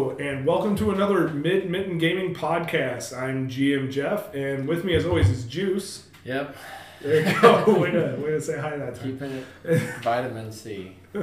Hello, 0.00 0.16
and 0.16 0.46
welcome 0.46 0.74
to 0.76 0.92
another 0.92 1.28
Mid 1.28 1.68
Mitten 1.68 1.98
Gaming 1.98 2.34
podcast. 2.34 3.14
I'm 3.14 3.50
GM 3.50 3.90
Jeff, 3.92 4.34
and 4.34 4.66
with 4.66 4.82
me, 4.82 4.94
as 4.94 5.04
always, 5.04 5.28
is 5.28 5.44
Juice. 5.44 6.06
Yep. 6.24 6.56
There 7.02 7.28
you 7.30 7.40
go. 7.42 7.64
way, 7.78 7.90
to, 7.90 8.16
way 8.18 8.30
to 8.30 8.40
say 8.40 8.58
hi 8.58 8.78
that 8.78 8.94
time. 8.94 9.04
Keeping 9.04 9.44
it 9.64 9.80
vitamin 10.02 10.52
C. 10.52 10.96
Is 11.12 11.22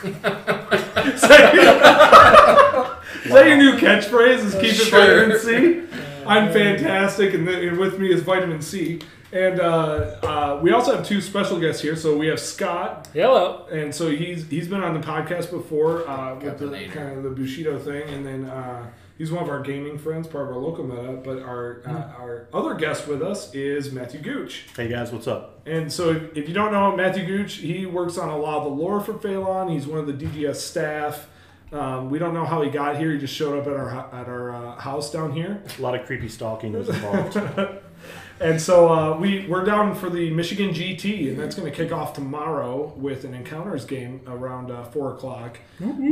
that 0.00 1.52
your- 1.52 2.98
is 3.26 3.32
that 3.32 3.46
your 3.46 3.56
new 3.58 3.76
catchphrase? 3.76 4.38
Is 4.38 4.54
keep 4.54 4.64
it 4.72 4.74
Sure. 4.76 5.26
vitamin 5.26 5.38
C? 5.38 5.82
I'm 6.26 6.50
fantastic, 6.54 7.34
and, 7.34 7.46
and 7.46 7.76
with 7.78 7.98
me 7.98 8.10
is 8.10 8.22
vitamin 8.22 8.62
C. 8.62 9.00
And 9.36 9.60
uh, 9.60 9.64
uh, 10.22 10.60
we 10.62 10.72
also 10.72 10.96
have 10.96 11.06
two 11.06 11.20
special 11.20 11.60
guests 11.60 11.82
here. 11.82 11.94
So 11.94 12.16
we 12.16 12.28
have 12.28 12.40
Scott, 12.40 13.08
Hello. 13.12 13.66
and 13.70 13.94
so 13.94 14.08
he's 14.10 14.48
he's 14.48 14.66
been 14.66 14.82
on 14.82 14.98
the 14.98 15.06
podcast 15.06 15.50
before 15.50 16.08
uh, 16.08 16.34
with 16.36 16.58
the 16.58 16.64
Capinator. 16.66 16.92
kind 16.92 17.18
of 17.18 17.22
the 17.22 17.30
Bushido 17.30 17.78
thing, 17.78 18.08
and 18.08 18.24
then 18.24 18.44
uh, 18.46 18.86
he's 19.18 19.30
one 19.30 19.42
of 19.42 19.50
our 19.50 19.60
gaming 19.60 19.98
friends, 19.98 20.26
part 20.26 20.48
of 20.48 20.56
our 20.56 20.62
local 20.62 20.84
meta. 20.84 21.20
But 21.22 21.42
our 21.42 21.82
uh, 21.84 22.18
our 22.18 22.48
other 22.54 22.74
guest 22.76 23.06
with 23.06 23.20
us 23.20 23.54
is 23.54 23.92
Matthew 23.92 24.20
Gooch. 24.20 24.68
Hey 24.74 24.88
guys, 24.88 25.12
what's 25.12 25.26
up? 25.26 25.60
And 25.66 25.92
so, 25.92 26.12
if, 26.12 26.34
if 26.34 26.48
you 26.48 26.54
don't 26.54 26.72
know 26.72 26.96
Matthew 26.96 27.26
Gooch, 27.26 27.56
he 27.56 27.84
works 27.84 28.16
on 28.16 28.30
a 28.30 28.38
lot 28.38 28.58
of 28.58 28.64
the 28.64 28.70
lore 28.70 29.00
for 29.02 29.12
Phalon. 29.12 29.70
He's 29.70 29.86
one 29.86 29.98
of 29.98 30.06
the 30.06 30.14
DGS 30.14 30.56
staff. 30.56 31.28
Um, 31.72 32.08
we 32.08 32.18
don't 32.18 32.32
know 32.32 32.46
how 32.46 32.62
he 32.62 32.70
got 32.70 32.96
here. 32.96 33.12
He 33.12 33.18
just 33.18 33.34
showed 33.34 33.58
up 33.58 33.66
at 33.66 33.74
our 33.74 33.88
ho- 33.90 34.08
at 34.18 34.28
our 34.28 34.50
uh, 34.54 34.76
house 34.76 35.10
down 35.10 35.32
here. 35.32 35.62
A 35.78 35.82
lot 35.82 35.94
of 35.94 36.06
creepy 36.06 36.30
stalking 36.30 36.72
was 36.72 36.88
involved. 36.88 37.36
And 38.40 38.60
so 38.60 38.92
uh, 38.92 39.16
we 39.18 39.46
we're 39.48 39.64
down 39.64 39.94
for 39.94 40.10
the 40.10 40.30
Michigan 40.30 40.70
GT, 40.70 41.30
and 41.30 41.38
that's 41.38 41.54
going 41.54 41.70
to 41.70 41.76
kick 41.76 41.90
off 41.90 42.12
tomorrow 42.12 42.92
with 42.96 43.24
an 43.24 43.32
encounters 43.34 43.84
game 43.86 44.20
around 44.26 44.70
uh, 44.70 44.84
four 44.84 45.14
o'clock. 45.14 45.58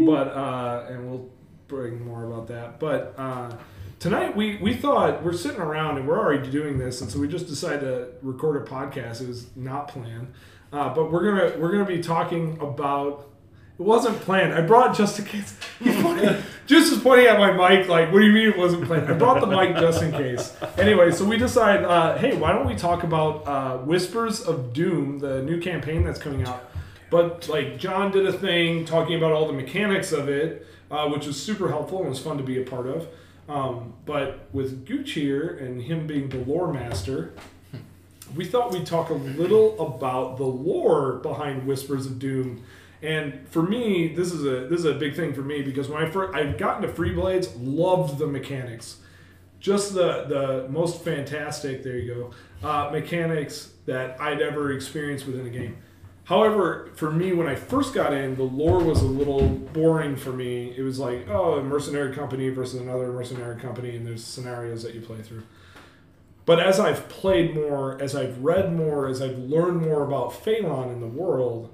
But 0.06 0.28
uh, 0.28 0.86
and 0.88 1.10
we'll 1.10 1.28
bring 1.68 2.04
more 2.04 2.24
about 2.24 2.48
that. 2.48 2.80
But 2.80 3.14
uh, 3.18 3.56
tonight 3.98 4.34
we 4.34 4.56
we 4.56 4.74
thought 4.74 5.22
we're 5.22 5.34
sitting 5.34 5.60
around 5.60 5.98
and 5.98 6.08
we're 6.08 6.18
already 6.18 6.50
doing 6.50 6.78
this, 6.78 7.00
and 7.02 7.10
so 7.10 7.18
we 7.18 7.28
just 7.28 7.46
decided 7.46 7.80
to 7.80 8.08
record 8.22 8.56
a 8.66 8.70
podcast. 8.70 9.20
It 9.20 9.28
was 9.28 9.54
not 9.54 9.88
planned, 9.88 10.32
uh, 10.72 10.94
but 10.94 11.12
we're 11.12 11.24
gonna 11.24 11.58
we're 11.60 11.72
gonna 11.72 11.84
be 11.84 12.02
talking 12.02 12.58
about. 12.60 13.30
It 13.78 13.82
wasn't 13.82 14.20
planned. 14.20 14.54
I 14.54 14.60
brought 14.60 14.96
just 14.96 15.18
in 15.18 15.24
case. 15.24 15.56
Just 16.66 16.92
is 16.92 17.00
pointing 17.00 17.26
at 17.26 17.38
my 17.38 17.52
mic, 17.52 17.88
like, 17.88 18.10
what 18.10 18.20
do 18.20 18.24
you 18.24 18.32
mean 18.32 18.48
it 18.48 18.56
wasn't 18.56 18.86
planned? 18.86 19.06
I 19.06 19.12
brought 19.12 19.40
the 19.40 19.46
mic 19.46 19.76
just 19.76 20.00
in 20.00 20.12
case. 20.12 20.56
Anyway, 20.78 21.10
so 21.10 21.26
we 21.26 21.36
decided, 21.36 21.84
uh, 21.84 22.16
hey, 22.16 22.34
why 22.36 22.52
don't 22.52 22.66
we 22.66 22.74
talk 22.74 23.02
about 23.02 23.46
uh, 23.46 23.76
Whispers 23.78 24.40
of 24.40 24.72
Doom, 24.72 25.18
the 25.18 25.42
new 25.42 25.60
campaign 25.60 26.04
that's 26.04 26.18
coming 26.18 26.46
out? 26.46 26.70
But 27.10 27.48
like 27.48 27.78
John 27.78 28.12
did 28.12 28.26
a 28.26 28.32
thing 28.32 28.86
talking 28.86 29.16
about 29.16 29.32
all 29.32 29.46
the 29.46 29.52
mechanics 29.52 30.10
of 30.10 30.30
it, 30.30 30.66
uh, 30.90 31.06
which 31.08 31.26
was 31.26 31.40
super 31.40 31.68
helpful 31.68 32.00
and 32.00 32.08
was 32.08 32.18
fun 32.18 32.38
to 32.38 32.42
be 32.42 32.62
a 32.62 32.64
part 32.64 32.86
of. 32.86 33.08
Um, 33.48 33.92
but 34.06 34.48
with 34.52 34.86
Gooch 34.86 35.12
here 35.12 35.58
and 35.58 35.82
him 35.82 36.06
being 36.06 36.30
the 36.30 36.38
lore 36.38 36.72
master, 36.72 37.34
we 38.34 38.46
thought 38.46 38.72
we'd 38.72 38.86
talk 38.86 39.10
a 39.10 39.14
little 39.14 39.78
about 39.86 40.38
the 40.38 40.44
lore 40.44 41.16
behind 41.16 41.66
Whispers 41.66 42.06
of 42.06 42.18
Doom. 42.18 42.64
And 43.04 43.46
for 43.48 43.62
me, 43.62 44.14
this 44.14 44.32
is 44.32 44.44
a 44.44 44.66
this 44.66 44.80
is 44.80 44.86
a 44.86 44.94
big 44.94 45.14
thing 45.14 45.34
for 45.34 45.42
me 45.42 45.62
because 45.62 45.88
when 45.88 46.02
I 46.02 46.10
first 46.10 46.34
I 46.34 46.52
got 46.52 46.82
into 46.82 46.94
Freeblades, 46.94 47.50
loved 47.58 48.18
the 48.18 48.26
mechanics, 48.26 48.96
just 49.60 49.94
the 49.94 50.24
the 50.24 50.66
most 50.70 51.02
fantastic. 51.02 51.82
There 51.82 51.96
you 51.98 52.32
go, 52.62 52.68
uh, 52.68 52.90
mechanics 52.90 53.72
that 53.86 54.18
I'd 54.20 54.40
ever 54.40 54.72
experienced 54.72 55.26
within 55.26 55.46
a 55.46 55.50
game. 55.50 55.76
However, 56.24 56.90
for 56.94 57.10
me, 57.10 57.34
when 57.34 57.46
I 57.46 57.54
first 57.54 57.92
got 57.92 58.14
in, 58.14 58.36
the 58.36 58.44
lore 58.44 58.82
was 58.82 59.02
a 59.02 59.06
little 59.06 59.46
boring 59.46 60.16
for 60.16 60.32
me. 60.32 60.72
It 60.74 60.80
was 60.80 60.98
like, 60.98 61.28
oh, 61.28 61.58
a 61.58 61.62
mercenary 61.62 62.14
company 62.14 62.48
versus 62.48 62.80
another 62.80 63.12
mercenary 63.12 63.60
company, 63.60 63.94
and 63.94 64.06
there's 64.06 64.24
scenarios 64.24 64.82
that 64.84 64.94
you 64.94 65.02
play 65.02 65.20
through. 65.20 65.42
But 66.46 66.60
as 66.60 66.80
I've 66.80 67.10
played 67.10 67.54
more, 67.54 68.00
as 68.00 68.16
I've 68.16 68.38
read 68.42 68.74
more, 68.74 69.06
as 69.06 69.20
I've 69.20 69.38
learned 69.38 69.82
more 69.82 70.02
about 70.02 70.32
Phalon 70.32 70.92
in 70.92 71.00
the 71.00 71.06
world, 71.06 71.73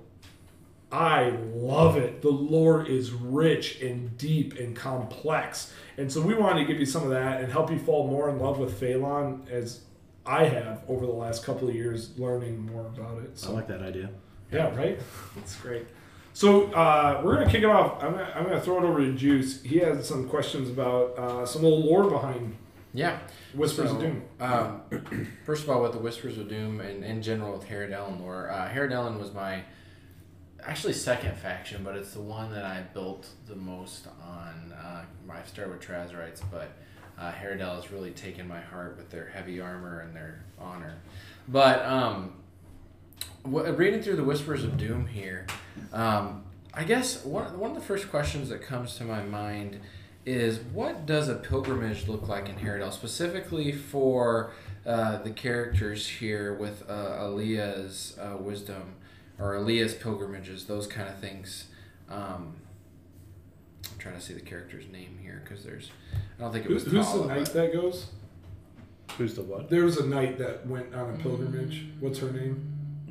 I 0.92 1.30
love 1.54 1.96
it. 1.96 2.20
The 2.22 2.30
lore 2.30 2.84
is 2.84 3.12
rich 3.12 3.80
and 3.80 4.16
deep 4.18 4.58
and 4.58 4.74
complex. 4.74 5.72
And 5.96 6.10
so 6.12 6.20
we 6.20 6.34
wanted 6.34 6.60
to 6.60 6.66
give 6.66 6.80
you 6.80 6.86
some 6.86 7.04
of 7.04 7.10
that 7.10 7.40
and 7.40 7.50
help 7.52 7.70
you 7.70 7.78
fall 7.78 8.08
more 8.08 8.28
in 8.28 8.38
love 8.38 8.58
with 8.58 8.80
Phalon 8.80 9.48
as 9.50 9.82
I 10.26 10.44
have 10.44 10.82
over 10.88 11.06
the 11.06 11.12
last 11.12 11.44
couple 11.44 11.68
of 11.68 11.74
years 11.74 12.18
learning 12.18 12.66
more 12.66 12.86
about 12.86 13.22
it. 13.22 13.38
So, 13.38 13.50
I 13.50 13.52
like 13.54 13.68
that 13.68 13.82
idea. 13.82 14.10
yeah, 14.52 14.74
right? 14.76 14.98
That's 15.36 15.54
great. 15.56 15.86
So 16.32 16.72
uh, 16.72 17.20
we're 17.24 17.34
gonna 17.34 17.50
kick 17.50 17.62
it 17.62 17.66
off. 17.68 18.02
I'm 18.02 18.12
gonna, 18.12 18.32
I'm 18.34 18.44
gonna 18.44 18.60
throw 18.60 18.78
it 18.78 18.84
over 18.84 19.00
to 19.00 19.12
Juice. 19.12 19.62
He 19.62 19.78
has 19.78 20.06
some 20.06 20.28
questions 20.28 20.68
about 20.70 21.18
uh, 21.18 21.44
some 21.46 21.64
of 21.64 21.70
the 21.70 21.76
lore 21.76 22.08
behind 22.08 22.56
Yeah. 22.94 23.18
Whispers 23.54 23.90
So, 23.90 23.96
of 23.96 24.00
Doom. 24.00 24.22
Um, 24.40 24.82
first 25.44 25.64
of 25.64 25.70
all, 25.70 25.82
with 25.82 25.92
the 25.92 25.98
Whispers 25.98 26.38
of 26.38 26.48
Doom 26.48 26.80
and 26.80 27.04
in 27.04 27.20
general 27.22 27.52
with 27.52 27.68
Haradel 27.68 28.20
lore, 28.20 28.48
uh, 28.50 28.68
Haradel 28.68 29.18
was 29.18 29.32
my 29.34 29.62
actually 30.66 30.92
second 30.92 31.36
faction, 31.36 31.82
but 31.82 31.96
it's 31.96 32.12
the 32.12 32.20
one 32.20 32.52
that 32.52 32.64
I 32.64 32.82
built 32.94 33.28
the 33.46 33.56
most 33.56 34.06
on. 34.22 34.72
Uh, 34.72 35.02
I 35.30 35.46
started 35.46 35.72
with 35.72 35.86
Trazerites, 35.86 36.42
but 36.50 36.70
uh, 37.18 37.32
Haradel 37.32 37.76
has 37.76 37.90
really 37.90 38.10
taken 38.10 38.48
my 38.48 38.60
heart 38.60 38.96
with 38.96 39.10
their 39.10 39.28
heavy 39.28 39.60
armor 39.60 40.00
and 40.00 40.14
their 40.14 40.42
honor. 40.58 40.96
But 41.48 41.84
um, 41.84 42.34
reading 43.44 44.02
through 44.02 44.16
the 44.16 44.24
Whispers 44.24 44.64
of 44.64 44.76
Doom 44.76 45.06
here, 45.06 45.46
um, 45.92 46.44
I 46.72 46.84
guess 46.84 47.24
one, 47.24 47.58
one 47.58 47.70
of 47.70 47.76
the 47.76 47.82
first 47.82 48.10
questions 48.10 48.48
that 48.48 48.62
comes 48.62 48.96
to 48.96 49.04
my 49.04 49.22
mind 49.22 49.80
is 50.24 50.58
what 50.58 51.06
does 51.06 51.28
a 51.28 51.34
pilgrimage 51.34 52.06
look 52.06 52.28
like 52.28 52.48
in 52.48 52.56
Haradel, 52.56 52.92
specifically 52.92 53.72
for 53.72 54.52
uh, 54.86 55.18
the 55.18 55.30
characters 55.30 56.06
here 56.06 56.54
with 56.54 56.88
uh, 56.88 57.18
Ilea's 57.20 58.18
uh, 58.18 58.36
wisdom 58.36 58.94
or 59.40 59.54
Aaliyah's 59.54 59.94
pilgrimages, 59.94 60.66
those 60.66 60.86
kind 60.86 61.08
of 61.08 61.18
things. 61.18 61.68
Um, 62.10 62.54
I'm 63.90 63.98
trying 63.98 64.14
to 64.16 64.20
see 64.20 64.34
the 64.34 64.40
character's 64.40 64.84
name 64.92 65.18
here 65.22 65.40
because 65.44 65.64
there's, 65.64 65.90
I 66.38 66.42
don't 66.42 66.52
think 66.52 66.64
it 66.66 66.68
Who, 66.68 66.74
was. 66.74 66.84
who's 66.84 67.12
the 67.12 67.24
knight 67.26 67.44
but- 67.46 67.52
that 67.54 67.72
goes? 67.72 68.06
Who's 69.18 69.34
the 69.34 69.42
what? 69.42 69.68
There 69.68 69.84
was 69.84 69.96
a 69.98 70.06
knight 70.06 70.38
that 70.38 70.64
went 70.68 70.94
on 70.94 71.10
a 71.14 71.18
pilgrimage. 71.18 71.86
What's 71.98 72.20
her 72.20 72.30
name? 72.30 72.66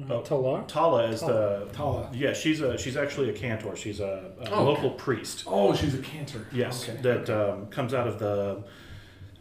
Oh. 0.09 0.21
Talar? 0.21 0.65
Tala 0.65 1.03
is 1.09 1.19
the 1.19 1.67
Tala. 1.73 2.09
yeah. 2.13 2.31
She's 2.31 2.61
a 2.61 2.77
she's 2.77 2.95
actually 2.95 3.29
a 3.29 3.33
cantor. 3.33 3.75
She's 3.75 3.99
a, 3.99 4.31
a 4.41 4.49
Oh, 4.49 4.63
local 4.63 4.91
priest. 4.91 5.43
Oh, 5.45 5.75
she's 5.75 5.93
a 5.93 5.97
cantor. 6.01 6.47
Yes, 6.53 6.87
Okay. 6.87 7.01
that 7.01 7.29
um, 7.29 7.67
comes 7.67 7.93
out 7.93 8.07
of 8.07 8.17
the 8.17 8.63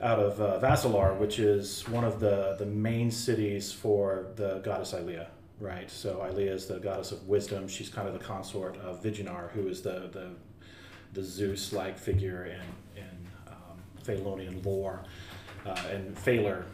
out 0.02 0.18
of 0.18 0.40
uh, 0.40 0.58
Vassilar, 0.60 1.16
which 1.16 1.38
is 1.38 1.88
one 1.88 2.02
of 2.02 2.18
the 2.18 2.56
the 2.58 2.66
main 2.66 3.12
cities 3.12 3.70
for 3.72 4.26
the 4.34 4.58
goddess 4.64 4.92
Ilea. 4.94 5.28
Right. 5.60 5.90
So 5.90 6.18
Ilea 6.18 6.52
is 6.52 6.66
the 6.66 6.78
goddess 6.78 7.10
of 7.12 7.26
wisdom. 7.26 7.66
She's 7.66 7.88
kind 7.88 8.06
of 8.06 8.14
the 8.14 8.24
consort 8.24 8.76
of 8.78 9.02
Viginar, 9.02 9.50
who 9.50 9.66
is 9.68 9.82
the 9.82 10.08
the 10.12 10.30
the 11.14 11.22
Zeus-like 11.22 11.98
figure 11.98 12.44
in 12.44 13.00
in 13.02 13.26
um, 13.48 13.78
Phalonian 14.04 14.64
lore 14.64 15.02
uh, 15.66 15.76
and 15.92 16.14
Phalar 16.16 16.64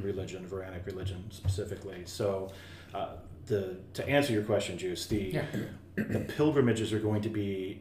religion, 0.00 0.46
Varanic 0.48 0.86
religion 0.86 1.24
specifically. 1.30 2.02
So, 2.06 2.50
uh, 2.94 3.16
the 3.46 3.76
to 3.94 4.08
answer 4.08 4.32
your 4.32 4.44
question, 4.44 4.78
Juice, 4.78 5.06
the 5.06 5.32
Yeah. 5.34 5.44
the 5.96 6.20
pilgrimages 6.20 6.92
are 6.92 7.00
going 7.00 7.22
to 7.22 7.28
be 7.28 7.80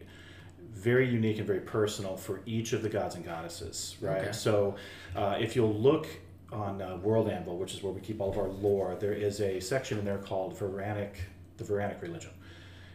very 0.73 1.07
unique 1.09 1.37
and 1.37 1.47
very 1.47 1.59
personal 1.61 2.17
for 2.17 2.41
each 2.45 2.73
of 2.73 2.81
the 2.81 2.89
gods 2.89 3.15
and 3.15 3.23
goddesses, 3.25 3.95
right? 4.01 4.21
Okay. 4.23 4.31
So, 4.33 4.75
uh, 5.15 5.37
if 5.39 5.55
you'll 5.55 5.73
look 5.73 6.07
on 6.51 6.81
uh, 6.81 6.97
World 6.97 7.29
Anvil, 7.29 7.57
which 7.57 7.73
is 7.73 7.83
where 7.83 7.91
we 7.91 8.01
keep 8.01 8.21
all 8.21 8.29
of 8.29 8.37
our 8.37 8.47
lore, 8.47 8.95
there 8.99 9.13
is 9.13 9.41
a 9.41 9.59
section 9.59 9.99
in 9.99 10.05
there 10.05 10.17
called 10.17 10.57
Varanic, 10.57 11.15
the 11.57 11.63
Varanic 11.63 12.01
religion, 12.01 12.31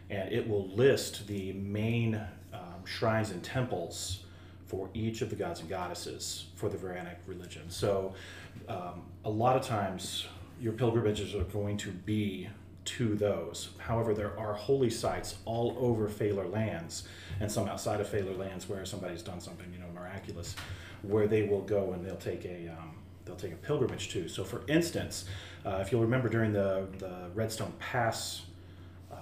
and 0.09 0.31
it 0.31 0.47
will 0.47 0.67
list 0.69 1.27
the 1.27 1.53
main 1.53 2.15
um, 2.53 2.85
shrines 2.85 3.31
and 3.31 3.43
temples 3.43 4.23
for 4.65 4.89
each 4.93 5.21
of 5.21 5.29
the 5.29 5.35
gods 5.35 5.59
and 5.59 5.69
goddesses 5.69 6.45
for 6.55 6.67
the 6.67 6.77
Varanic 6.77 7.17
religion. 7.27 7.69
So, 7.69 8.15
um, 8.67 9.03
a 9.25 9.29
lot 9.29 9.55
of 9.55 9.61
times 9.61 10.25
your 10.59 10.73
pilgrimages 10.73 11.35
are 11.35 11.43
going 11.43 11.77
to 11.77 11.91
be 11.91 12.49
to 12.85 13.15
those. 13.15 13.69
However, 13.77 14.13
there 14.13 14.37
are 14.37 14.53
holy 14.53 14.89
sites 14.89 15.35
all 15.45 15.75
over 15.79 16.07
Phalar 16.07 16.51
lands 16.51 17.07
and 17.39 17.51
some 17.51 17.67
outside 17.67 18.01
of 18.01 18.07
Phalar 18.07 18.37
lands 18.37 18.67
where 18.67 18.85
somebody's 18.85 19.21
done 19.21 19.39
something, 19.39 19.71
you 19.71 19.79
know, 19.79 19.87
miraculous, 19.93 20.55
where 21.01 21.27
they 21.27 21.43
will 21.43 21.61
go 21.61 21.93
and 21.93 22.05
they'll 22.05 22.15
take 22.15 22.45
a 22.45 22.67
um, 22.67 22.95
they'll 23.33 23.49
take 23.49 23.57
a 23.57 23.61
pilgrimage 23.61 24.09
to. 24.09 24.27
So, 24.27 24.43
for 24.43 24.63
instance, 24.67 25.25
uh, 25.65 25.79
if 25.81 25.91
you'll 25.91 26.01
remember 26.01 26.29
during 26.29 26.53
the 26.53 26.87
the 26.99 27.29
Redstone 27.33 27.73
Pass 27.79 28.43
um, 29.11 29.17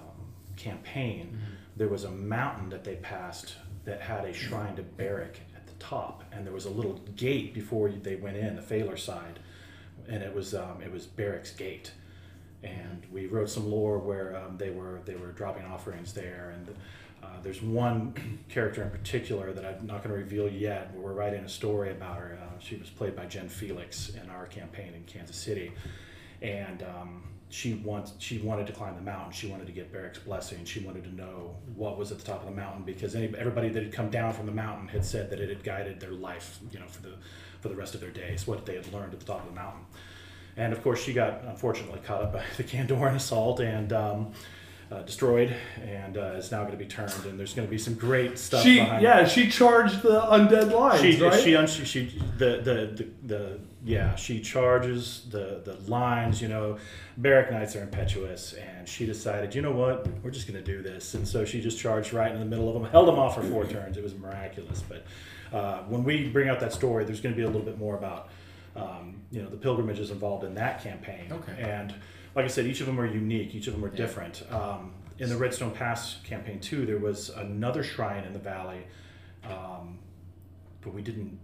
campaign, 0.56 1.38
there 1.76 1.88
was 1.88 2.04
a 2.04 2.10
mountain 2.10 2.68
that 2.70 2.84
they 2.84 2.96
passed 2.96 3.54
that 3.84 4.00
had 4.00 4.24
a 4.24 4.32
shrine 4.32 4.76
to 4.76 4.82
Barrick 4.82 5.40
at 5.56 5.66
the 5.66 5.72
top, 5.74 6.24
and 6.32 6.46
there 6.46 6.52
was 6.52 6.66
a 6.66 6.70
little 6.70 7.00
gate 7.16 7.54
before 7.54 7.88
they 7.88 8.16
went 8.16 8.36
in, 8.36 8.56
the 8.56 8.62
Phalar 8.62 8.98
side, 8.98 9.38
and 10.08 10.22
it 10.22 10.34
was 10.34 10.54
um, 10.54 10.80
it 10.82 10.92
was 10.92 11.06
Barrick's 11.06 11.52
gate. 11.52 11.92
And 12.64 13.04
we 13.10 13.26
wrote 13.26 13.50
some 13.50 13.68
lore 13.68 13.98
where 13.98 14.36
um, 14.36 14.56
they 14.56 14.70
were 14.70 15.00
they 15.04 15.16
were 15.16 15.32
dropping 15.32 15.64
offerings 15.64 16.12
there, 16.12 16.54
and 16.54 16.76
Uh, 17.22 17.26
there's 17.42 17.62
one 17.62 18.14
character 18.48 18.82
in 18.82 18.90
particular 18.90 19.52
that 19.52 19.64
I'm 19.64 19.86
not 19.86 20.02
going 20.02 20.14
to 20.14 20.20
reveal 20.20 20.48
yet. 20.48 20.92
But 20.92 21.02
we're 21.02 21.12
writing 21.12 21.44
a 21.44 21.48
story 21.48 21.90
about 21.90 22.18
her. 22.18 22.38
Uh, 22.40 22.58
she 22.58 22.76
was 22.76 22.90
played 22.90 23.14
by 23.14 23.26
Jen 23.26 23.48
Felix 23.48 24.10
in 24.10 24.28
our 24.30 24.46
campaign 24.46 24.94
in 24.94 25.04
Kansas 25.04 25.36
City, 25.36 25.72
and 26.40 26.82
um, 26.82 27.22
she 27.48 27.74
wants 27.74 28.14
she 28.18 28.38
wanted 28.38 28.66
to 28.66 28.72
climb 28.72 28.94
the 28.94 29.02
mountain. 29.02 29.32
She 29.32 29.46
wanted 29.46 29.66
to 29.66 29.72
get 29.72 29.92
Barrick's 29.92 30.18
blessing. 30.18 30.64
She 30.64 30.80
wanted 30.80 31.04
to 31.04 31.14
know 31.14 31.56
what 31.76 31.98
was 31.98 32.10
at 32.10 32.18
the 32.18 32.24
top 32.24 32.40
of 32.40 32.46
the 32.46 32.56
mountain 32.56 32.82
because 32.82 33.14
any, 33.14 33.32
everybody 33.36 33.68
that 33.68 33.82
had 33.82 33.92
come 33.92 34.10
down 34.10 34.32
from 34.32 34.46
the 34.46 34.52
mountain 34.52 34.88
had 34.88 35.04
said 35.04 35.30
that 35.30 35.38
it 35.38 35.48
had 35.48 35.62
guided 35.62 36.00
their 36.00 36.12
life, 36.12 36.58
you 36.70 36.80
know, 36.80 36.86
for 36.86 37.02
the 37.02 37.12
for 37.60 37.68
the 37.68 37.76
rest 37.76 37.94
of 37.94 38.00
their 38.00 38.10
days, 38.10 38.46
what 38.46 38.66
they 38.66 38.74
had 38.74 38.92
learned 38.92 39.12
at 39.12 39.20
the 39.20 39.26
top 39.26 39.40
of 39.40 39.46
the 39.46 39.54
mountain. 39.54 39.82
And 40.56 40.72
of 40.72 40.82
course, 40.82 41.02
she 41.02 41.12
got 41.12 41.42
unfortunately 41.44 42.00
caught 42.04 42.22
up 42.22 42.32
by 42.32 42.42
the 42.56 42.64
Kandoran 42.64 43.14
assault 43.14 43.60
and. 43.60 43.92
Um, 43.92 44.32
uh, 44.90 45.02
destroyed 45.02 45.54
and 45.82 46.16
uh, 46.16 46.34
is 46.36 46.50
now 46.50 46.60
going 46.60 46.72
to 46.72 46.76
be 46.76 46.86
turned, 46.86 47.12
and 47.24 47.38
there's 47.38 47.54
going 47.54 47.66
to 47.66 47.70
be 47.70 47.78
some 47.78 47.94
great 47.94 48.38
stuff. 48.38 48.62
She 48.62 48.76
behind 48.76 49.02
yeah, 49.02 49.20
it. 49.20 49.30
she 49.30 49.48
charged 49.48 50.02
the 50.02 50.20
undead 50.20 50.72
lines, 50.72 51.00
She, 51.00 51.22
right? 51.22 51.40
she, 51.40 51.56
un- 51.56 51.66
she, 51.66 51.84
she 51.84 52.22
the, 52.38 52.60
the, 52.62 52.72
the, 52.94 53.08
the, 53.26 53.60
yeah, 53.84 54.14
she 54.16 54.40
charges 54.40 55.26
the, 55.30 55.62
the 55.64 55.74
lines, 55.90 56.42
you 56.42 56.48
know, 56.48 56.78
Barrack 57.16 57.50
Knights 57.50 57.74
are 57.76 57.82
impetuous, 57.82 58.52
and 58.54 58.88
she 58.88 59.06
decided, 59.06 59.54
you 59.54 59.62
know 59.62 59.72
what, 59.72 60.06
we're 60.22 60.30
just 60.30 60.46
going 60.46 60.62
to 60.62 60.64
do 60.64 60.82
this. 60.82 61.14
And 61.14 61.26
so 61.26 61.44
she 61.44 61.60
just 61.60 61.78
charged 61.78 62.12
right 62.12 62.32
in 62.32 62.38
the 62.38 62.46
middle 62.46 62.68
of 62.68 62.74
them, 62.74 62.84
held 62.90 63.08
them 63.08 63.18
off 63.18 63.34
for 63.34 63.42
four 63.42 63.64
turns. 63.66 63.96
It 63.96 64.02
was 64.02 64.14
miraculous. 64.14 64.82
But 64.82 65.04
uh, 65.56 65.82
when 65.84 66.04
we 66.04 66.28
bring 66.28 66.48
out 66.48 66.60
that 66.60 66.72
story, 66.72 67.04
there's 67.04 67.20
going 67.20 67.34
to 67.34 67.36
be 67.36 67.44
a 67.44 67.46
little 67.46 67.62
bit 67.62 67.78
more 67.78 67.96
about, 67.96 68.28
um, 68.76 69.20
you 69.30 69.42
know, 69.42 69.48
the 69.48 69.56
pilgrimages 69.56 70.10
involved 70.10 70.44
in 70.44 70.54
that 70.54 70.82
campaign. 70.82 71.30
Okay. 71.30 71.60
And 71.60 71.94
like 72.34 72.44
I 72.44 72.48
said, 72.48 72.66
each 72.66 72.80
of 72.80 72.86
them 72.86 72.98
are 73.00 73.06
unique, 73.06 73.54
each 73.54 73.66
of 73.66 73.74
them 73.74 73.84
are 73.84 73.94
different. 73.94 74.42
Um, 74.50 74.92
in 75.18 75.28
the 75.28 75.36
Redstone 75.36 75.72
Pass 75.72 76.18
campaign, 76.24 76.60
too, 76.60 76.86
there 76.86 76.98
was 76.98 77.30
another 77.30 77.82
shrine 77.82 78.24
in 78.24 78.32
the 78.32 78.38
valley. 78.38 78.86
Um, 79.44 79.98
but 80.80 80.94
we 80.94 81.02
didn't 81.02 81.38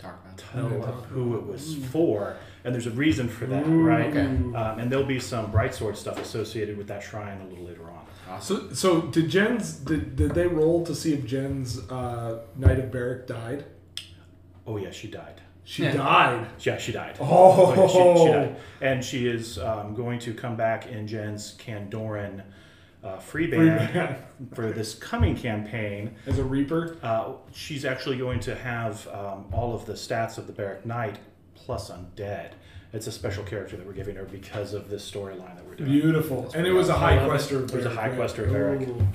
Talk 0.00 0.18
about 0.24 0.38
tell 0.38 0.80
talk 0.80 1.04
who 1.08 1.36
it 1.36 1.46
was 1.46 1.76
for, 1.92 2.38
and 2.64 2.72
there's 2.72 2.86
a 2.86 2.90
reason 2.90 3.28
for 3.28 3.44
that, 3.46 3.66
Ooh. 3.66 3.82
right? 3.82 4.06
Okay. 4.06 4.20
Um, 4.20 4.78
and 4.78 4.90
there'll 4.90 5.04
be 5.04 5.20
some 5.20 5.50
bright 5.50 5.74
sword 5.74 5.94
stuff 5.94 6.18
associated 6.18 6.78
with 6.78 6.86
that 6.88 7.02
shrine 7.02 7.38
a 7.42 7.44
little 7.44 7.66
later 7.66 7.84
on. 7.84 8.06
Awesome. 8.26 8.74
So, 8.74 9.00
so 9.00 9.00
did 9.02 9.28
Jen's 9.28 9.74
did, 9.74 10.16
did 10.16 10.34
they 10.34 10.46
roll 10.46 10.86
to 10.86 10.94
see 10.94 11.12
if 11.12 11.26
Jen's 11.26 11.78
uh, 11.90 12.44
Knight 12.56 12.78
of 12.78 12.90
Barrack 12.90 13.26
died? 13.26 13.66
Oh 14.66 14.78
yeah, 14.78 14.90
she 14.90 15.08
died. 15.08 15.42
She 15.64 15.84
Yeah. 15.84 15.92
died. 15.92 16.46
Yeah, 16.60 16.78
she 16.78 16.92
died. 16.92 17.16
Oh. 17.20 17.74
yeah, 17.76 17.86
she, 17.86 18.24
she 18.24 18.32
died, 18.32 18.56
and 18.80 19.04
she 19.04 19.26
is 19.26 19.58
um, 19.58 19.94
going 19.94 20.18
to 20.20 20.34
come 20.34 20.56
back 20.56 20.86
in 20.86 21.06
Jen's 21.06 21.56
Kandoran 21.56 22.42
uh, 23.02 23.18
free 23.18 23.48
Free 23.48 23.56
band 23.68 24.16
for 24.54 24.72
this 24.72 24.94
coming 24.94 25.36
campaign. 25.36 26.14
As 26.26 26.38
a 26.38 26.44
Reaper. 26.44 26.96
Uh, 27.02 27.32
she's 27.52 27.84
actually 27.84 28.18
going 28.18 28.40
to 28.40 28.54
have 28.54 29.06
um, 29.08 29.46
all 29.52 29.74
of 29.74 29.86
the 29.86 29.94
stats 29.94 30.36
of 30.38 30.46
the 30.46 30.52
Barrack 30.52 30.84
Knight 30.84 31.18
plus 31.54 31.90
undead. 31.90 32.52
It's 32.92 33.06
a 33.06 33.12
special 33.12 33.44
character 33.44 33.76
that 33.76 33.86
we're 33.86 33.92
giving 33.92 34.16
her 34.16 34.24
because 34.24 34.74
of 34.74 34.90
this 34.90 35.08
storyline 35.08 35.54
that 35.56 35.64
we're 35.64 35.76
doing. 35.76 35.90
Beautiful. 35.90 36.42
That's 36.42 36.54
and 36.56 36.66
it 36.66 36.72
was 36.72 36.88
a 36.88 36.94
high 36.94 37.12
I 37.12 37.16
love 37.18 37.26
it. 37.26 37.28
quester. 37.28 37.62
It 37.64 37.72
was 37.72 37.86
a 37.86 37.90
high 37.90 38.08
quester. 38.10 38.46
Ooh. 38.46 39.06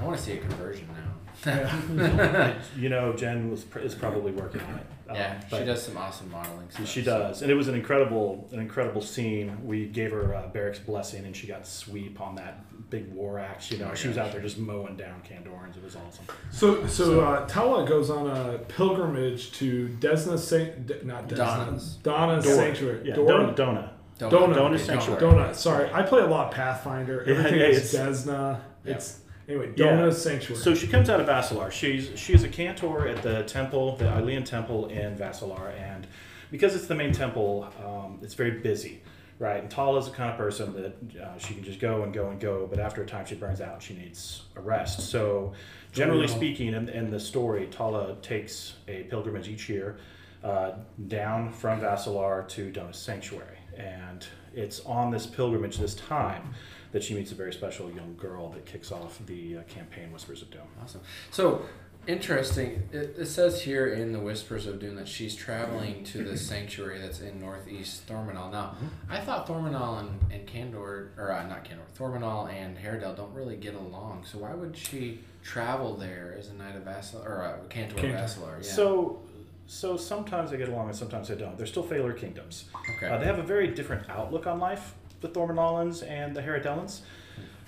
I 0.00 0.04
want 0.04 0.16
to 0.16 0.22
see 0.22 0.32
a 0.32 0.38
conversion 0.38 0.88
now. 0.88 1.00
You 2.76 2.88
know, 2.88 3.12
Jen 3.12 3.50
was 3.50 3.64
pr- 3.64 3.80
is 3.80 3.94
probably 3.94 4.32
working 4.32 4.60
on 4.62 4.74
it. 4.76 4.86
Um, 5.08 5.16
yeah, 5.16 5.38
she 5.40 5.46
but 5.50 5.64
does 5.66 5.82
some 5.82 5.96
awesome 5.98 6.30
modeling 6.30 6.70
stuff. 6.70 6.88
She 6.88 7.02
so- 7.04 7.18
does, 7.18 7.42
and 7.42 7.50
it 7.50 7.54
was 7.54 7.68
an 7.68 7.74
incredible, 7.74 8.48
an 8.52 8.60
incredible 8.60 9.02
scene. 9.02 9.58
We 9.66 9.86
gave 9.86 10.12
her 10.12 10.34
uh, 10.34 10.48
Barrack's 10.48 10.78
blessing, 10.78 11.24
and 11.26 11.36
she 11.36 11.46
got 11.46 11.66
sweep 11.66 12.20
on 12.20 12.36
that 12.36 12.88
big 12.90 13.12
war 13.12 13.38
axe. 13.38 13.70
You 13.70 13.78
know, 13.78 13.86
Oh 13.86 13.88
my 13.88 13.94
she 13.94 14.08
was 14.08 14.16
out 14.18 14.32
there 14.32 14.40
just 14.40 14.58
mowing 14.58 14.96
down 14.96 15.20
Kandorans. 15.28 15.76
It 15.76 15.84
was 15.84 15.96
awesome. 15.96 16.24
So, 16.50 16.86
so 16.86 17.20
uh, 17.20 17.46
Tala 17.46 17.86
goes 17.86 18.08
on 18.10 18.30
a 18.30 18.58
pilgrimage 18.58 19.52
to 19.52 19.88
Desna 20.00 20.38
Saint, 20.38 20.86
D- 20.86 20.94
not 21.02 21.28
Desna, 21.28 21.36
Donna's. 21.36 21.94
Donna's 22.02 22.44
Dora. 22.44 22.56
Sanctuary. 22.56 23.08
Yeah, 23.08 23.14
Dora? 23.16 23.28
Dona. 23.28 23.54
Dona. 23.54 23.90
Don't 24.16 24.30
Dona. 24.30 24.46
don't 24.46 24.54
Dona 24.54 24.78
don't 24.78 24.86
Sanctuary. 24.86 25.22
worry. 25.26 25.34
Donna. 25.42 25.54
Sorry, 25.54 25.90
I 25.92 26.02
play 26.02 26.22
a 26.22 26.26
lot 26.26 26.48
of 26.48 26.54
Pathfinder. 26.54 27.24
Yeah, 27.26 27.34
Everything 27.34 27.60
yeah, 27.60 27.66
is 27.66 27.94
it's- 27.94 28.24
Desna. 28.24 28.60
Yeah. 28.84 28.94
It's 28.94 29.20
anyway. 29.48 29.72
Yeah. 29.76 29.96
Dona's 29.96 30.22
Sanctuary. 30.22 30.60
So 30.62 30.74
she 30.74 30.86
comes 30.86 31.08
out 31.10 31.20
of 31.20 31.26
Vassilar. 31.26 31.70
She's 31.70 32.10
she 32.18 32.32
is 32.32 32.42
a 32.44 32.48
cantor 32.48 33.08
at 33.08 33.22
the 33.22 33.42
temple, 33.44 33.96
the 33.96 34.04
Ailean 34.06 34.44
temple 34.44 34.86
in 34.86 35.16
Vassilar, 35.16 35.72
and 35.78 36.06
because 36.50 36.74
it's 36.74 36.86
the 36.86 36.94
main 36.94 37.12
temple, 37.12 37.68
um, 37.84 38.18
it's 38.22 38.34
very 38.34 38.52
busy, 38.60 39.02
right? 39.38 39.60
And 39.60 39.70
Tala's 39.70 40.08
the 40.10 40.16
kind 40.16 40.30
of 40.30 40.36
person 40.36 40.72
that 40.74 41.22
uh, 41.22 41.38
she 41.38 41.54
can 41.54 41.64
just 41.64 41.80
go 41.80 42.02
and 42.04 42.12
go 42.12 42.28
and 42.30 42.38
go, 42.40 42.66
but 42.68 42.78
after 42.78 43.02
a 43.02 43.06
time 43.06 43.26
she 43.26 43.34
burns 43.34 43.60
out. 43.60 43.82
She 43.82 43.94
needs 43.94 44.42
a 44.54 44.60
rest. 44.60 45.00
So, 45.10 45.52
generally 45.92 46.26
Yeah. 46.28 46.34
speaking, 46.36 46.68
in, 46.74 46.88
in 46.88 47.10
the 47.10 47.18
story, 47.18 47.66
Tala 47.70 48.16
takes 48.22 48.74
a 48.86 49.02
pilgrimage 49.04 49.48
each 49.48 49.68
year 49.68 49.96
uh, 50.44 50.72
down 51.08 51.50
from 51.50 51.80
Vassilar 51.80 52.46
to 52.50 52.70
Dona's 52.70 52.98
sanctuary, 52.98 53.58
and 53.76 54.24
it's 54.54 54.80
on 54.80 55.10
this 55.10 55.26
pilgrimage 55.26 55.78
this 55.78 55.94
time 55.94 56.54
that 56.94 57.02
she 57.02 57.12
meets 57.12 57.32
a 57.32 57.34
very 57.34 57.52
special 57.52 57.90
young 57.90 58.14
girl 58.16 58.50
that 58.50 58.64
kicks 58.64 58.92
off 58.92 59.18
the 59.26 59.58
uh, 59.58 59.62
campaign 59.64 60.12
Whispers 60.12 60.42
of 60.42 60.50
Doom. 60.52 60.62
Awesome. 60.80 61.00
So 61.32 61.62
interesting. 62.06 62.88
It, 62.92 63.16
it 63.18 63.26
says 63.26 63.60
here 63.60 63.88
in 63.88 64.12
the 64.12 64.20
Whispers 64.20 64.68
of 64.68 64.78
Doom 64.78 64.94
that 64.94 65.08
she's 65.08 65.34
traveling 65.34 66.04
to 66.04 66.22
the 66.22 66.38
sanctuary 66.52 67.00
that's 67.00 67.20
in 67.20 67.40
northeast 67.40 68.06
Thormanal. 68.06 68.52
Now, 68.52 68.76
I 69.10 69.18
thought 69.18 69.48
Thormanal 69.48 69.98
and, 69.98 70.32
and 70.32 70.46
Candor, 70.46 71.10
or 71.18 71.32
uh, 71.32 71.44
not 71.48 71.64
Candor, 71.64 71.82
Thormanal 71.98 72.48
and 72.48 72.78
Haradel 72.78 73.16
don't 73.16 73.34
really 73.34 73.56
get 73.56 73.74
along. 73.74 74.24
So 74.24 74.38
why 74.38 74.54
would 74.54 74.76
she 74.76 75.18
travel 75.42 75.96
there 75.96 76.36
as 76.38 76.48
a 76.48 76.54
knight 76.54 76.76
of 76.76 76.84
Vassal 76.84 77.24
or 77.24 77.42
uh, 77.42 77.66
Cantor, 77.70 77.96
Cantor. 77.96 78.18
Vassilar? 78.18 78.64
Yeah. 78.64 78.70
So, 78.70 79.20
so 79.66 79.96
sometimes 79.96 80.52
they 80.52 80.58
get 80.58 80.68
along 80.68 80.90
and 80.90 80.96
sometimes 80.96 81.26
they 81.26 81.34
don't. 81.34 81.58
They're 81.58 81.66
still 81.66 81.84
Phalar 81.84 82.16
kingdoms. 82.16 82.66
okay. 82.96 83.08
Uh, 83.12 83.18
they 83.18 83.24
have 83.26 83.40
a 83.40 83.42
very 83.42 83.66
different 83.66 84.08
outlook 84.08 84.46
on 84.46 84.60
life, 84.60 84.94
the 85.24 85.40
Thormanolans 85.40 86.08
and 86.08 86.36
the 86.36 86.42
Herodellans. 86.42 87.00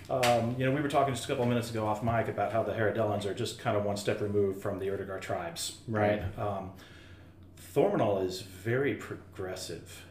Um, 0.09 0.55
you 0.59 0.67
know, 0.67 0.73
we 0.73 0.81
were 0.81 0.89
talking 0.89 1.15
just 1.15 1.25
a 1.25 1.29
couple 1.29 1.43
of 1.43 1.49
minutes 1.49 1.71
ago 1.71 1.87
off 1.87 2.03
mic 2.03 2.29
about 2.29 2.53
how 2.53 2.63
the 2.63 2.73
Herodellans 2.73 3.25
are 3.25 3.35
just 3.35 3.59
kind 3.59 3.77
of 3.77 3.85
one 3.85 3.97
step 3.97 4.21
removed 4.21 4.61
from 4.63 4.79
the 4.79 4.87
Urtigar 4.87 5.21
tribes, 5.21 5.79
right? 5.89 6.23
Um, 6.39 6.71
Thormanol 7.75 8.25
is 8.25 8.43
very 8.43 8.95
progressive, 8.95 10.05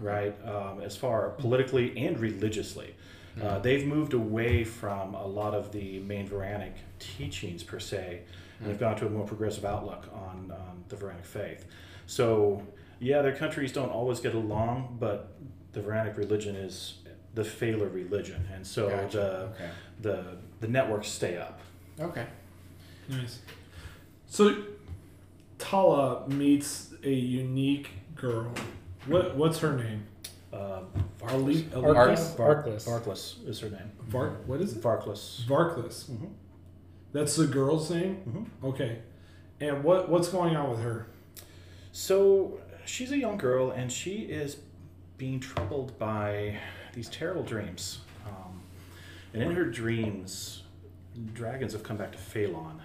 right? 0.00 0.34
Um, 0.44 0.80
as 0.80 0.96
far 0.96 1.30
politically 1.30 1.96
and 1.96 2.18
religiously. 2.18 2.94
Uh, 3.40 3.60
they've 3.60 3.86
moved 3.86 4.14
away 4.14 4.64
from 4.64 5.14
a 5.14 5.24
lot 5.24 5.54
of 5.54 5.70
the 5.70 6.00
main 6.00 6.26
Varanic 6.26 6.72
teachings 6.98 7.62
per 7.62 7.78
se, 7.78 8.22
and 8.58 8.68
they've 8.68 8.80
gone 8.80 8.96
to 8.96 9.06
a 9.06 9.10
more 9.10 9.24
progressive 9.24 9.64
outlook 9.64 10.08
on 10.12 10.52
um, 10.52 10.84
the 10.88 10.96
Varanic 10.96 11.24
faith. 11.24 11.66
So, 12.06 12.66
yeah, 12.98 13.22
their 13.22 13.36
countries 13.36 13.70
don't 13.72 13.90
always 13.90 14.18
get 14.18 14.34
along, 14.34 14.96
but 14.98 15.37
the 15.80 15.88
Varanic 15.88 16.16
religion 16.16 16.56
is 16.56 16.94
the 17.34 17.42
Phalar 17.42 17.92
religion, 17.92 18.46
and 18.52 18.66
so 18.66 18.88
Gotcha. 18.90 19.16
the, 19.16 19.64
okay. 19.64 19.70
the 20.00 20.24
the 20.60 20.68
networks 20.68 21.08
stay 21.08 21.36
up. 21.36 21.60
Okay. 22.00 22.26
Nice. 23.08 23.40
So 24.26 24.56
Tala 25.58 26.28
meets 26.28 26.92
a 27.04 27.10
unique 27.12 27.90
girl. 28.16 28.52
What 29.06 29.36
what's 29.36 29.58
her 29.60 29.76
name? 29.76 30.04
Uh, 30.52 30.80
Ali, 31.28 31.66
Arc- 31.74 31.84
Ali 31.84 31.94
Arclis? 32.16 32.36
Var- 32.36 32.62
Arclis. 32.64 32.84
Varklis 32.88 33.48
is 33.48 33.60
her 33.60 33.70
name. 33.70 33.90
Vark. 34.02 34.46
What 34.46 34.60
is 34.60 34.76
it? 34.76 34.82
Varklis. 34.82 35.44
Varklis. 35.46 36.10
Mhm. 36.10 36.30
That's 37.12 37.36
the 37.36 37.46
girl's 37.46 37.90
name. 37.90 38.22
Mhm. 38.62 38.68
Okay. 38.70 38.98
And 39.60 39.84
what 39.84 40.08
what's 40.08 40.28
going 40.28 40.56
on 40.56 40.70
with 40.70 40.80
her? 40.80 41.06
So 41.92 42.60
she's 42.84 43.12
a 43.12 43.18
young 43.18 43.36
girl, 43.38 43.70
and 43.70 43.92
she 43.92 44.12
is 44.22 44.56
being 45.18 45.40
troubled 45.40 45.98
by 45.98 46.56
these 46.94 47.08
terrible 47.08 47.42
dreams. 47.42 47.98
Um, 48.26 48.60
and 49.34 49.42
in 49.42 49.50
her 49.52 49.64
dreams, 49.64 50.62
dragons 51.34 51.72
have 51.72 51.82
come 51.82 51.96
back 51.96 52.12
to 52.12 52.18
Phalon, 52.18 52.78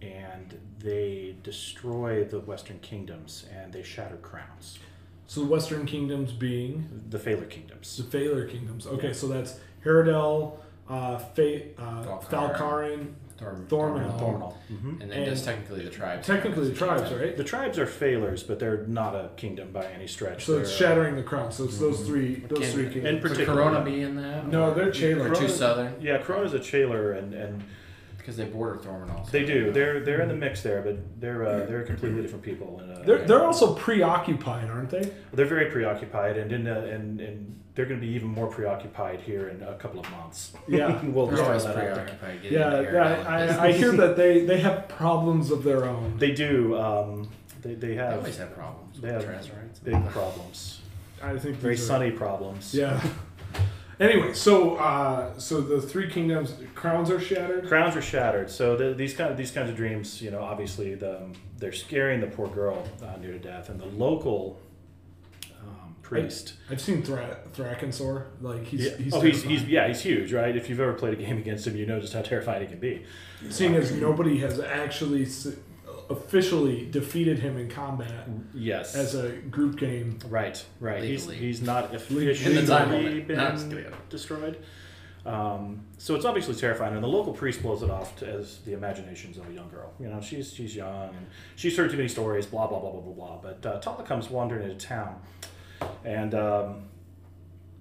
and 0.00 0.58
they 0.78 1.34
destroy 1.42 2.24
the 2.24 2.40
Western 2.40 2.78
kingdoms, 2.78 3.44
and 3.54 3.72
they 3.72 3.82
shatter 3.82 4.16
crowns. 4.16 4.78
So 5.26 5.42
the 5.42 5.46
Western 5.46 5.86
Kingdoms 5.86 6.32
being 6.32 6.88
The 7.08 7.18
Phalar 7.18 7.48
kingdoms. 7.48 7.96
the 7.96 8.02
Phalar 8.02 8.50
Kingdoms. 8.50 8.84
Okay, 8.86 9.08
Yeah. 9.08 9.12
so 9.12 9.28
that's 9.28 9.60
Haradel, 9.84 10.58
uh, 10.88 11.18
Fa- 11.18 11.80
uh, 11.80 12.18
Falcarin. 12.22 13.12
Falcarin. 13.40 13.66
Thorm- 13.68 13.94
Thormanol. 13.94 14.18
Thormanol. 14.20 14.54
Mhm. 14.72 15.00
And 15.02 15.10
then 15.10 15.24
just 15.24 15.44
technically 15.44 15.82
the 15.84 15.90
tribes. 15.90 16.26
Technically, 16.26 16.68
the 16.68 16.74
tribes, 16.74 17.12
right? 17.12 17.36
The 17.36 17.44
tribes 17.44 17.78
are 17.78 17.86
Phalars, 17.86 18.46
but 18.46 18.58
they're 18.58 18.84
not 18.86 19.14
a 19.14 19.30
kingdom 19.36 19.70
by 19.72 19.84
any 19.86 20.06
stretch. 20.06 20.44
So 20.44 20.58
it's 20.58 20.68
They're, 20.78 20.88
shattering 20.88 21.16
the 21.16 21.22
crown. 21.22 21.52
So 21.52 21.64
it's 21.64 21.78
those 21.78 22.06
three. 22.06 22.36
Those 22.48 22.58
Can- 22.60 22.70
three 22.72 22.86
in 22.86 22.92
kingdoms. 22.92 23.22
Would 23.22 23.32
particular- 23.32 23.62
Corona 23.62 23.84
be 23.84 24.00
in 24.02 24.16
that? 24.16 24.46
No, 24.48 24.72
they're 24.74 24.88
Or 24.88 24.92
Chalar. 24.92 25.36
too 25.36 25.48
southern. 25.48 25.94
Yeah, 26.00 26.18
Corona's 26.18 26.54
a 26.54 26.58
Chaler, 26.58 27.16
and, 27.18 27.34
and 27.34 27.62
Because 28.18 28.36
they 28.36 28.44
border 28.44 28.76
Thorman 28.76 29.08
also. 29.10 29.30
They 29.32 29.44
do. 29.46 29.72
They're 29.72 30.00
they're 30.00 30.20
in 30.20 30.28
the 30.28 30.34
mix 30.34 30.62
there, 30.62 30.82
but 30.82 30.98
they're 31.20 31.42
uh, 31.44 31.64
they're 31.64 31.82
completely 31.84 32.20
different 32.20 32.44
people. 32.44 32.78
And, 32.82 32.92
uh, 32.92 33.02
They're, 33.02 33.24
they're 33.26 33.42
also 33.42 33.74
preoccupied, 33.74 34.68
aren't 34.68 34.90
they? 34.90 35.10
they're 35.32 35.46
very 35.46 35.70
preoccupied, 35.70 36.36
and 36.36 36.52
in, 36.52 36.66
uh, 36.68 36.80
and 36.80 37.18
and 37.20 37.58
they're 37.80 37.88
going 37.88 37.98
to 37.98 38.06
be 38.06 38.12
even 38.12 38.28
more 38.28 38.46
preoccupied 38.46 39.20
here 39.20 39.48
in 39.48 39.62
a 39.62 39.72
couple 39.76 40.00
of 40.00 40.10
months. 40.10 40.52
Yeah. 40.68 41.02
we'll 41.04 41.28
They're 41.28 41.42
always 41.42 41.64
that 41.64 41.74
preoccupied 41.74 42.40
Yeah, 42.44 42.80
yeah 42.82 43.24
I, 43.26 43.68
I 43.68 43.72
hear 43.72 43.92
that 43.92 44.16
they, 44.22 44.44
they 44.44 44.60
have 44.60 44.86
problems 44.86 45.50
of 45.50 45.64
their 45.64 45.86
own. 45.86 46.18
They 46.18 46.32
do. 46.32 46.78
Um, 46.78 47.30
they 47.62 47.72
they 47.72 47.88
They 47.88 47.94
have 47.94 48.18
always 48.18 48.36
have 48.36 48.54
problems 48.54 49.00
they 49.00 49.08
have 49.08 49.24
trans 49.24 49.50
rights. 49.50 49.78
big 49.78 50.06
problems, 50.10 50.82
I 51.22 51.38
think 51.38 51.56
very 51.56 51.74
these 51.74 51.84
are- 51.84 51.86
sunny 51.86 52.10
problems. 52.10 52.74
Yeah. 52.74 53.00
Anyway, 53.98 54.32
so 54.32 54.76
uh, 54.76 55.38
so 55.38 55.60
the 55.60 55.78
three 55.78 56.08
kingdoms 56.08 56.54
crowns 56.74 57.10
are 57.10 57.20
shattered. 57.20 57.68
Crowns 57.68 57.94
are 57.96 58.00
shattered. 58.00 58.48
So 58.50 58.74
the, 58.74 58.94
these 58.94 59.12
kind 59.12 59.30
of 59.30 59.36
these 59.36 59.50
kinds 59.50 59.68
of 59.68 59.76
dreams, 59.76 60.22
you 60.22 60.30
know, 60.30 60.40
obviously 60.40 60.94
the, 60.94 61.20
they're 61.58 61.70
scaring 61.70 62.22
the 62.22 62.26
poor 62.26 62.48
girl 62.48 62.82
uh, 63.02 63.16
near 63.20 63.32
to 63.32 63.38
death, 63.38 63.68
and 63.68 63.78
the 63.78 63.84
local 63.84 64.58
priest. 66.10 66.54
I've 66.70 66.80
seen 66.80 67.02
Thra- 67.02 67.38
Thrakensor. 67.56 68.26
Like 68.40 68.64
he's 68.66 68.84
Yeah. 68.86 68.96
he's, 68.96 69.14
oh, 69.14 69.20
he's, 69.20 69.42
he's 69.42 69.64
yeah, 69.64 69.88
he's 69.88 70.00
huge, 70.02 70.32
right? 70.32 70.54
If 70.56 70.68
you've 70.68 70.80
ever 70.80 70.92
played 70.94 71.14
a 71.14 71.16
game 71.22 71.38
against 71.38 71.66
him, 71.66 71.76
you 71.76 71.86
know 71.86 72.00
just 72.00 72.12
how 72.12 72.22
terrifying 72.22 72.62
he 72.62 72.68
can 72.68 72.78
be. 72.80 73.04
seeing 73.48 73.74
as 73.76 73.92
nobody 73.92 74.38
has 74.38 74.60
actually 74.60 75.26
officially 76.08 76.86
defeated 76.90 77.38
him 77.38 77.56
in 77.56 77.68
combat 77.68 78.26
Yes. 78.52 78.94
as 78.94 79.14
a 79.14 79.30
group 79.30 79.78
game. 79.78 80.18
right, 80.28 80.62
right. 80.80 81.02
He's 81.02 81.26
Legally. 81.26 81.46
he's 81.46 81.62
not 81.62 81.92
Legally. 81.92 82.30
officially 82.30 82.58
In 82.58 82.64
the 82.66 82.76
time 82.78 82.90
limit. 82.90 83.26
been 83.28 83.36
No, 83.36 83.44
I'm 83.46 83.52
just 83.56 83.70
kidding. 83.70 83.92
destroyed. 84.08 84.56
Um, 85.26 85.82
so 85.98 86.14
it's 86.14 86.24
obviously 86.24 86.54
terrifying, 86.54 86.94
and 86.94 87.04
the 87.04 87.08
local 87.08 87.34
priest 87.34 87.60
blows 87.62 87.82
it 87.82 87.90
off 87.90 88.16
to, 88.20 88.26
as 88.26 88.58
the 88.64 88.72
imaginations 88.72 89.36
of 89.36 89.46
a 89.50 89.52
young 89.52 89.68
girl. 89.68 89.92
You 90.00 90.08
know, 90.08 90.20
she's 90.22 90.52
she's 90.54 90.74
young 90.74 91.10
and 91.10 91.26
she's 91.56 91.76
heard 91.76 91.90
too 91.90 91.98
many 91.98 92.08
stories, 92.08 92.46
blah 92.46 92.66
blah 92.66 92.80
blah 92.80 92.90
blah 92.90 93.00
blah 93.02 93.12
blah. 93.12 93.36
But 93.36 93.66
uh, 93.66 93.80
Tala 93.80 94.02
comes 94.02 94.30
wandering 94.30 94.62
into 94.70 94.84
town, 94.86 95.20
and 96.04 96.34
um, 96.34 96.88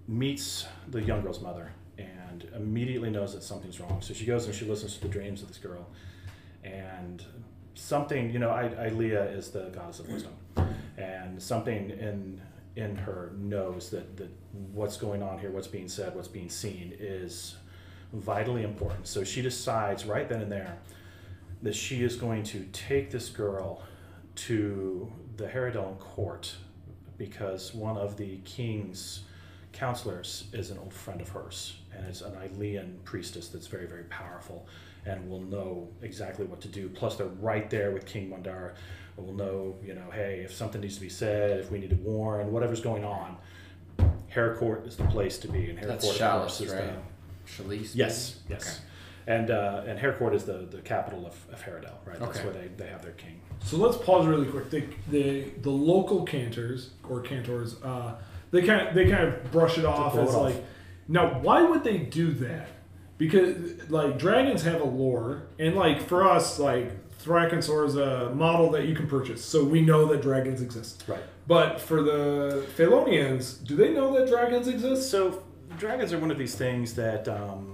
meets 0.08 0.68
the 0.90 1.02
young 1.02 1.22
girl's 1.22 1.42
mother, 1.42 1.72
and 1.98 2.48
immediately 2.56 3.10
knows 3.10 3.34
that 3.34 3.44
something's 3.44 3.80
wrong. 3.80 4.02
So 4.02 4.14
she 4.14 4.26
goes 4.26 4.46
and 4.46 4.56
she 4.56 4.66
listens 4.66 4.96
to 4.96 5.02
the 5.02 5.08
dreams 5.08 5.42
of 5.42 5.48
this 5.48 5.58
girl, 5.58 5.88
and 6.64 7.24
something 7.76 8.32
you 8.32 8.40
know, 8.40 8.50
I, 8.50 8.90
Ilea 8.90 9.36
is 9.36 9.52
the 9.52 9.70
goddess 9.70 10.00
of 10.00 10.10
wisdom, 10.10 10.34
and 10.98 11.42
something 11.42 11.92
in 11.92 12.42
in 12.76 12.96
her 12.96 13.32
knows 13.38 13.90
that, 13.90 14.16
that 14.18 14.30
what's 14.72 14.98
going 14.98 15.22
on 15.22 15.40
here, 15.40 15.52
what's 15.52 15.68
being 15.68 15.90
said, 15.90 16.16
what's 16.16 16.28
being 16.28 16.50
seen 16.50 16.96
is 16.98 17.56
vitally 18.14 18.64
important. 18.64 19.08
So 19.08 19.24
she 19.24 19.42
decides 19.42 20.06
right 20.06 20.28
then 20.30 20.42
and 20.42 20.52
there 20.52 20.78
that 21.62 21.76
she 21.76 22.04
is 22.04 22.16
going 22.16 22.44
to 22.44 22.66
take 22.72 23.12
this 23.12 23.30
girl 23.30 23.84
to 24.36 25.12
the 25.36 25.46
Herodon 25.46 26.00
court 26.00 26.56
because 27.20 27.76
one 27.76 27.98
of 27.98 28.18
the 28.18 28.38
king's 28.46 29.22
counselors 29.74 30.46
is 30.54 30.72
an 30.72 30.80
old 30.80 30.92
friend 30.94 31.22
of 31.22 31.30
hers 31.30 31.78
and 31.96 32.10
is 32.10 32.24
an 32.24 32.34
Ilean 32.44 32.98
priestess 33.04 33.50
that's 33.50 33.68
very, 33.68 33.86
very 33.86 34.06
powerful 34.06 34.68
and 35.06 35.30
will 35.30 35.42
know 35.42 35.88
exactly 36.02 36.46
what 36.46 36.60
to 36.62 36.68
do. 36.68 36.90
Plus, 36.90 37.16
they're 37.18 37.28
right 37.28 37.70
there 37.70 37.92
with 37.92 38.06
King 38.08 38.32
Mandara 38.32 38.72
and 39.18 39.26
will 39.28 39.34
know, 39.36 39.76
you 39.86 39.94
know, 39.94 40.10
hey, 40.12 40.42
if 40.44 40.54
something 40.54 40.82
needs 40.82 40.96
to 40.96 41.02
be 41.02 41.10
said, 41.10 41.60
if 41.60 41.70
we 41.72 41.78
need 41.78 41.92
to 41.92 41.96
warn, 41.98 42.52
whatever's 42.52 42.82
going 42.82 43.04
on, 43.04 43.38
Harcourt 44.34 44.86
is 44.88 44.96
the 44.96 45.06
place 45.06 45.38
to 45.40 45.48
be. 45.48 45.70
And 45.70 45.78
That's 45.78 46.04
Harcourt, 46.06 46.12
of 46.14 46.18
Chalice, 46.18 46.58
course, 46.58 46.70
is 46.70 46.74
right? 46.74 46.94
the 47.48 47.64
Chalice. 47.64 47.96
Yes, 47.96 48.40
yes. 48.50 48.82
And 49.28 49.52
uh, 49.52 49.84
and 49.86 50.00
Harcourt 50.00 50.34
is 50.34 50.46
the, 50.46 50.68
the 50.72 50.80
capital 50.82 51.26
of, 51.28 51.36
of 51.54 51.62
Haradel, 51.64 51.94
right? 52.06 52.20
That's 52.20 52.38
Okay. 52.40 52.44
where 52.46 52.54
they, 52.54 52.68
they 52.78 52.88
have 52.90 53.02
their 53.04 53.12
king. 53.14 53.40
So 53.64 53.78
let's 53.78 53.98
pause 53.98 54.26
really 54.26 54.48
quick. 54.48 54.70
The 54.70 54.84
the, 55.10 55.42
the 55.62 55.70
local 55.70 56.24
cantors 56.24 56.92
or 57.08 57.22
cantors, 57.22 57.82
uh, 57.84 58.16
they 58.52 58.62
kind 58.64 58.88
of 58.88 58.96
they 58.96 59.10
kind 59.10 59.28
of 59.28 59.52
brush 59.52 59.78
it 59.78 59.86
off 59.86 60.14
blow 60.14 60.24
as 60.24 60.30
it 60.30 60.36
off. 60.36 60.42
like, 60.44 60.66
now 61.08 61.40
why 61.40 61.62
would 61.62 61.84
they 61.84 61.98
do 61.98 62.32
that? 62.32 62.70
Because 63.18 63.90
like 63.90 64.18
dragons 64.18 64.64
have 64.64 64.82
a 64.82 64.86
lore, 64.86 65.44
and 65.60 65.76
like 65.76 66.02
for 66.02 66.28
us, 66.28 66.58
like 66.58 66.92
Thrakensor 67.20 67.86
is 67.86 67.98
a 67.98 68.34
model 68.34 68.72
that 68.72 68.88
you 68.88 68.96
can 68.96 69.08
purchase, 69.08 69.44
so 69.44 69.64
we 69.64 69.82
know 69.82 70.06
that 70.06 70.22
dragons 70.22 70.62
exist. 70.62 71.04
Right. 71.06 71.22
But 71.48 71.82
for 71.82 72.02
the 72.02 72.66
Phalonians, 72.78 73.66
do 73.66 73.76
they 73.76 73.90
know 73.90 74.18
that 74.18 74.30
dragons 74.30 74.68
exist? 74.68 75.10
So 75.12 75.44
dragons 75.78 76.14
are 76.14 76.20
one 76.20 76.32
of 76.32 76.38
these 76.38 76.56
things 76.56 76.94
that, 76.96 77.28
um, 77.28 77.69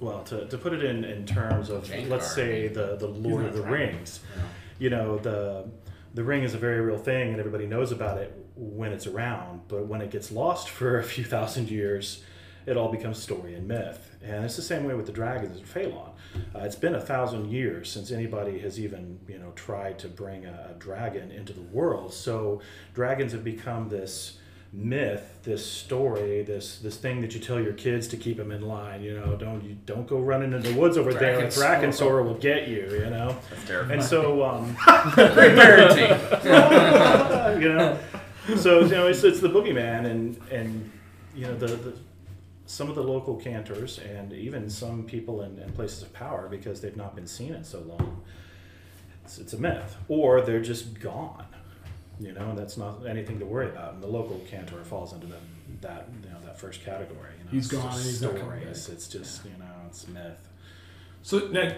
well, 0.00 0.22
to, 0.24 0.46
to 0.46 0.58
put 0.58 0.72
it 0.72 0.84
in, 0.84 1.04
in 1.04 1.26
terms 1.26 1.70
of, 1.70 1.84
Jengar, 1.84 2.08
let's 2.08 2.32
say, 2.32 2.68
the, 2.68 2.96
the 2.96 3.06
Lord 3.08 3.44
of 3.44 3.54
the 3.54 3.62
a 3.62 3.66
dragon. 3.66 3.88
Rings, 3.96 4.20
Yeah. 4.36 4.42
you 4.78 4.90
know, 4.90 5.18
the 5.18 5.68
the 6.14 6.24
ring 6.24 6.42
is 6.42 6.54
a 6.54 6.58
very 6.58 6.80
real 6.80 6.96
thing 6.98 7.30
and 7.30 7.38
everybody 7.38 7.66
knows 7.66 7.92
about 7.92 8.16
it 8.18 8.34
when 8.56 8.92
it's 8.92 9.06
around, 9.06 9.60
but 9.68 9.86
when 9.86 10.00
it 10.00 10.10
gets 10.10 10.32
lost 10.32 10.68
for 10.78 10.98
a 10.98 11.04
few 11.04 11.22
thousand 11.24 11.70
years, 11.70 12.24
it 12.66 12.76
all 12.76 12.90
becomes 12.90 13.22
story 13.22 13.54
and 13.54 13.68
myth. 13.68 14.16
And 14.22 14.44
it's 14.44 14.56
the 14.56 14.62
same 14.62 14.84
way 14.84 14.94
with 14.94 15.06
the 15.06 15.12
dragons 15.12 15.56
in 15.58 15.64
Phalon. 15.64 16.10
Uh, 16.54 16.60
it's 16.60 16.74
been 16.76 16.94
a 16.94 17.00
thousand 17.00 17.50
years 17.50 17.90
since 17.90 18.10
anybody 18.10 18.58
has 18.60 18.80
even, 18.80 19.18
you 19.28 19.38
know, 19.38 19.52
tried 19.54 19.98
to 20.00 20.08
bring 20.08 20.44
a, 20.44 20.70
a 20.74 20.78
dragon 20.78 21.30
into 21.30 21.52
the 21.52 21.62
world. 21.62 22.12
So 22.12 22.60
dragons 22.94 23.32
have 23.32 23.44
become 23.44 23.88
this 23.88 24.37
myth, 24.72 25.38
this 25.44 25.64
story, 25.64 26.42
this 26.42 26.78
this 26.78 26.96
thing 26.96 27.20
that 27.22 27.34
you 27.34 27.40
tell 27.40 27.60
your 27.60 27.72
kids 27.72 28.06
to 28.08 28.16
keep 28.16 28.36
them 28.36 28.50
in 28.52 28.62
line. 28.62 29.02
You 29.02 29.18
know, 29.18 29.36
don't 29.36 29.64
you 29.64 29.76
don't 29.86 30.06
go 30.06 30.18
running 30.20 30.52
in 30.52 30.62
the 30.62 30.74
woods 30.74 30.96
over 30.96 31.12
there. 31.12 31.38
A 31.38 31.42
Dragonsaur. 31.48 31.80
Dragonsaur 31.80 32.24
will 32.24 32.34
get 32.34 32.68
you. 32.68 32.88
You 32.90 33.10
know, 33.10 33.36
That's 33.50 33.66
terrifying. 33.66 34.00
and 34.00 34.08
so. 34.08 34.44
Um, 34.44 34.74
Great 35.14 35.52
parenting. 35.56 36.12
you 37.62 37.74
know. 37.74 37.98
So 38.56 38.80
you 38.80 38.88
know, 38.88 39.06
it's, 39.08 39.24
it's 39.24 39.40
the 39.40 39.48
boogeyman, 39.48 40.06
and 40.06 40.40
and 40.50 40.90
you 41.34 41.46
know 41.46 41.56
the, 41.56 41.66
the 41.66 41.94
some 42.66 42.88
of 42.90 42.94
the 42.94 43.02
local 43.02 43.36
cantors, 43.36 43.98
and 43.98 44.32
even 44.32 44.68
some 44.68 45.04
people 45.04 45.42
in, 45.42 45.58
in 45.58 45.72
places 45.72 46.02
of 46.02 46.12
power, 46.12 46.48
because 46.48 46.80
they've 46.80 46.96
not 46.96 47.14
been 47.14 47.26
seen 47.26 47.54
in 47.54 47.64
so 47.64 47.80
long. 47.80 48.22
It's, 49.24 49.38
it's 49.38 49.52
a 49.54 49.58
myth, 49.58 49.96
or 50.08 50.40
they're 50.42 50.60
just 50.62 51.00
gone. 51.00 51.46
You 52.20 52.32
know, 52.32 52.50
and 52.50 52.58
that's 52.58 52.76
not 52.76 53.06
anything 53.06 53.38
to 53.38 53.44
worry 53.46 53.66
about. 53.68 53.94
And 53.94 54.02
the 54.02 54.08
local 54.08 54.38
cantor 54.50 54.82
falls 54.84 55.12
into 55.12 55.26
that 55.28 55.40
that 55.80 56.08
you 56.24 56.30
know 56.30 56.36
that 56.44 56.58
first 56.58 56.84
category. 56.84 57.30
You 57.38 57.44
know, 57.44 57.50
He's 57.50 57.66
it's 57.72 57.74
gone 57.74 57.92
just 57.92 57.98
and 57.98 58.06
he's 58.10 58.22
not 58.22 58.30
coming 58.32 58.60
stories. 58.60 58.86
back. 58.86 58.94
It's 58.94 59.08
just 59.08 59.44
you 59.44 59.50
know, 59.58 59.66
it's 59.86 60.08
myth. 60.08 60.48
So 61.22 61.38
now, 61.48 61.72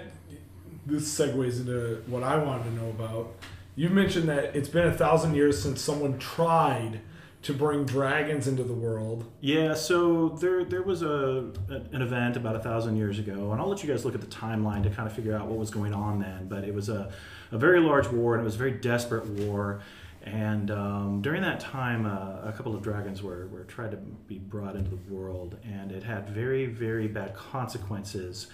this 0.87 1.19
segues 1.19 1.61
into 1.61 2.03
what 2.07 2.23
I 2.23 2.37
wanted 2.43 2.65
to 2.65 2.71
know 2.73 2.89
about. 2.91 3.35
You 3.77 3.89
mentioned 3.89 4.29
that 4.29 4.57
it's 4.57 4.69
been 4.69 4.87
a 4.87 4.93
thousand 4.93 5.35
years 5.35 5.61
since 5.63 5.81
someone 5.81 6.19
tried 6.19 7.01
to 7.43 7.55
bring 7.55 7.87
dragons 7.87 8.47
into 8.47 8.63
the 8.63 8.75
world. 8.75 9.25
Yeah, 9.41 9.73
so 9.75 10.29
there 10.41 10.65
there 10.65 10.83
was 10.83 11.03
a 11.03 11.51
an 11.93 12.03
event 12.03 12.37
about 12.37 12.57
a 12.57 12.61
thousand 12.61 12.97
years 12.97 13.19
ago, 13.19 13.53
and 13.53 13.61
I'll 13.61 13.69
let 13.69 13.83
you 13.83 13.89
guys 13.89 14.05
look 14.05 14.15
at 14.15 14.21
the 14.21 14.27
timeline 14.27 14.83
to 14.83 14.91
kind 14.91 15.09
of 15.09 15.15
figure 15.15 15.35
out 15.35 15.47
what 15.47 15.59
was 15.59 15.71
going 15.71 15.95
on 15.95 16.19
then. 16.19 16.49
But 16.49 16.65
it 16.65 16.75
was 16.75 16.89
a, 16.89 17.11
a 17.51 17.59
very 17.59 17.81
large 17.81 18.09
war, 18.09 18.35
and 18.35 18.43
it 18.43 18.45
was 18.45 18.57
a 18.57 18.59
very 18.59 18.73
desperate 18.73 19.27
war. 19.27 19.81
And 20.23 20.71
um, 20.71 21.23
during 21.23 21.41
that 21.43 21.61
time, 21.61 22.05
uh, 22.05 22.49
a 22.49 22.53
couple 22.55 22.75
of 22.75 22.83
dragons 22.83 23.23
were, 23.23 23.47
were 23.49 23.65
tried 23.65 23.93
to 23.93 23.97
be 23.97 24.39
brought 24.39 24.77
into 24.77 24.91
the 24.91 25.13
world, 25.13 25.57
and 25.65 25.91
it 25.91 26.03
had 26.03 26.29
very, 26.29 26.67
very 26.67 27.09
bad 27.09 27.35
consequences. 27.35 28.49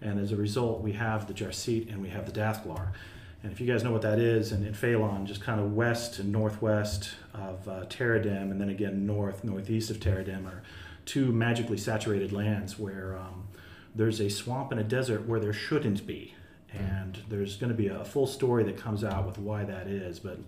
And 0.00 0.18
as 0.18 0.32
a 0.32 0.36
result, 0.36 0.80
we 0.80 0.92
have 0.92 1.26
the 1.26 1.34
Jarseet 1.34 1.92
and 1.92 2.00
we 2.00 2.08
have 2.08 2.24
the 2.24 2.32
Dathglar. 2.32 2.92
And 3.42 3.52
if 3.52 3.60
you 3.60 3.66
guys 3.66 3.84
know 3.84 3.92
what 3.92 4.02
that 4.02 4.18
is, 4.18 4.52
in, 4.52 4.66
in 4.66 4.72
Phalon, 4.72 5.24
just 5.24 5.42
kind 5.42 5.60
of 5.60 5.74
west 5.74 6.18
and 6.18 6.32
northwest 6.32 7.12
of 7.34 7.66
uh, 7.68 7.84
Terradim, 7.86 8.50
and 8.50 8.60
then 8.60 8.70
again 8.70 9.06
north, 9.06 9.44
northeast 9.44 9.90
of 9.90 9.98
Terradim, 9.98 10.46
are 10.46 10.62
two 11.04 11.32
magically 11.32 11.78
saturated 11.78 12.32
lands 12.32 12.78
where 12.78 13.16
um, 13.18 13.48
there's 13.94 14.20
a 14.20 14.28
swamp 14.28 14.72
and 14.72 14.80
a 14.80 14.84
desert 14.84 15.26
where 15.26 15.40
there 15.40 15.52
shouldn't 15.52 16.06
be. 16.06 16.34
And 16.72 17.18
there's 17.28 17.56
going 17.56 17.70
to 17.70 17.76
be 17.76 17.88
a 17.88 18.04
full 18.04 18.26
story 18.26 18.62
that 18.64 18.76
comes 18.76 19.04
out 19.04 19.26
with 19.26 19.38
why 19.38 19.64
that 19.64 19.86
is, 19.86 20.18
but 20.18 20.38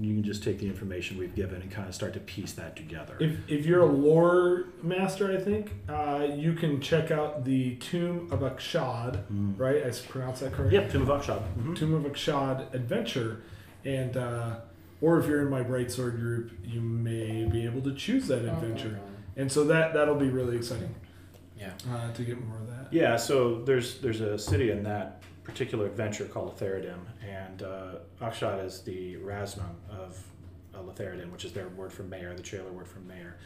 you 0.00 0.14
can 0.14 0.22
just 0.22 0.42
take 0.42 0.58
the 0.58 0.66
information 0.66 1.18
we've 1.18 1.34
given 1.34 1.62
and 1.62 1.70
kind 1.70 1.88
of 1.88 1.94
start 1.94 2.12
to 2.14 2.20
piece 2.20 2.52
that 2.52 2.76
together. 2.76 3.16
If, 3.20 3.36
if 3.48 3.66
you're 3.66 3.80
a 3.82 3.86
lore 3.86 4.64
master, 4.82 5.32
I 5.36 5.40
think 5.40 5.72
uh, 5.88 6.26
you 6.36 6.52
can 6.54 6.80
check 6.80 7.10
out 7.10 7.44
the 7.44 7.76
Tomb 7.76 8.28
of 8.30 8.40
Akshad, 8.40 9.24
Mm. 9.32 9.58
right? 9.58 9.84
I 9.86 9.90
pronounced 10.08 10.40
that 10.42 10.52
correctly. 10.52 10.78
Yep, 10.78 10.90
Tomb 10.92 11.02
of 11.02 11.08
Akshad. 11.08 11.42
Mhm. 11.58 11.76
Tomb 11.76 11.94
of 11.94 12.02
Akshad 12.10 12.72
adventure, 12.74 13.42
and 13.84 14.16
uh, 14.16 14.56
or 15.00 15.18
if 15.18 15.26
you're 15.26 15.42
in 15.42 15.50
my 15.50 15.62
Bright 15.62 15.90
Sword 15.90 16.16
group, 16.18 16.52
you 16.64 16.80
may 16.80 17.44
be 17.44 17.64
able 17.64 17.80
to 17.82 17.94
choose 17.94 18.26
that 18.28 18.44
adventure, 18.44 18.98
and 19.36 19.50
so 19.50 19.64
that 19.64 19.92
that'll 19.94 20.14
be 20.16 20.28
really 20.28 20.56
exciting 20.56 20.94
Yeah. 21.58 21.72
uh, 21.90 22.12
to 22.12 22.22
get 22.24 22.42
more 22.44 22.58
of 22.58 22.66
that. 22.68 22.88
Yeah, 22.92 23.16
so 23.16 23.62
there's 23.62 23.98
there's 24.00 24.20
a 24.20 24.38
city 24.38 24.70
in 24.70 24.82
that 24.84 25.22
particular 25.44 25.86
adventure 25.86 26.24
called 26.24 26.56
Letheridim, 26.56 27.00
and 27.22 27.62
uh, 27.62 27.94
Akshad 28.20 28.64
is 28.64 28.80
the 28.80 29.16
Rasnan 29.16 29.74
of 29.90 30.18
uh, 30.74 30.78
Letheridim, 30.78 31.30
which 31.30 31.44
is 31.44 31.52
their 31.52 31.68
word 31.68 31.92
for 31.92 32.02
mayor, 32.02 32.34
the 32.34 32.42
trailer 32.42 32.72
word 32.72 32.88
for 32.88 33.00
mayor. 33.00 33.36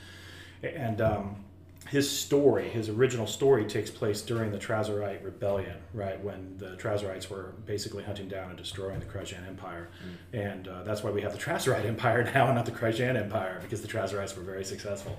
And 0.62 1.00
um, 1.00 1.44
his 1.88 2.10
story, 2.10 2.68
his 2.68 2.88
original 2.88 3.26
story, 3.26 3.64
takes 3.64 3.90
place 3.90 4.22
during 4.22 4.52
the 4.52 4.58
Trazarite 4.58 5.24
rebellion, 5.24 5.76
right 5.92 6.22
when 6.22 6.56
the 6.58 6.76
Trazarites 6.76 7.28
were 7.28 7.54
basically 7.66 8.04
hunting 8.04 8.28
down 8.28 8.50
and 8.50 8.58
destroying 8.58 9.00
the 9.00 9.06
Krajan 9.06 9.46
Empire, 9.46 9.88
and 10.32 10.68
uh, 10.68 10.82
that's 10.84 11.02
why 11.02 11.10
we 11.10 11.22
have 11.22 11.32
the 11.32 11.38
Trazarite 11.38 11.84
Empire 11.84 12.30
now, 12.34 12.46
and 12.46 12.54
not 12.54 12.66
the 12.66 12.72
Krajan 12.72 13.16
Empire, 13.16 13.58
because 13.62 13.82
the 13.82 13.88
Trazarites 13.88 14.36
were 14.36 14.42
very 14.42 14.64
successful. 14.64 15.18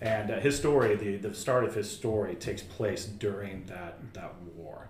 And 0.00 0.30
uh, 0.30 0.38
his 0.38 0.56
story, 0.56 0.94
the, 0.94 1.16
the 1.16 1.34
start 1.34 1.64
of 1.64 1.74
his 1.74 1.90
story, 1.90 2.36
takes 2.36 2.62
place 2.62 3.04
during 3.04 3.64
that 3.66 3.98
that 4.14 4.32
war. 4.56 4.86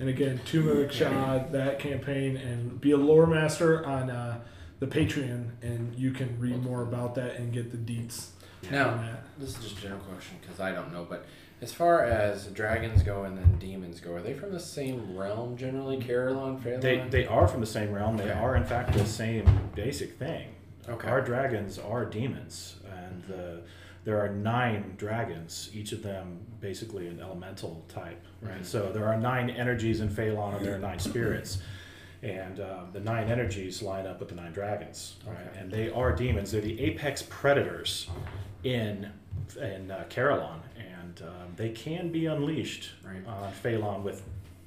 And 0.00 0.08
again, 0.08 0.40
Tomb 0.44 0.68
of 0.68 0.76
Akshad, 0.76 1.50
that 1.52 1.78
campaign, 1.78 2.36
and 2.36 2.80
be 2.80 2.92
a 2.92 2.96
lore 2.96 3.26
master 3.26 3.84
on 3.84 4.10
uh, 4.10 4.40
the 4.78 4.86
Patreon, 4.86 5.50
and 5.62 5.94
you 5.98 6.12
can 6.12 6.38
read 6.38 6.62
more 6.62 6.82
about 6.82 7.14
that 7.16 7.36
and 7.36 7.52
get 7.52 7.70
the 7.72 7.76
deets. 7.76 8.28
Now, 8.70 8.90
on 8.90 8.98
that. 9.06 9.24
this 9.38 9.50
is 9.50 9.64
just 9.64 9.78
a 9.78 9.82
general 9.82 10.00
question 10.00 10.36
because 10.40 10.60
I 10.60 10.72
don't 10.72 10.92
know, 10.92 11.04
but 11.08 11.24
as 11.60 11.72
far 11.72 12.04
as 12.04 12.46
dragons 12.46 13.02
go 13.02 13.24
and 13.24 13.36
then 13.36 13.58
demons 13.58 14.00
go, 14.00 14.12
are 14.14 14.20
they 14.22 14.34
from 14.34 14.52
the 14.52 14.60
same 14.60 15.16
realm 15.16 15.56
generally? 15.56 15.96
Carolon, 15.96 16.58
Phalon? 16.60 16.80
They, 16.80 16.98
they 17.10 17.26
are 17.26 17.48
from 17.48 17.60
the 17.60 17.66
same 17.66 17.90
realm. 17.92 18.16
They 18.16 18.24
Okay. 18.30 18.38
are, 18.38 18.56
in 18.56 18.64
fact, 18.64 18.92
the 18.94 19.04
same 19.06 19.70
basic 19.74 20.18
thing. 20.18 20.54
Okay. 20.88 21.08
Our 21.08 21.20
dragons 21.20 21.78
are 21.78 22.04
demons, 22.04 22.76
and 22.88 23.22
the, 23.24 23.62
there 24.08 24.18
are 24.18 24.30
nine 24.30 24.94
dragons, 24.96 25.68
each 25.74 25.92
of 25.92 26.02
them 26.02 26.38
basically 26.60 27.08
an 27.08 27.20
elemental 27.20 27.84
type, 27.88 28.24
right? 28.40 28.62
Mhm. 28.62 28.64
So 28.64 28.90
there 28.90 29.06
are 29.06 29.18
nine 29.20 29.50
energies 29.50 30.00
in 30.00 30.08
Phalon, 30.08 30.56
and 30.56 30.64
there 30.64 30.74
are 30.76 30.78
nine 30.78 30.98
spirits. 30.98 31.58
And 32.22 32.58
uh, 32.58 32.84
the 32.90 33.00
nine 33.00 33.28
energies 33.28 33.82
line 33.82 34.06
up 34.06 34.18
with 34.18 34.30
the 34.30 34.34
nine 34.34 34.52
dragons, 34.52 35.16
right? 35.26 35.36
Okay. 35.50 35.58
And 35.60 35.70
they 35.70 35.90
are 35.90 36.16
demons. 36.16 36.50
They're 36.52 36.62
the 36.62 36.80
apex 36.80 37.22
predators 37.28 38.08
in 38.64 39.10
in 39.60 39.90
uh, 39.90 40.04
Carolon, 40.08 40.60
and 40.78 41.20
um, 41.22 41.48
they 41.56 41.68
can 41.70 42.10
be 42.10 42.24
unleashed 42.26 42.90
Right. 43.04 43.24
on 43.26 43.52
Phalon 43.62 44.02
with 44.02 44.22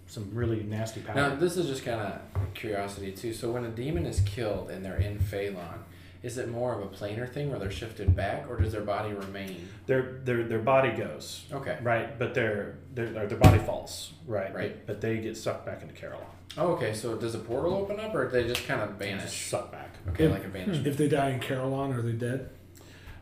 some 0.05 0.29
really 0.33 0.61
nasty 0.63 1.01
power. 1.01 1.15
Now, 1.15 1.35
this 1.35 1.57
is 1.57 1.65
just 1.67 1.83
kind 1.83 1.99
of 1.99 2.53
curiosity 2.53 3.11
too. 3.11 3.33
So, 3.33 3.51
when 3.51 3.65
a 3.65 3.69
demon 3.69 4.05
is 4.05 4.19
killed 4.21 4.69
and 4.69 4.85
they're 4.85 4.97
in 5.09 5.17
Phalon, 5.19 5.79
is 6.23 6.37
it 6.37 6.49
more 6.49 6.73
of 6.73 6.81
a 6.81 6.87
planar 6.95 7.27
thing 7.31 7.49
where 7.49 7.57
they're 7.59 7.71
shifted 7.71 8.15
back, 8.15 8.45
or 8.49 8.57
does 8.57 8.71
their 8.71 8.81
body 8.81 9.13
remain? 9.13 9.67
their 9.87 10.19
their 10.23 10.43
their 10.43 10.59
body 10.59 10.91
goes 10.91 11.45
Okay. 11.51 11.77
right, 11.81 12.17
but 12.19 12.33
their 12.33 12.77
their 12.93 13.09
their 13.27 13.37
body 13.37 13.57
falls 13.59 14.13
right, 14.27 14.53
Right. 14.53 14.75
But, 14.85 14.87
but 14.87 15.01
they 15.01 15.17
get 15.17 15.35
sucked 15.37 15.65
back 15.65 15.81
into 15.81 15.93
Carolon, 15.93 16.25
Oh, 16.57 16.73
okay. 16.73 16.93
So, 16.93 17.15
does 17.15 17.33
a 17.33 17.39
portal 17.39 17.73
open 17.73 17.99
up, 17.99 18.13
or 18.13 18.25
do 18.25 18.31
they 18.31 18.45
just 18.47 18.67
kind 18.67 18.81
of 18.81 18.89
just 18.89 18.99
vanish? 18.99 19.49
sucked 19.49 19.71
back. 19.71 19.95
Okay, 20.09 20.25
If- 20.25 20.31
like 20.31 20.43
a 20.45 20.49
vanish. 20.49 20.85
If 20.85 20.97
they 20.97 21.07
die 21.07 21.29
in 21.29 21.39
Carolon, 21.39 21.93
are 21.93 22.01
they 22.01 22.11
dead? 22.11 22.49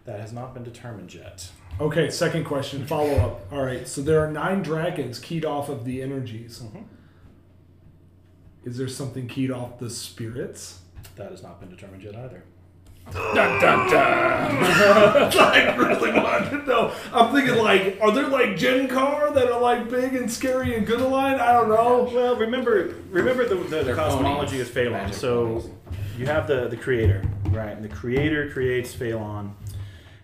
That 0.06 0.20
has 0.20 0.34
not 0.34 0.53
been 0.56 0.63
determined 0.63 1.13
yet. 1.13 1.50
Okay, 1.79 2.10
second 2.10 2.44
question, 2.46 2.86
follow 2.88 3.13
up. 3.18 3.48
All 3.53 3.63
right, 3.63 3.88
so 3.88 4.01
there 4.01 4.20
are 4.20 4.32
nine 4.32 4.62
dragons 4.63 5.20
keyed 5.20 5.46
off 5.46 5.70
of 5.70 5.86
the 5.86 6.01
energies. 6.01 6.60
Mhm. 6.60 6.84
Is 8.65 8.77
there 8.77 8.88
something 8.88 9.27
keyed 9.27 9.51
off 9.51 9.79
the 9.79 9.89
spirits? 9.89 10.79
That 11.15 11.32
has 11.32 11.44
not 11.44 11.60
been 11.60 11.70
determined 11.70 12.03
yet 12.03 12.15
either. 12.15 12.44
Dun, 13.13 13.60
dun, 13.62 13.89
dun. 13.89 13.96
I 14.62 15.75
really 15.75 16.12
want 16.13 16.50
to 16.51 16.58
know. 16.66 16.94
I'm 17.13 17.34
thinking 17.34 17.56
like, 17.58 17.98
are 18.01 18.12
there 18.12 18.28
like 18.28 18.56
Gen 18.58 18.88
Car 18.88 19.32
that 19.32 19.51
are 19.51 19.60
like 19.60 19.89
big 19.89 20.13
and 20.16 20.32
scary 20.32 20.75
and 20.75 20.86
good 20.86 21.01
aligned? 21.01 21.42
I 21.42 21.54
don't 21.54 21.70
know. 21.70 22.10
Well, 22.13 22.36
remember 22.36 22.94
remember 23.10 23.48
the, 23.48 23.56
the, 23.56 23.84
the 23.84 23.94
cosmology 23.96 24.58
ponies. 24.58 24.70
of 24.70 24.75
Phalon. 24.75 24.92
Magic 24.92 25.16
So 25.16 25.46
ponies. 25.48 25.70
you 26.18 26.25
have 26.28 26.48
the 26.48 26.68
the 26.68 26.78
creator, 26.78 27.24
right? 27.50 27.72
And 27.75 27.84
the 27.84 27.89
creator 27.89 28.50
creates 28.51 28.94
Phalon, 28.96 29.51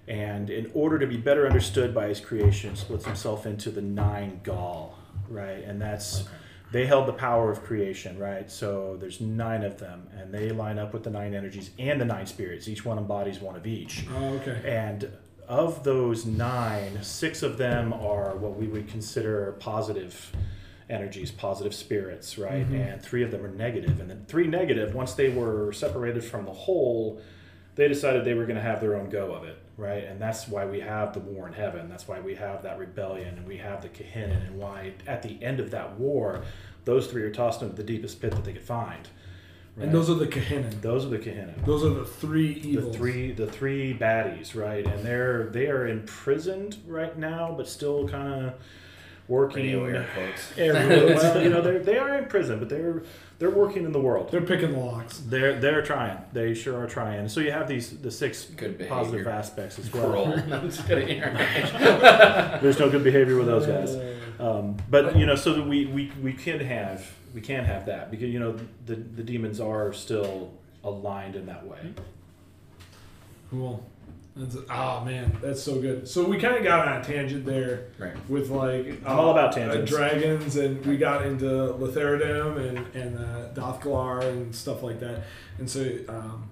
and 0.08 0.50
in 0.50 0.70
order 0.74 1.00
to 1.00 1.08
be 1.08 1.18
better 1.18 1.48
understood 1.48 1.94
by 1.94 2.08
his 2.08 2.20
creation, 2.20 2.75
splits 2.75 3.06
himself 3.06 3.46
into 3.46 3.72
the 3.72 3.82
nine 3.82 4.42
Gaul, 4.44 4.98
right? 5.30 5.63
And 5.63 5.82
that's 5.82 6.22
Okay. 6.22 6.30
They 6.75 6.86
held 6.86 7.08
the 7.08 7.13
power 7.13 7.50
of 7.50 7.63
creation, 7.63 8.20
right? 8.20 8.51
So 8.51 8.98
there's 9.00 9.22
nine 9.22 9.63
of 9.63 9.77
them, 9.77 10.10
and 10.20 10.34
they 10.34 10.50
line 10.50 10.77
up 10.77 10.91
with 10.91 11.03
the 11.03 11.10
nine 11.10 11.34
energies 11.34 11.70
and 11.79 12.01
the 12.01 12.03
nine 12.03 12.25
spirits. 12.25 12.67
Each 12.67 12.84
one 12.84 12.98
embodies 12.98 13.39
one 13.39 13.55
of 13.55 13.65
each. 13.65 14.05
Oh, 14.13 14.34
okay. 14.34 14.60
And 14.65 15.10
of 15.47 15.86
those 15.86 16.26
nine, 16.26 17.02
six 17.02 17.43
of 17.43 17.58
them 17.58 17.93
are 17.93 18.36
what 18.36 18.58
we 18.58 18.67
would 18.67 18.89
consider 18.89 19.56
positive 19.58 20.34
energies, 20.89 21.32
positive 21.32 21.73
spirits, 21.73 22.38
right? 22.38 22.69
Mhm. 22.69 22.93
And 22.93 23.02
three 23.02 23.23
of 23.23 23.32
them 23.32 23.45
are 23.45 23.56
negative. 23.56 24.02
And 24.02 24.10
then 24.10 24.26
three 24.28 24.45
negative, 24.47 24.93
once 24.93 25.13
they 25.13 25.30
were 25.30 25.71
separated 25.71 26.26
from 26.26 26.43
the 26.43 26.52
whole, 26.52 27.21
they 27.76 27.88
decided 27.88 28.26
they 28.26 28.34
were 28.34 28.45
going 28.45 28.56
to 28.58 28.62
have 28.62 28.82
their 28.82 28.95
own 28.95 29.10
go 29.10 29.34
of 29.34 29.43
it, 29.43 29.58
right? 29.78 30.04
And 30.06 30.19
that's 30.21 30.47
why 30.47 30.65
we 30.65 30.80
have 30.80 31.13
the 31.13 31.19
war 31.19 31.47
in 31.47 31.54
heaven. 31.54 31.89
That's 31.89 32.08
why 32.08 32.19
we 32.21 32.36
have 32.36 32.63
that 32.63 32.80
rebellion 32.80 33.38
and 33.38 33.45
we 33.47 33.58
have 33.58 33.82
the 33.82 33.89
Gehenna, 33.89 34.41
and 34.47 34.58
why 34.58 34.93
at 35.08 35.21
the 35.21 35.41
end 35.43 35.60
of 35.60 35.71
that 35.71 36.00
war, 36.00 36.41
those 36.86 37.08
three 37.08 37.24
are 37.24 37.32
tossed 37.32 37.62
into 37.62 37.76
the 37.76 37.84
deepest 37.84 38.21
pit 38.21 38.32
that 38.32 38.43
they 38.45 38.54
could 38.54 38.62
find. 38.62 39.08
And 39.78 39.91
those 39.91 40.10
are 40.10 40.13
the 40.13 40.26
Gehenna. 40.28 40.69
those 40.82 41.04
are 41.06 41.10
the 41.10 41.17
Gehenna 41.17 41.54
Those 41.65 41.84
are 41.84 41.89
the 41.89 42.06
three 42.06 42.54
evils. 42.63 42.93
the 42.93 42.98
three 42.98 43.32
the 43.34 43.48
three 43.48 43.93
baddies 43.93 44.56
right 44.56 44.86
and 44.88 45.04
they're 45.04 45.48
they 45.48 45.67
are 45.67 45.86
imprisoned 45.86 46.78
right 46.88 47.17
now 47.17 47.54
but 47.58 47.67
still 47.67 48.08
kind 48.08 48.45
of 48.45 48.54
working 49.28 49.63
Radio 49.65 49.84
air 49.84 50.08
quotes. 50.13 50.58
everywhere. 50.58 51.15
well 51.17 51.43
you 51.43 51.50
know 51.50 51.60
they're 51.62 51.80
they 51.80 51.98
are 51.98 52.17
in 52.17 52.26
prison 52.30 52.58
but 52.60 52.69
they're 52.69 53.04
they're 53.38 53.50
working 53.50 53.84
in 53.84 53.91
the 53.91 54.00
world 54.00 54.32
They're 54.32 54.39
picking 54.39 54.71
the 54.71 54.80
locks. 54.80 55.17
they're 55.26 55.60
they're 55.60 55.82
trying 55.82 56.19
they 56.32 56.54
sure 56.54 56.78
are 56.82 56.88
trying 56.88 57.28
so 57.28 57.41
you 57.41 57.52
have 57.52 57.67
these 57.67 57.98
the 57.98 58.12
six 58.12 58.45
Good 58.45 58.80
positive 58.88 59.26
behavior. 59.26 59.30
aspects 59.30 59.78
as 59.78 59.91
well 59.91 60.26
I'm 60.54 60.69
just 60.69 60.88
kidding. 60.88 61.19
there's 62.62 62.80
no 62.80 62.89
good 62.89 63.04
behavior 63.04 63.36
with 63.36 63.48
those 63.48 63.65
guys 63.65 63.95
uh, 63.95 64.15
um, 64.39 64.78
but 64.89 65.15
you 65.15 65.26
know 65.26 65.36
so 65.36 65.54
that 65.54 65.65
we, 65.67 65.86
we 65.86 66.12
we 66.21 66.34
can 66.34 66.60
have 66.60 67.06
we 67.34 67.41
can 67.41 67.63
have 67.65 67.86
that 67.86 68.12
because 68.12 68.30
you 68.30 68.39
know 68.39 68.58
the 68.86 68.95
the 68.95 69.24
demons 69.24 69.60
are 69.60 69.93
still 69.93 70.52
aligned 70.84 71.36
in 71.36 71.45
that 71.45 71.65
way 71.65 71.93
Cool. 73.50 73.84
That's, 74.36 74.58
oh 74.69 75.06
man, 75.06 75.38
that's 75.41 75.63
so 75.63 75.80
good. 75.80 76.08
So 76.10 76.26
we 76.26 76.38
kind 76.38 76.58
of 76.58 76.63
got 76.63 76.86
on 76.88 77.00
a 77.00 77.04
tangent 77.04 77.45
there 77.45 77.86
Right. 77.98 78.13
with 78.30 78.50
like 78.50 79.02
I'm 79.06 79.17
all 79.17 79.32
about 79.32 79.52
uh, 79.54 79.60
tangents. 79.60 79.89
dragons, 79.91 80.56
and 80.58 80.86
we 80.86 80.98
got 80.98 81.26
into 81.26 81.45
Lotharidum 81.45 82.58
and 82.58 82.95
and 82.95 83.17
uh, 83.17 83.50
Dothgalar 83.54 84.24
and 84.24 84.54
stuff 84.54 84.84
like 84.84 85.00
that. 85.00 85.24
And 85.58 85.69
so 85.69 85.82
um, 86.10 86.50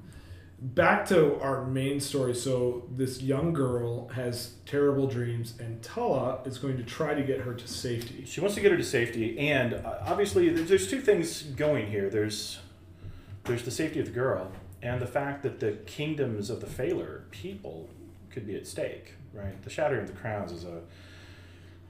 back 0.63 1.05
to 1.07 1.39
our 1.41 1.65
main 1.65 1.99
story. 1.99 2.33
So 2.33 2.83
this 2.95 3.21
young 3.21 3.51
girl 3.53 4.07
has 4.09 4.53
terrible 4.65 5.07
dreams, 5.07 5.55
and 5.59 5.83
Tala 5.83 6.39
is 6.45 6.57
going 6.57 6.77
to 6.77 6.83
try 6.83 7.13
to 7.13 7.21
get 7.21 7.41
her 7.41 7.53
to 7.53 7.67
safety. 7.67 8.23
She 8.25 8.39
wants 8.39 8.55
to 8.55 8.61
get 8.61 8.71
her 8.71 8.77
to 8.77 8.83
safety, 8.83 9.37
and 9.37 9.73
uh, 9.73 9.97
obviously, 10.05 10.49
there's, 10.49 10.69
there's 10.69 10.89
two 10.89 11.01
things 11.01 11.43
going 11.43 11.87
here. 11.87 12.09
There's 12.09 12.59
there's 13.43 13.63
the 13.63 13.71
safety 13.71 13.99
of 13.99 14.05
the 14.05 14.13
girl, 14.13 14.51
and 14.81 15.01
the 15.01 15.07
fact 15.07 15.43
that 15.43 15.59
the 15.59 15.73
kingdoms 15.85 16.49
of 16.49 16.61
the 16.61 16.67
Phalar 16.67 17.29
people 17.31 17.89
could 18.29 18.47
be 18.47 18.55
at 18.55 18.65
stake. 18.65 19.13
Right, 19.33 19.61
the 19.63 19.69
shattering 19.69 20.03
of 20.03 20.07
the 20.07 20.13
crowns 20.13 20.51
is 20.51 20.63
a 20.63 20.81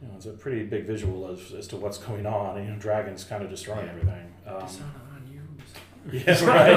you 0.01 0.09
know, 0.09 0.15
it's 0.15 0.25
a 0.25 0.31
pretty 0.31 0.63
big 0.63 0.85
visual 0.85 1.29
as, 1.29 1.53
as 1.53 1.67
to 1.67 1.77
what's 1.77 1.97
going 1.97 2.25
on. 2.25 2.61
You 2.61 2.71
know, 2.71 2.77
dragons 2.77 3.23
kind 3.23 3.43
of 3.43 3.49
destroying 3.49 3.87
everything. 3.87 4.33
Um, 4.47 4.67
Dishonor 6.09 6.11
on 6.11 6.11
you. 6.13 6.21
yes, 6.25 6.41
right. 6.43 6.73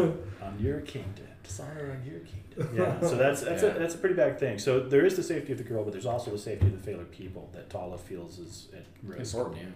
on 0.42 0.58
your 0.58 0.80
kingdom, 0.80 1.26
dishonor 1.42 1.96
on 1.98 2.02
your 2.10 2.20
kingdom. 2.20 2.76
Yeah, 2.76 3.00
so 3.00 3.16
that's 3.16 3.40
that's 3.42 3.62
Yeah. 3.62 3.70
a 3.70 3.78
that's 3.78 3.94
a 3.94 3.98
pretty 3.98 4.14
bad 4.16 4.38
thing. 4.38 4.58
So 4.58 4.80
there 4.80 5.04
is 5.06 5.16
the 5.16 5.22
safety 5.22 5.52
of 5.52 5.58
the 5.58 5.64
girl, 5.64 5.82
but 5.84 5.92
there's 5.92 6.06
also 6.06 6.30
the 6.30 6.38
safety 6.38 6.66
of 6.66 6.84
the 6.84 6.90
Phalar 6.90 7.10
people 7.10 7.48
that 7.54 7.70
Tala 7.70 7.96
feels 7.98 8.38
is 8.38 8.68
at 8.74 8.84
risk. 9.02 9.34
Important, 9.34 9.62
yeah. 9.62 9.68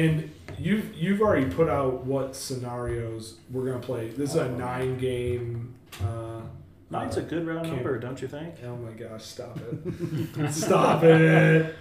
And 0.00 0.30
you've 0.58 0.94
you've 0.94 1.20
already 1.22 1.46
put 1.50 1.68
out 1.68 2.04
what 2.04 2.36
scenarios 2.36 3.38
we're 3.50 3.64
gonna 3.66 3.78
play. 3.80 4.08
This 4.10 4.30
is 4.30 4.36
a 4.36 4.44
Oh. 4.44 4.56
nine 4.56 4.98
game. 4.98 5.74
Uh, 6.02 6.42
Nine's 6.90 7.16
a 7.18 7.22
good 7.22 7.46
round 7.46 7.64
Can't- 7.64 7.76
number, 7.76 7.98
don't 7.98 8.20
you 8.22 8.28
think? 8.28 8.54
Oh 8.64 8.76
my 8.76 8.92
gosh, 8.92 9.22
stop 9.24 9.58
it. 9.58 10.52
stop 10.52 11.02
it. 11.04 11.74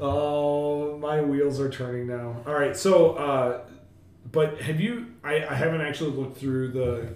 Oh, 0.00 0.98
my 0.98 1.20
wheels 1.20 1.60
are 1.60 1.70
turning 1.70 2.06
now. 2.06 2.36
All 2.46 2.54
right, 2.54 2.76
so, 2.76 3.10
uh, 3.12 3.60
but 4.32 4.60
have 4.60 4.80
you, 4.80 5.14
I, 5.22 5.44
I 5.46 5.54
haven't 5.54 5.80
actually 5.80 6.10
looked 6.10 6.38
through 6.38 6.68
the 6.68 7.08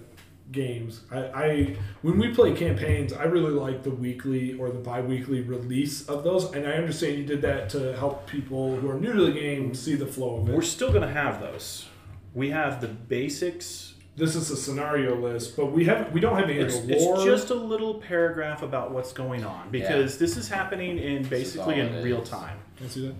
games. 0.51 1.01
I, 1.11 1.17
I, 1.17 1.77
when 2.01 2.17
we 2.17 2.33
play 2.33 2.53
campaigns, 2.53 3.13
I 3.13 3.23
really 3.23 3.51
like 3.51 3.83
the 3.83 3.91
weekly 3.91 4.53
or 4.53 4.69
the 4.71 4.79
bi 4.79 5.01
weekly 5.01 5.41
release 5.41 6.07
of 6.07 6.23
those. 6.23 6.51
And 6.53 6.65
I 6.67 6.71
understand 6.71 7.17
you 7.17 7.25
did 7.25 7.41
that 7.43 7.69
to 7.71 7.95
help 7.97 8.27
people 8.27 8.75
who 8.77 8.89
are 8.89 8.99
new 8.99 9.13
to 9.13 9.25
the 9.25 9.31
game 9.31 9.73
see 9.73 9.95
the 9.95 10.07
flow 10.07 10.37
of 10.41 10.49
it. 10.49 10.55
We're 10.55 10.61
still 10.61 10.89
going 10.89 11.03
to 11.03 11.13
have 11.13 11.39
those. 11.39 11.87
We 12.33 12.49
have 12.49 12.81
the 12.81 12.87
basics. 12.87 13.93
This 14.15 14.35
is 14.35 14.51
a 14.51 14.57
scenario 14.57 15.15
list, 15.15 15.55
but 15.55 15.67
we 15.67 15.85
have 15.85 16.11
we 16.11 16.19
don't 16.19 16.35
have 16.35 16.49
any 16.49 16.59
It's, 16.59 16.77
of 16.77 16.87
the 16.87 16.97
lore. 16.97 17.15
it's 17.15 17.23
just 17.23 17.51
a 17.51 17.55
little 17.55 17.95
paragraph 17.95 18.61
about 18.63 18.91
what's 18.91 19.13
going 19.13 19.45
on 19.45 19.69
because 19.69 20.17
this 20.17 20.35
is 20.35 20.49
happening 20.49 20.97
in 20.97 21.23
basically 21.23 21.79
in 21.79 22.03
real 22.03 22.21
time. 22.21 22.57
Can 22.79 22.87
I 22.87 22.89
see 22.89 23.07
that? 23.07 23.15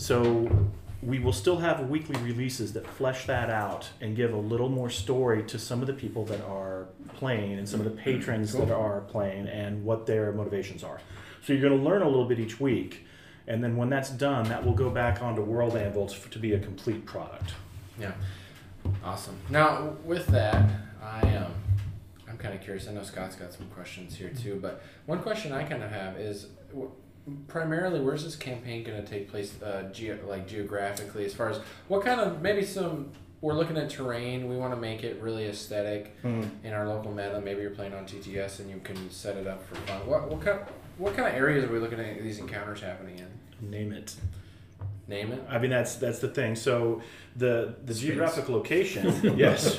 So 0.00 0.68
we 1.02 1.18
will 1.18 1.32
still 1.32 1.58
have 1.58 1.88
weekly 1.88 2.20
releases 2.22 2.72
that 2.74 2.86
flesh 2.86 3.26
that 3.26 3.50
out 3.50 3.88
and 4.00 4.14
give 4.14 4.32
a 4.32 4.38
little 4.38 4.68
more 4.68 4.88
story 4.88 5.42
to 5.44 5.58
some 5.58 5.80
of 5.80 5.86
the 5.86 5.92
people 5.92 6.24
that 6.26 6.40
are 6.42 6.86
playing 7.16 7.54
and 7.58 7.68
some 7.68 7.80
of 7.80 7.84
the 7.84 7.90
patrons 7.92 8.52
that 8.52 8.70
are 8.70 9.00
playing 9.00 9.48
and 9.48 9.84
what 9.84 10.06
their 10.06 10.32
motivations 10.32 10.84
are. 10.84 11.00
So 11.42 11.52
you're 11.52 11.60
going 11.66 11.78
to 11.78 11.84
learn 11.84 12.02
a 12.02 12.08
little 12.08 12.24
bit 12.26 12.38
each 12.38 12.58
week, 12.60 13.06
and 13.46 13.62
then 13.62 13.76
when 13.76 13.90
that's 13.90 14.08
done, 14.10 14.48
that 14.48 14.64
will 14.64 14.72
go 14.72 14.88
back 14.88 15.20
onto 15.22 15.42
World 15.42 15.76
Anvil 15.76 16.06
to, 16.06 16.30
to 16.30 16.38
be 16.38 16.54
a 16.54 16.58
complete 16.58 17.04
product. 17.04 17.52
Yeah. 18.00 18.12
Awesome. 19.02 19.36
Now, 19.50 19.96
with 20.04 20.26
that, 20.28 20.70
I 21.02 21.20
um, 21.36 21.52
I'm 22.28 22.38
kind 22.38 22.54
of 22.54 22.62
curious. 22.62 22.88
I 22.88 22.92
know 22.92 23.02
Scott's 23.02 23.36
got 23.36 23.52
some 23.52 23.66
questions 23.66 24.16
here 24.16 24.30
too, 24.30 24.58
but 24.60 24.82
one 25.06 25.20
question 25.20 25.52
I 25.52 25.64
kind 25.64 25.82
of 25.82 25.90
have 25.90 26.18
is, 26.18 26.46
w- 26.70 26.90
primarily, 27.48 28.00
where's 28.00 28.24
this 28.24 28.36
campaign 28.36 28.84
going 28.84 29.02
to 29.02 29.08
take 29.08 29.30
place, 29.30 29.60
uh, 29.62 29.84
geo- 29.92 30.18
like 30.26 30.46
geographically, 30.46 31.24
as 31.24 31.34
far 31.34 31.50
as 31.50 31.58
what 31.88 32.04
kind 32.04 32.20
of 32.20 32.42
maybe 32.42 32.64
some. 32.64 33.10
We're 33.40 33.52
looking 33.52 33.76
at 33.76 33.90
terrain. 33.90 34.48
We 34.48 34.56
want 34.56 34.72
to 34.72 34.80
make 34.80 35.04
it 35.04 35.20
really 35.20 35.44
aesthetic 35.44 36.16
in 36.64 36.72
our 36.72 36.88
local 36.88 37.12
meta. 37.12 37.42
Maybe 37.44 37.60
you're 37.60 37.72
playing 37.72 37.92
on 37.92 38.06
TTS 38.06 38.60
and 38.60 38.70
you 38.70 38.80
can 38.82 39.10
set 39.10 39.36
it 39.36 39.46
up 39.46 39.62
for 39.68 39.74
fun. 39.74 40.06
What 40.06 40.28
what 40.30 40.40
kind 40.40 40.60
what 40.96 41.14
kind 41.14 41.28
of 41.28 41.34
areas 41.34 41.62
are 41.64 41.68
we 41.70 41.78
looking 41.78 42.00
at 42.00 42.22
these 42.22 42.38
encounters 42.38 42.80
happening 42.80 43.18
in? 43.18 43.70
Name 43.70 43.92
it. 43.92 44.14
Name 45.06 45.32
it. 45.32 45.42
I 45.50 45.58
mean, 45.58 45.70
that's 45.70 45.96
that's 45.96 46.18
the 46.20 46.28
thing. 46.28 46.54
So 46.56 47.02
the 47.36 47.74
the 47.84 47.92
Space. 47.94 48.06
geographic 48.06 48.48
location, 48.48 49.36
yes, 49.36 49.76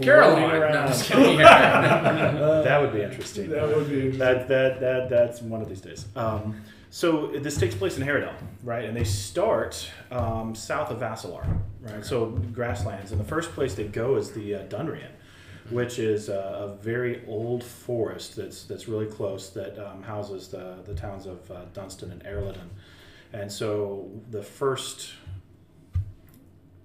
Carolon. 0.00 0.36
Floating 0.36 0.48
No, 0.48 0.60
around. 0.60 0.76
I'm 0.76 0.88
just 0.88 1.04
kidding. 1.10 1.36
that 1.38 2.80
would 2.80 2.92
be 2.92 3.02
interesting. 3.02 3.50
That 3.50 3.68
would 3.68 3.88
be 3.88 3.94
interesting. 4.06 4.18
That, 4.18 4.48
that, 4.48 4.80
that, 4.80 5.10
that's 5.10 5.42
one 5.42 5.60
of 5.60 5.68
these 5.68 5.80
days. 5.82 6.06
Um, 6.16 6.62
so 6.90 7.26
this 7.26 7.58
takes 7.58 7.74
place 7.74 7.98
in 7.98 8.02
Haradel, 8.06 8.32
right? 8.62 8.84
And 8.86 8.96
they 8.96 9.04
start 9.04 9.90
um, 10.10 10.54
south 10.54 10.90
of 10.90 10.98
Vassalar, 11.00 11.46
right? 11.82 12.02
So 12.04 12.26
grasslands. 12.52 13.12
And 13.12 13.20
the 13.20 13.24
first 13.28 13.52
place 13.52 13.74
they 13.74 13.84
go 13.84 14.16
is 14.16 14.30
the 14.30 14.54
uh, 14.54 14.62
Dunrian, 14.68 15.10
which 15.68 15.98
is 15.98 16.30
a, 16.30 16.38
a 16.78 16.82
very 16.82 17.22
old 17.26 17.62
forest 17.62 18.36
that's 18.36 18.64
that's 18.64 18.88
really 18.88 19.04
close 19.06 19.50
that 19.50 19.78
um, 19.78 20.02
houses 20.02 20.48
the, 20.48 20.76
the 20.86 20.94
towns 20.94 21.26
of 21.26 21.50
uh, 21.50 21.66
Dunstan 21.74 22.10
and 22.12 22.22
Erladon. 22.24 22.70
And 23.32 23.50
so 23.50 24.10
the 24.30 24.42
first 24.42 25.12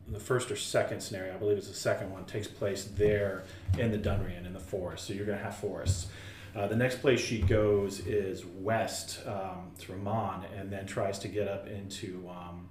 the 0.08 0.20
first 0.20 0.52
or 0.52 0.56
second 0.56 1.02
scenario, 1.02 1.34
I 1.34 1.38
believe 1.38 1.58
it's 1.58 1.70
the 1.70 1.74
second 1.74 2.12
one, 2.12 2.26
takes 2.26 2.48
place 2.48 2.84
there 2.84 3.44
in 3.80 3.90
the 3.90 3.98
Dunrian 3.98 4.46
in 4.46 4.54
the 4.54 4.60
forest. 4.60 5.06
So 5.08 5.14
you're 5.14 5.26
going 5.26 5.38
to 5.38 5.44
have 5.44 5.58
forests. 5.58 6.08
Uh, 6.56 6.68
the 6.68 6.76
next 6.76 7.02
place 7.02 7.20
she 7.20 7.40
goes 7.40 8.00
is 8.02 8.46
west 8.46 9.26
um, 9.26 9.72
to 9.80 9.94
Ramon, 9.94 10.46
and 10.56 10.70
then 10.70 10.86
tries 10.86 11.18
to 11.20 11.28
get 11.28 11.48
up 11.48 11.68
into 11.68 12.30
um, 12.30 12.70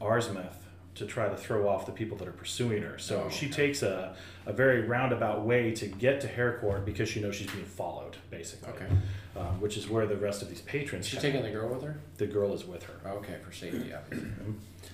Arsmouth 0.00 0.67
to 0.98 1.06
try 1.06 1.28
to 1.28 1.36
throw 1.36 1.68
off 1.68 1.86
the 1.86 1.92
people 1.92 2.16
that 2.18 2.28
are 2.28 2.32
pursuing 2.32 2.82
her. 2.82 2.98
So 2.98 3.24
Oh, 3.26 3.30
she 3.30 3.46
okay. 3.46 3.54
takes 3.54 3.82
a, 3.82 4.14
a 4.46 4.52
very 4.52 4.82
roundabout 4.82 5.44
way 5.44 5.72
to 5.72 5.86
get 5.86 6.20
to 6.22 6.28
Harcourt 6.28 6.84
because 6.84 7.08
she 7.08 7.20
knows 7.20 7.36
she's 7.36 7.50
being 7.50 7.64
followed, 7.64 8.16
basically. 8.30 8.72
Okay. 8.72 8.86
Um, 9.36 9.60
which 9.60 9.76
is 9.76 9.88
where 9.88 10.06
the 10.06 10.16
rest 10.16 10.42
of 10.42 10.48
these 10.48 10.62
patrons. 10.62 11.06
She's 11.06 11.20
taking 11.22 11.42
the 11.42 11.50
girl 11.50 11.68
with 11.68 11.82
her? 11.84 11.98
the 12.16 12.26
girl 12.26 12.52
is 12.52 12.64
with 12.64 12.82
her. 12.84 12.94
Okay, 13.08 13.36
for 13.44 13.52
safety, 13.52 13.92
obviously. 13.94 14.28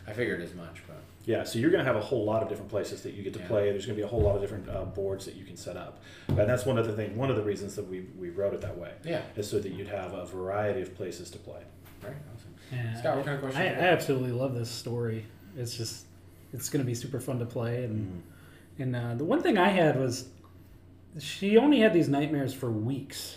I 0.07 0.13
figured 0.13 0.43
as 0.43 0.55
much, 0.55 0.83
but 0.87 0.99
Yeah, 1.25 1.45
so 1.45 1.59
you're 1.59 1.71
going 1.71 1.83
to 1.83 1.91
have 1.91 1.97
a 1.97 2.05
whole 2.05 2.25
lot 2.27 2.43
of 2.43 2.51
different 2.51 2.71
places 2.71 3.03
that 3.03 3.15
you 3.15 3.23
get 3.23 3.33
to 3.35 3.39
Yeah. 3.41 3.47
play. 3.47 3.71
There's 3.71 3.87
going 3.87 3.97
to 3.97 4.01
be 4.03 4.05
a 4.05 4.09
whole 4.11 4.21
lot 4.21 4.35
of 4.35 4.43
different 4.43 4.69
uh, 4.69 4.85
boards 4.85 5.25
that 5.25 5.35
you 5.37 5.45
can 5.45 5.57
set 5.57 5.79
up, 5.79 6.03
and 6.29 6.37
that's 6.37 6.67
one 6.67 6.77
of 6.77 6.87
the 6.87 6.93
thing. 6.93 7.17
One 7.17 7.31
of 7.31 7.37
the 7.37 7.43
reasons 7.43 7.75
that 7.77 7.89
we 7.89 8.05
we 8.19 8.29
wrote 8.29 8.53
it 8.53 8.61
that 8.61 8.77
way 8.77 8.91
yeah, 9.05 9.23
is 9.37 9.49
so 9.49 9.59
that 9.61 9.73
you'd 9.73 9.89
have 9.89 10.13
a 10.13 10.27
variety 10.27 10.83
of 10.83 10.95
places 10.95 11.31
to 11.31 11.39
play. 11.39 11.63
right. 12.03 12.13
Awesome. 12.35 12.55
Yeah, 12.73 12.99
Scott, 12.99 13.17
what 13.17 13.25
kind 13.27 13.37
of 13.37 13.43
question 13.43 13.63
I, 13.63 13.67
I 13.67 13.89
absolutely 13.93 14.33
love 14.33 14.55
this 14.55 14.71
story. 14.71 15.25
It's 15.57 15.77
just, 15.77 16.07
it's 16.53 16.69
going 16.69 16.83
to 16.85 16.87
be 16.87 16.95
super 16.95 17.21
fun 17.21 17.39
to 17.39 17.47
play. 17.47 17.85
And 17.85 18.23
and 18.79 18.97
uh, 18.97 19.15
the 19.15 19.25
one 19.25 19.41
thing 19.43 19.57
I 19.57 19.69
had 19.69 19.99
was, 19.99 20.29
she 21.21 21.57
only 21.59 21.79
had 21.81 21.93
these 21.93 22.09
nightmares 22.09 22.53
for 22.53 22.71
weeks, 22.71 23.37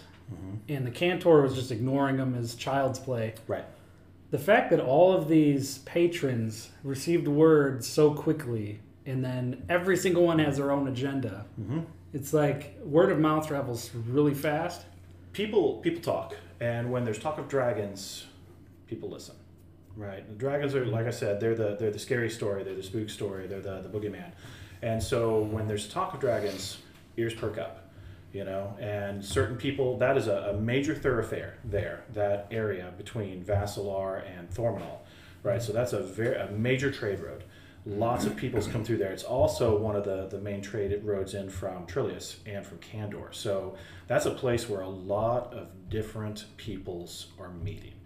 and 0.67 0.85
the 0.85 0.91
cantor 0.91 1.41
was 1.43 1.53
just 1.53 1.71
ignoring 1.71 2.17
them 2.17 2.33
as 2.35 2.55
child's 2.55 2.99
play. 2.99 3.35
Right. 3.47 3.65
The 4.31 4.39
fact 4.39 4.71
that 4.71 4.79
all 4.81 5.13
of 5.13 5.27
these 5.29 5.77
patrons 5.79 6.69
received 6.83 7.27
word 7.27 7.83
so 7.83 8.11
quickly, 8.13 8.79
and 9.05 9.23
then 9.23 9.63
every 9.69 9.95
single 9.95 10.23
one 10.25 10.39
has 10.39 10.57
their 10.57 10.71
own 10.71 10.87
agenda. 10.87 11.45
Mhm. 11.61 11.85
It's 12.13 12.33
like 12.33 12.77
word 12.83 13.11
of 13.11 13.19
mouth 13.19 13.47
travels 13.47 13.91
really 14.09 14.33
fast. 14.33 14.81
People 15.33 15.75
people 15.77 16.01
talk, 16.01 16.35
and 16.59 16.91
when 16.91 17.05
there's 17.05 17.19
talk 17.19 17.37
of 17.37 17.47
dragons, 17.47 18.25
people 18.87 19.09
listen. 19.09 19.35
Right. 19.97 20.37
Dragons 20.37 20.75
are 20.75 20.85
like 20.85 21.07
I 21.07 21.11
said, 21.11 21.39
they're 21.39 21.55
the 21.55 21.75
they're 21.79 21.89
the 21.89 21.97
scary 21.97 22.29
story, 22.29 22.63
they're 22.63 22.75
the 22.75 22.83
spook 22.83 23.09
story, 23.09 23.47
they're 23.47 23.61
the 23.61 23.81
the 23.81 23.89
boogeyman, 23.89 24.31
and 24.83 25.01
so 25.01 25.39
when 25.39 25.67
there's 25.67 25.87
talk 25.87 26.13
of 26.13 26.19
dragons, 26.19 26.77
ears 27.17 27.33
perk 27.33 27.57
up. 27.57 27.83
You 28.31 28.43
know, 28.43 28.75
and 28.79 29.25
certain 29.25 29.57
people 29.57 29.97
that 29.97 30.15
is 30.15 30.27
a, 30.27 30.51
a 30.51 30.53
major 30.53 30.93
thoroughfare 30.93 31.57
there, 31.63 32.03
that 32.13 32.45
area 32.51 32.93
between 32.95 33.43
Vassalar 33.43 34.21
and 34.37 34.47
Thormanol, 34.51 34.99
right? 35.41 35.61
So 35.61 35.73
that's 35.73 35.93
a 35.93 36.03
very 36.03 36.35
a 36.35 36.51
major 36.51 36.91
trade 36.91 37.19
road. 37.19 37.43
Lots 37.87 38.25
of 38.25 38.35
people's 38.35 38.67
come 38.67 38.83
through 38.83 38.97
there. 38.97 39.13
It's 39.13 39.23
also 39.23 39.77
one 39.77 39.95
of 39.95 40.03
the, 40.03 40.27
the 40.27 40.39
main 40.39 40.61
trade 40.61 40.99
roads 41.03 41.33
in 41.33 41.49
from 41.49 41.87
Trillius 41.87 42.35
and 42.45 42.65
from 42.65 42.79
Candor. 42.79 43.29
So 43.31 43.77
that's 44.07 44.25
a 44.25 44.31
place 44.31 44.67
where 44.67 44.81
a 44.81 44.89
lot 44.89 45.53
of 45.53 45.89
different 45.89 46.45
peoples 46.57 47.27
are 47.39 47.49
meeting. 47.49 47.96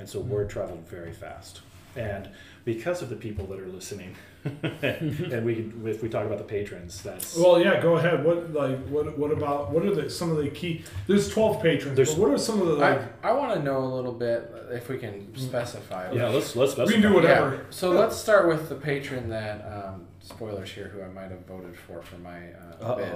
And 0.00 0.08
so 0.08 0.18
word 0.20 0.48
traveled 0.48 0.88
very 0.88 1.12
fast. 1.12 1.60
And 1.94 2.28
because 2.64 3.02
of 3.02 3.10
the 3.10 3.16
people 3.16 3.44
that 3.48 3.60
are 3.60 3.66
listening, 3.68 4.14
and 4.62 5.44
we 5.44 5.70
if 5.84 6.02
we 6.02 6.08
talk 6.08 6.24
about 6.24 6.38
the 6.38 6.44
patrons, 6.44 7.02
that's 7.02 7.36
Well, 7.36 7.60
yeah, 7.60 7.82
go 7.82 7.96
ahead. 7.96 8.24
What 8.24 8.52
like 8.54 8.78
what 8.86 9.18
what 9.18 9.30
about 9.30 9.70
what 9.70 9.84
are 9.84 9.94
the 9.94 10.08
some 10.08 10.30
of 10.30 10.38
the 10.38 10.48
key? 10.48 10.84
There's 11.06 11.28
twelve 11.28 11.60
patrons. 11.62 11.96
There's- 11.96 12.14
but 12.14 12.20
what 12.22 12.30
are 12.30 12.38
some 12.38 12.62
of 12.62 12.68
the 12.68 12.74
like? 12.74 13.00
I, 13.24 13.30
I 13.30 13.32
want 13.32 13.52
to 13.54 13.62
know 13.62 13.84
a 13.84 13.92
little 13.94 14.12
bit 14.12 14.50
if 14.70 14.88
we 14.88 14.96
can 14.98 15.36
specify. 15.36 16.10
yeah. 16.12 16.28
Let's 16.28 16.56
let's 16.56 16.76
we 16.78 16.92
can 16.92 17.02
do 17.02 17.12
whatever. 17.12 17.56
Yeah. 17.56 17.60
So 17.70 17.90
let's 17.90 18.16
start 18.16 18.48
with 18.48 18.68
the 18.70 18.76
patron 18.76 19.28
that 19.28 19.60
um, 19.66 20.06
spoilers 20.20 20.70
here, 20.70 20.88
who 20.88 21.02
I 21.02 21.08
might 21.08 21.30
have 21.30 21.44
voted 21.44 21.76
for 21.76 22.00
for 22.00 22.16
my 22.18 22.38
uh, 22.80 22.94
bid. 22.94 23.12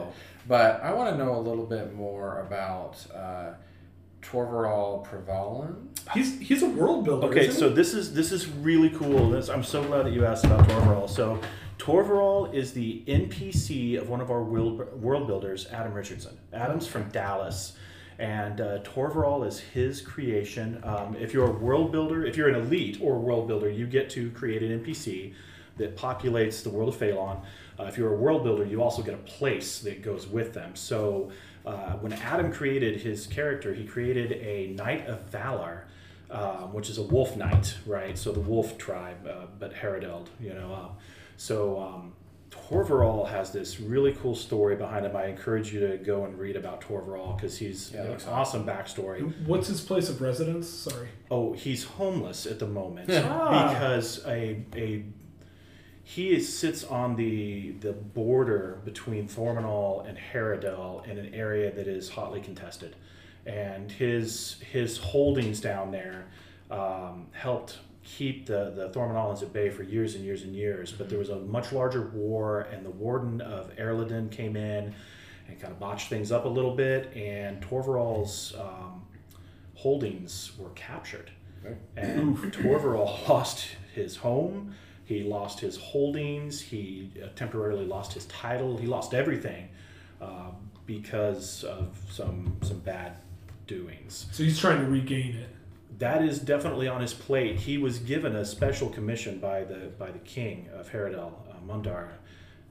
But 0.47 0.83
I 0.83 0.93
want 0.93 1.11
to 1.11 1.17
know 1.17 1.37
a 1.37 1.41
little 1.49 1.65
bit 1.65 1.95
more 1.95 2.41
about 2.41 2.97
uh, 3.15 3.53
Torvaral 4.25 5.07
Prevalin. 5.07 5.89
He's 6.13 6.39
he's 6.41 6.63
a 6.63 6.69
world 6.69 7.05
builder. 7.05 7.27
Okay, 7.29 7.49
isn't 7.49 7.61
so 7.61 7.69
he? 7.69 7.75
this 7.75 7.95
is 7.95 8.15
this 8.15 8.33
is 8.33 8.49
really 8.49 8.91
cool. 8.91 9.31
This, 9.31 9.49
I'm 9.49 9.63
so 9.63 9.83
glad 9.85 10.07
that 10.07 10.13
you 10.13 10.25
asked 10.25 10.45
about 10.45 10.69
Torvaral. 10.69 11.09
So 11.09 11.41
Torvaral 11.79 12.53
is 12.55 12.73
the 12.73 13.03
NPC 13.07 14.01
of 14.01 14.09
one 14.09 14.21
of 14.21 14.31
our 14.31 14.43
world, 14.43 15.01
world 15.01 15.27
builders, 15.27 15.67
Adam 15.71 15.93
Richardson. 15.93 16.39
Adam's 16.53 16.87
from 16.87 17.09
Dallas, 17.11 17.77
and 18.19 18.61
uh, 18.61 18.79
Torvaral 18.81 19.47
is 19.47 19.59
his 19.59 20.01
creation. 20.01 20.81
Um, 20.85 21.17
if 21.19 21.35
you're 21.35 21.49
a 21.49 21.53
world 21.53 21.93
builder, 21.93 22.25
if 22.25 22.37
you're 22.37 22.49
an 22.49 22.55
elite 22.55 22.99
or 23.03 23.19
world 23.19 23.49
builder, 23.49 23.69
you 23.69 23.87
get 23.87 24.09
to 24.11 24.31
create 24.31 24.63
an 24.63 24.81
NPC 24.81 25.35
that 25.77 25.97
populates 25.97 26.63
the 26.63 26.71
world 26.71 26.89
of 26.89 26.97
Phalon. 26.97 27.43
Uh, 27.79 27.85
if 27.85 27.99
you're 27.99 28.15
a 28.15 28.17
world 28.17 28.45
builder, 28.45 28.65
you 28.65 28.83
also 28.83 29.03
get 29.03 29.15
a 29.15 29.19
place 29.19 29.81
that 29.81 30.03
goes 30.03 30.27
with 30.27 30.55
them. 30.55 30.77
So 30.77 31.33
uh, 31.65 31.93
when 31.95 32.13
Adam 32.13 32.53
created 32.53 33.01
his 33.01 33.27
character, 33.27 33.73
he 33.75 33.85
created 33.85 34.33
a 34.33 34.69
Knight 34.75 35.07
of 35.07 35.21
Valor, 35.31 35.87
um, 36.31 36.73
which 36.73 36.91
is 36.91 36.99
a 36.99 37.03
wolf 37.03 37.37
knight, 37.37 37.77
right? 37.87 38.17
So 38.19 38.33
the 38.33 38.41
wolf 38.41 38.77
tribe, 38.79 39.27
uh, 39.27 39.47
but 39.59 39.75
Haradeld, 39.75 40.29
you 40.41 40.53
know. 40.55 40.73
Uh, 40.73 40.89
so 41.37 41.81
um, 41.81 42.13
Torvaral 42.51 43.29
has 43.29 43.51
this 43.51 43.81
really 43.81 44.13
cool 44.13 44.35
story 44.35 44.77
behind 44.77 45.05
him. 45.07 45.17
I 45.17 45.27
encourage 45.27 45.73
you 45.73 45.81
to 45.89 45.97
go 45.99 46.25
and 46.25 46.39
read 46.39 46.57
about 46.57 46.81
Torvaral 46.81 47.37
because 47.37 47.59
he's 47.59 47.93
Yeah, 47.93 48.03
an 48.03 48.11
looks 48.11 48.27
awesome 48.27 48.65
backstory. 48.65 49.21
What's 49.47 49.69
his 49.69 49.81
place 49.81 50.09
of 50.09 50.21
residence? 50.21 50.69
Sorry. 50.69 51.09
Oh, 51.31 51.53
he's 51.53 51.85
homeless 51.85 52.47
at 52.47 52.59
the 52.59 52.67
moment 52.67 53.11
Ah. 53.11 53.73
because 53.73 54.25
a 54.27 54.65
a 54.77 55.05
he 56.05 56.35
is, 56.35 56.57
sits 56.57 56.85
on 56.85 57.17
the 57.17 57.73
the 57.81 57.93
border 57.93 58.79
between 58.85 59.27
Thormanol 59.27 60.07
and 60.07 60.19
Haradel 60.19 61.07
in 61.09 61.19
an 61.19 61.35
area 61.35 61.73
that 61.73 61.89
is 61.89 62.11
hotly 62.11 62.41
contested, 62.41 62.95
and 63.47 63.91
his 63.91 64.57
his 64.71 64.99
holdings 64.99 65.61
down 65.61 65.91
there 65.91 66.27
um, 66.71 67.29
helped 67.33 67.79
keep 68.05 68.45
the 68.45 68.71
the 68.77 68.91
Thormanolans 68.91 69.43
at 69.43 69.53
bay 69.55 69.71
for 69.71 69.83
years 69.83 70.15
and 70.15 70.25
years 70.25 70.43
and 70.43 70.55
years. 70.55 70.93
But 70.93 71.09
there 71.09 71.19
was 71.19 71.31
a 71.31 71.41
much 71.41 71.73
larger 71.73 72.03
war, 72.09 72.69
and 72.71 72.85
the 72.85 72.91
warden 72.91 73.41
of 73.41 73.73
Erladin 73.79 74.29
came 74.31 74.57
in 74.57 74.95
and 75.49 75.61
kind 75.61 75.73
of 75.73 75.81
botched 75.81 76.11
things 76.11 76.31
up 76.31 76.45
a 76.45 76.49
little 76.49 76.75
bit, 76.75 77.15
and 77.17 77.63
Torvaral's 77.63 78.55
um, 78.61 79.03
holdings 79.75 80.53
were 80.59 80.71
captured. 80.71 81.31
Right. 81.63 81.77
And 81.97 82.37
Torvaral 82.53 83.27
lost 83.29 83.69
his 83.95 84.17
home, 84.17 84.75
he 85.05 85.23
lost 85.23 85.61
his 85.61 85.77
holdings, 85.77 86.61
he 86.61 87.11
uh, 87.23 87.29
temporarily 87.37 87.85
lost 87.87 88.13
his 88.15 88.25
title, 88.27 88.77
he 88.77 88.87
lost 88.87 89.15
everything 89.15 89.69
uh, 90.21 90.51
because 90.87 91.65
of 91.65 91.97
some 92.11 92.57
some 92.63 92.79
bad 92.81 93.17
doings. 93.67 94.27
So 94.33 94.43
he's 94.45 94.59
trying 94.59 94.81
to 94.85 94.87
regain 94.91 95.37
it. 95.37 95.49
that 95.99 96.23
is 96.23 96.39
definitely 96.39 96.89
on 96.89 97.01
his 97.01 97.15
plate. 97.15 97.57
He 97.57 97.79
was 97.79 97.99
given 97.99 98.35
a 98.37 98.45
special 98.45 98.89
commission 98.89 99.39
by 99.39 99.65
the 99.65 99.91
by 99.99 100.11
the 100.11 100.19
king 100.21 100.69
of 100.75 100.91
Haradel, 100.91 101.33
uh, 101.51 101.55
Mundar, 101.67 102.09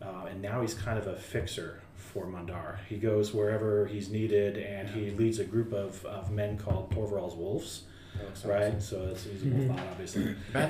uh, 0.02 0.26
and 0.30 0.41
now 0.41 0.62
he's 0.62 0.74
kind 0.74 0.98
of 1.00 1.08
a 1.08 1.15
fixer 1.15 1.82
for 1.96 2.26
Mundar. 2.28 2.78
He 2.89 2.98
goes 2.98 3.34
wherever 3.34 3.86
he's 3.88 4.10
needed, 4.10 4.58
and 4.58 4.88
he 4.89 5.10
leads 5.12 5.39
a 5.39 5.46
group 5.46 5.74
of, 5.74 6.06
of 6.06 6.32
men 6.32 6.58
called 6.58 6.91
Torvaral's 6.91 7.34
Wolves, 7.36 7.84
That 8.17 8.26
looks 8.26 8.46
right? 8.46 8.67
awesome. 8.76 8.82
So 8.82 9.08
it's 9.12 9.24
he's 9.24 9.43
a 9.43 9.48
wolf 9.48 9.80
obviously. 9.91 10.36
Yeah. 10.54 10.69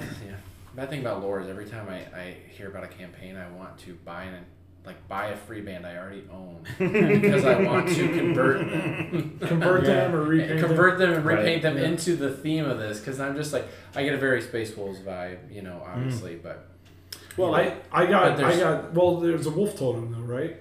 Bad 0.76 0.90
thing 0.90 1.02
about 1.02 1.22
lore 1.22 1.40
is 1.42 1.48
every 1.50 1.66
time 1.66 1.88
I, 1.88 1.98
I 2.18 2.36
hear 2.58 2.68
about 2.68 2.84
a 2.84 2.88
campaign, 2.88 3.36
I 3.38 3.50
want 3.52 3.78
to 3.80 3.94
buy 4.06 4.24
an 4.24 4.44
like 4.86 5.08
buy 5.08 5.28
a 5.28 5.38
free 5.38 5.62
band 5.62 5.86
I 5.86 5.96
already 5.96 6.24
own 6.30 6.64
because 6.78 7.46
I 7.46 7.62
want 7.62 7.88
to 7.90 8.08
convert 8.10 8.70
them, 8.70 9.40
Convert 9.42 9.84
Yeah. 9.86 9.94
them 9.94 10.16
or 10.16 10.24
repaint 10.24 10.60
them. 10.60 10.68
convert 10.68 10.98
them 11.00 11.14
and 11.14 11.26
Right. 11.26 11.38
repaint 11.38 11.62
them 11.62 11.78
Yeah. 11.78 11.86
into 11.86 12.18
the 12.18 12.30
theme 12.32 12.66
of 12.66 12.80
this. 12.80 13.00
Because 13.00 13.20
I'm 13.22 13.36
just 13.36 13.54
like 13.54 13.66
I 13.96 14.04
get 14.04 14.14
a 14.14 14.18
very 14.18 14.42
Space 14.42 14.76
Wolves 14.76 15.00
vibe, 15.00 15.54
you 15.54 15.62
know, 15.62 15.82
mm. 15.86 15.96
obviously, 15.96 16.36
but 16.36 16.68
Well, 17.38 17.56
I, 17.56 17.76
I 17.94 18.06
got 18.08 18.44
I 18.44 18.58
got 18.60 18.94
well 18.94 19.20
there's 19.22 19.46
a 19.46 19.52
wolf 19.52 19.78
totem 19.78 20.12
though 20.12 20.34
right 20.34 20.58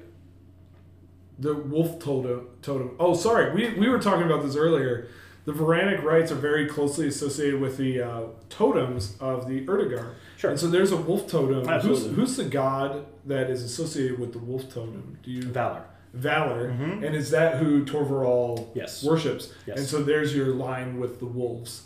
the 1.38 1.55
wolf 1.55 1.98
totem 1.98 2.46
totem 2.61 2.94
oh 3.01 3.14
sorry 3.14 3.53
we, 3.55 3.77
we 3.79 3.88
were 3.88 3.98
talking 3.98 4.25
about 4.27 4.44
this 4.44 4.55
earlier 4.55 5.09
the 5.44 5.52
Varanic 5.52 6.02
rites 6.05 6.31
are 6.31 6.37
very 6.37 6.66
closely 6.66 7.09
associated 7.09 7.61
with 7.61 7.76
the 7.76 8.00
uh, 8.00 8.22
totems 8.48 9.16
of 9.20 9.48
the 9.48 9.64
Erdogar 9.66 10.14
Sure. 10.37 10.50
and 10.50 10.59
so 10.61 10.66
there's 10.68 10.92
a 10.92 10.96
wolf 10.96 11.26
totem 11.28 11.61
who's, 11.61 11.68
Absolutely. 11.68 12.14
who's 12.14 12.37
the 12.37 12.44
god 12.44 13.05
that 13.26 13.50
is 13.50 13.62
associated 13.62 14.18
with 14.18 14.33
the 14.33 14.38
wolf 14.38 14.72
totem 14.72 15.18
do 15.22 15.31
you 15.31 15.42
Valor. 15.42 15.85
Valor 16.14 16.68
Mhm. 16.70 17.05
and 17.05 17.16
is 17.16 17.31
that 17.31 17.57
who 17.57 17.85
Torvaral 17.85 18.66
Yes. 18.74 19.02
worships 19.02 19.52
Yes. 19.66 19.78
and 19.78 19.87
so 19.87 20.02
there's 20.02 20.35
your 20.35 20.48
line 20.48 20.98
with 21.00 21.18
the 21.18 21.26
wolves 21.26 21.85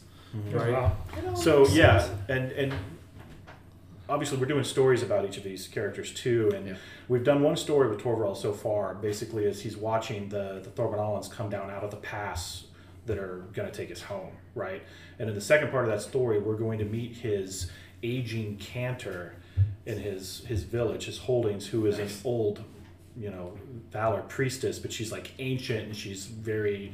right 0.53 0.73
Wow. 0.73 0.93
So 1.35 1.67
yeah, 1.69 2.07
and 2.29 2.53
and 2.53 2.75
obviously 4.09 4.39
we're 4.39 4.47
doing 4.47 4.65
stories 4.65 5.03
about 5.03 5.25
each 5.25 5.37
of 5.37 5.43
these 5.45 5.67
characters 5.67 6.13
too, 6.13 6.51
and 6.55 6.67
Yeah. 6.69 6.75
we've 7.09 7.25
done 7.25 7.43
one 7.43 7.57
story 7.57 7.89
with 7.89 8.01
Torvaral 8.01 8.37
so 8.37 8.53
far. 8.53 8.95
Basically, 8.95 9.47
as 9.47 9.61
he's 9.63 9.77
watching 9.77 10.29
the 10.29 10.61
the 10.63 10.71
Thormanolans 10.71 11.31
come 11.31 11.49
down 11.49 11.71
out 11.71 11.83
of 11.85 11.91
the 11.91 11.97
pass 11.97 12.65
that 13.07 13.19
are 13.19 13.45
going 13.53 13.71
to 13.71 13.75
take 13.77 13.91
us 13.91 14.03
home, 14.03 14.33
right? 14.55 14.83
And 15.19 15.29
in 15.29 15.35
the 15.35 15.41
second 15.41 15.71
part 15.71 15.85
of 15.85 15.91
that 15.91 16.03
story, 16.03 16.39
we're 16.39 16.57
going 16.57 16.79
to 16.81 16.85
meet 16.85 17.17
his 17.17 17.71
aging 18.03 18.57
cantor 18.59 19.35
in 19.87 19.99
his 19.99 20.45
his 20.47 20.65
village, 20.65 21.07
his 21.07 21.19
holdings, 21.19 21.67
who 21.69 21.87
is 21.87 21.99
Nice. 21.99 22.17
an 22.17 22.21
old, 22.25 22.63
you 23.17 23.31
know, 23.31 23.57
valor 23.91 24.23
priestess, 24.23 24.79
but 24.79 24.93
she's 24.93 25.11
like 25.13 25.33
ancient 25.39 25.87
and 25.87 25.97
she's 25.97 26.27
very. 26.27 26.93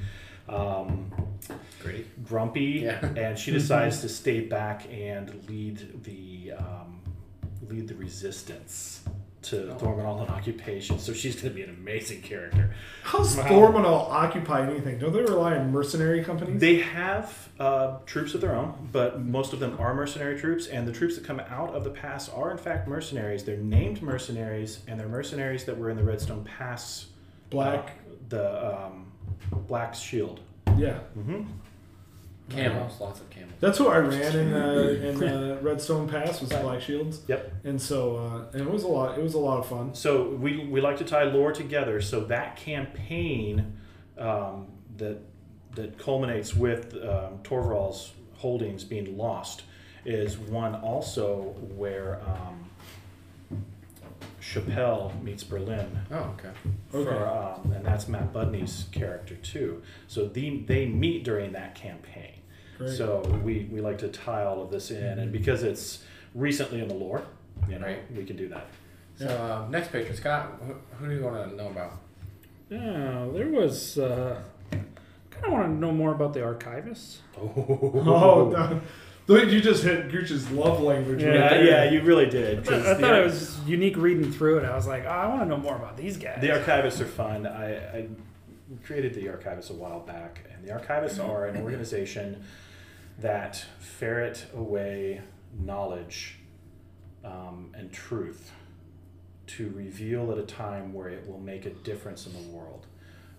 Um, 0.49 1.11
great. 1.81 2.25
grumpy, 2.25 2.83
Yeah. 2.85 2.99
and 3.17 3.39
she 3.39 3.51
decides 3.61 4.01
to 4.01 4.09
stay 4.09 4.41
back 4.41 4.87
and 4.93 5.33
lead 5.49 6.03
the 6.03 6.53
um, 6.59 7.01
lead 7.69 7.87
the 7.89 7.95
resistance 7.95 9.03
to 9.43 9.73
Oh. 9.73 9.77
Thormanalan 9.77 10.31
occupation. 10.31 10.99
So 10.99 11.13
she's 11.13 11.35
going 11.37 11.49
to 11.49 11.55
be 11.55 11.63
an 11.63 11.71
amazing 11.71 12.23
character. 12.23 12.75
how's 13.03 13.37
Wow. 13.37 13.45
Thormanol 13.45 14.11
occupy 14.11 14.67
anything 14.69 14.99
don't 14.99 15.13
they 15.13 15.21
rely 15.23 15.57
on 15.57 15.71
mercenary 15.73 16.23
companies 16.25 16.61
They 16.61 16.79
have 16.79 17.49
uh, 17.59 17.99
troops 18.07 18.35
of 18.35 18.41
their 18.41 18.55
own, 18.55 18.89
but 18.93 19.21
most 19.21 19.53
of 19.53 19.61
them 19.61 19.77
are 19.79 19.95
mercenary 19.95 20.39
troops, 20.39 20.67
and 20.67 20.87
the 20.87 20.93
troops 20.93 21.15
that 21.17 21.25
come 21.25 21.41
out 21.41 21.75
of 21.75 21.85
the 21.85 21.91
pass 21.91 22.29
are 22.29 22.51
in 22.51 22.59
fact 22.59 22.87
mercenaries. 22.89 23.45
They're 23.45 23.57
named 23.57 24.03
mercenaries, 24.03 24.81
and 24.89 24.99
they're 24.99 25.09
mercenaries 25.09 25.65
that 25.65 25.77
were 25.79 25.91
in 25.91 25.97
the 25.97 26.05
Redstone 26.05 26.45
Pass. 26.45 27.07
black 27.51 27.99
uh, 28.11 28.15
the 28.29 28.85
um, 28.87 29.13
Black 29.69 29.95
Shield. 29.95 30.41
yeah 30.79 30.99
hmm 31.15 31.43
Camels, 32.49 33.01
lots 33.01 33.21
of 33.21 33.31
camels. 33.31 33.53
That's 33.61 33.79
who 33.79 33.89
I 33.89 33.99
ran 33.99 34.37
in 34.37 34.53
uh, 34.53 34.59
in 34.59 35.23
uh, 35.29 35.59
Redstone 35.63 36.09
Pass 36.09 36.41
was 36.41 36.51
Black 36.51 36.81
Shields. 36.83 37.21
Yep. 37.29 37.53
And 37.65 37.81
so 37.81 38.17
uh, 38.17 38.53
and 38.53 38.63
it 38.63 38.71
was 38.71 38.83
a 38.83 38.89
lot. 38.89 39.17
It 39.19 39.23
was 39.23 39.35
a 39.35 39.39
lot 39.39 39.59
of 39.59 39.69
fun. 39.69 39.95
So 39.95 40.29
we, 40.31 40.67
we 40.67 40.81
like 40.81 40.99
to 40.99 41.05
tie 41.05 41.25
lore 41.25 41.53
together. 41.53 42.01
So 42.01 42.21
that 42.25 42.57
campaign 42.57 43.79
um, 44.19 44.67
that 44.97 45.19
that 45.75 45.99
culminates 45.99 46.55
with 46.55 46.95
um, 46.95 47.39
Torval's 47.43 48.13
holdings 48.35 48.85
being 48.85 49.17
lost 49.17 49.63
is 50.05 50.37
one 50.37 50.75
also 50.75 51.55
where 51.77 52.21
um, 52.27 52.69
Chappelle 54.53 55.23
meets 55.23 55.45
Berlin. 55.45 55.99
Oh, 56.11 56.35
okay. 56.39 56.49
Okay. 56.95 57.05
For, 57.11 57.27
um, 57.27 57.73
and 57.73 57.85
that's 57.85 58.09
Matt 58.09 58.33
Budney's 58.33 58.87
character 58.93 59.35
too. 59.37 59.83
So 60.09 60.27
the, 60.27 60.59
they 60.67 60.87
meet 60.87 61.25
during 61.25 61.53
that 61.53 61.75
campaign. 61.75 62.35
Great. 62.79 62.97
So 62.97 63.21
we, 63.45 63.69
we 63.73 63.81
like 63.81 63.99
to 63.99 64.09
tie 64.09 64.45
all 64.45 64.61
of 64.63 64.71
this 64.71 64.91
in, 64.91 65.19
and 65.19 65.33
because 65.33 65.63
it's 65.63 66.03
recently 66.35 66.81
in 66.81 66.89
the 66.89 66.95
lore, 66.95 67.23
you 67.69 67.79
know, 67.79 67.87
Right. 67.87 68.13
we 68.17 68.25
can 68.25 68.37
do 68.37 68.49
that. 68.49 68.67
So 69.17 69.27
uh, 69.29 69.69
next 69.71 69.93
patron, 69.93 70.17
Scott, 70.17 70.61
who, 70.67 70.75
who 70.97 71.09
do 71.09 71.15
you 71.17 71.25
want 71.25 71.51
to 71.51 71.57
know 71.57 71.69
about? 71.69 71.93
Yeah, 72.71 73.29
there 73.33 73.49
was. 73.49 73.99
Uh, 73.99 74.43
kind 75.31 75.47
of 75.47 75.53
want 75.53 75.67
to 75.67 75.73
know 75.75 75.93
more 75.93 76.13
about 76.13 76.33
the 76.33 76.41
archivists. 76.41 77.19
oh, 77.39 78.51
no. 78.55 78.81
Look, 79.33 79.51
you 79.51 79.61
just 79.61 79.83
hit 79.83 80.11
Gooch's 80.11 80.51
love 80.51 80.81
language. 80.81 81.23
Yeah, 81.23 81.49
there. 81.49 81.65
yeah, 81.65 81.91
you 81.91 82.03
really 82.03 82.27
did. 82.27 82.61
I, 82.61 82.63
'cause 82.63 82.87
I 82.87 82.95
thought 82.95 83.15
it 83.15 83.25
was 83.25 83.59
unique 83.67 83.97
reading 83.97 84.31
through 84.33 84.59
it. 84.59 84.65
I 84.65 84.75
was 84.77 84.87
like, 84.87 85.05
oh, 85.05 85.09
I 85.09 85.27
want 85.29 85.41
to 85.43 85.47
know 85.47 85.57
more 85.57 85.77
about 85.77 85.97
these 85.97 86.17
guys. 86.17 86.41
the 86.41 86.49
archivists 86.49 87.01
are 87.01 87.07
fun. 87.07 87.47
I, 87.47 87.77
I 87.77 88.09
created 88.85 89.15
the 89.15 89.27
archivists 89.27 89.71
a 89.71 89.75
while 89.75 90.01
back, 90.01 90.45
and 90.53 90.65
the 90.67 90.73
archivists 90.73 91.23
are 91.23 91.47
an 91.47 91.63
organization 91.63 92.43
that 93.19 93.65
ferret 93.79 94.47
away 94.55 95.21
knowledge 95.59 96.39
um, 97.25 97.71
and 97.75 97.93
truth 97.93 98.51
to 99.47 99.71
reveal 99.77 100.33
at 100.33 100.39
a 100.39 100.43
time 100.43 100.93
where 100.95 101.09
it 101.09 101.29
will 101.29 101.39
make 101.41 101.67
a 101.67 101.71
difference 101.71 102.27
in 102.27 102.33
the 102.33 102.49
world. 102.57 102.87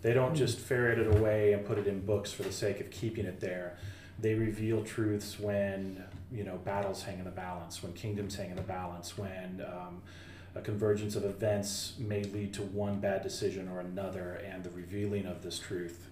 They 0.01 0.13
don't 0.13 0.35
just 0.35 0.59
ferret 0.59 0.99
it 0.99 1.07
away 1.17 1.53
and 1.53 1.65
put 1.65 1.77
it 1.77 1.87
in 1.87 2.05
books 2.05 2.31
for 2.31 2.43
the 2.43 2.51
sake 2.51 2.79
of 2.81 2.91
keeping 2.91 3.25
it 3.25 3.39
there. 3.39 3.77
They 4.19 4.35
reveal 4.35 4.83
truths 4.83 5.39
when 5.39 6.03
you 6.31 6.43
know 6.43 6.57
battles 6.57 7.03
hang 7.03 7.19
in 7.19 7.25
the 7.25 7.31
balance, 7.31 7.83
when 7.83 7.93
kingdoms 7.93 8.35
hang 8.35 8.49
in 8.49 8.55
the 8.55 8.61
balance, 8.61 9.17
when 9.17 9.63
um, 9.67 10.01
a 10.55 10.61
convergence 10.61 11.15
of 11.15 11.25
events 11.25 11.93
may 11.97 12.23
lead 12.23 12.53
to 12.53 12.61
one 12.61 12.99
bad 12.99 13.23
decision 13.23 13.67
or 13.67 13.79
another, 13.79 14.41
and 14.45 14.63
the 14.63 14.69
revealing 14.69 15.25
of 15.25 15.41
this 15.41 15.59
truth 15.59 16.09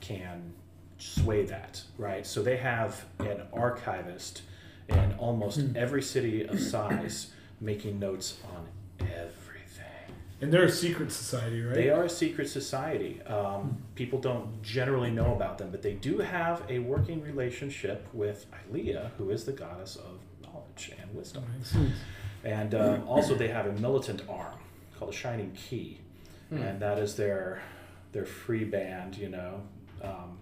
can 0.00 0.52
sway 0.98 1.44
that, 1.44 1.82
right? 1.98 2.26
So 2.26 2.42
they 2.42 2.56
have 2.56 3.04
an 3.18 3.42
archivist 3.52 4.42
in 4.88 5.14
almost 5.18 5.60
every 5.76 6.02
city 6.02 6.44
of 6.44 6.60
size 6.60 7.32
making 7.60 7.98
notes 7.98 8.38
on. 8.54 8.66
And 10.44 10.52
they're 10.52 10.64
a 10.64 10.70
secret 10.70 11.10
society, 11.10 11.62
right? 11.62 11.74
They 11.74 11.88
are 11.88 12.04
a 12.04 12.08
secret 12.10 12.48
society. 12.50 13.22
Um, 13.22 13.78
people 13.94 14.18
don't 14.20 14.62
generally 14.62 15.10
know 15.10 15.34
about 15.34 15.56
them, 15.58 15.70
but 15.70 15.80
they 15.80 15.94
do 15.94 16.18
have 16.18 16.62
a 16.68 16.80
working 16.80 17.22
relationship 17.22 18.06
with 18.12 18.44
Ilea, 18.70 19.10
who 19.16 19.30
is 19.30 19.44
the 19.44 19.52
goddess 19.52 19.96
of 19.96 20.18
knowledge 20.42 20.92
and 21.00 21.14
wisdom. 21.14 21.44
And 22.44 22.74
um, 22.74 23.08
also, 23.08 23.34
they 23.34 23.48
have 23.48 23.66
a 23.66 23.72
militant 23.72 24.20
arm 24.28 24.58
called 24.98 25.10
a 25.12 25.16
Shining 25.16 25.52
Key, 25.52 26.00
Hmm. 26.50 26.58
and 26.58 26.80
that 26.82 26.98
is 26.98 27.16
their 27.16 27.62
their 28.12 28.26
free 28.26 28.64
band. 28.64 29.16
You 29.16 29.30
know, 29.30 29.62
um, 30.02 30.38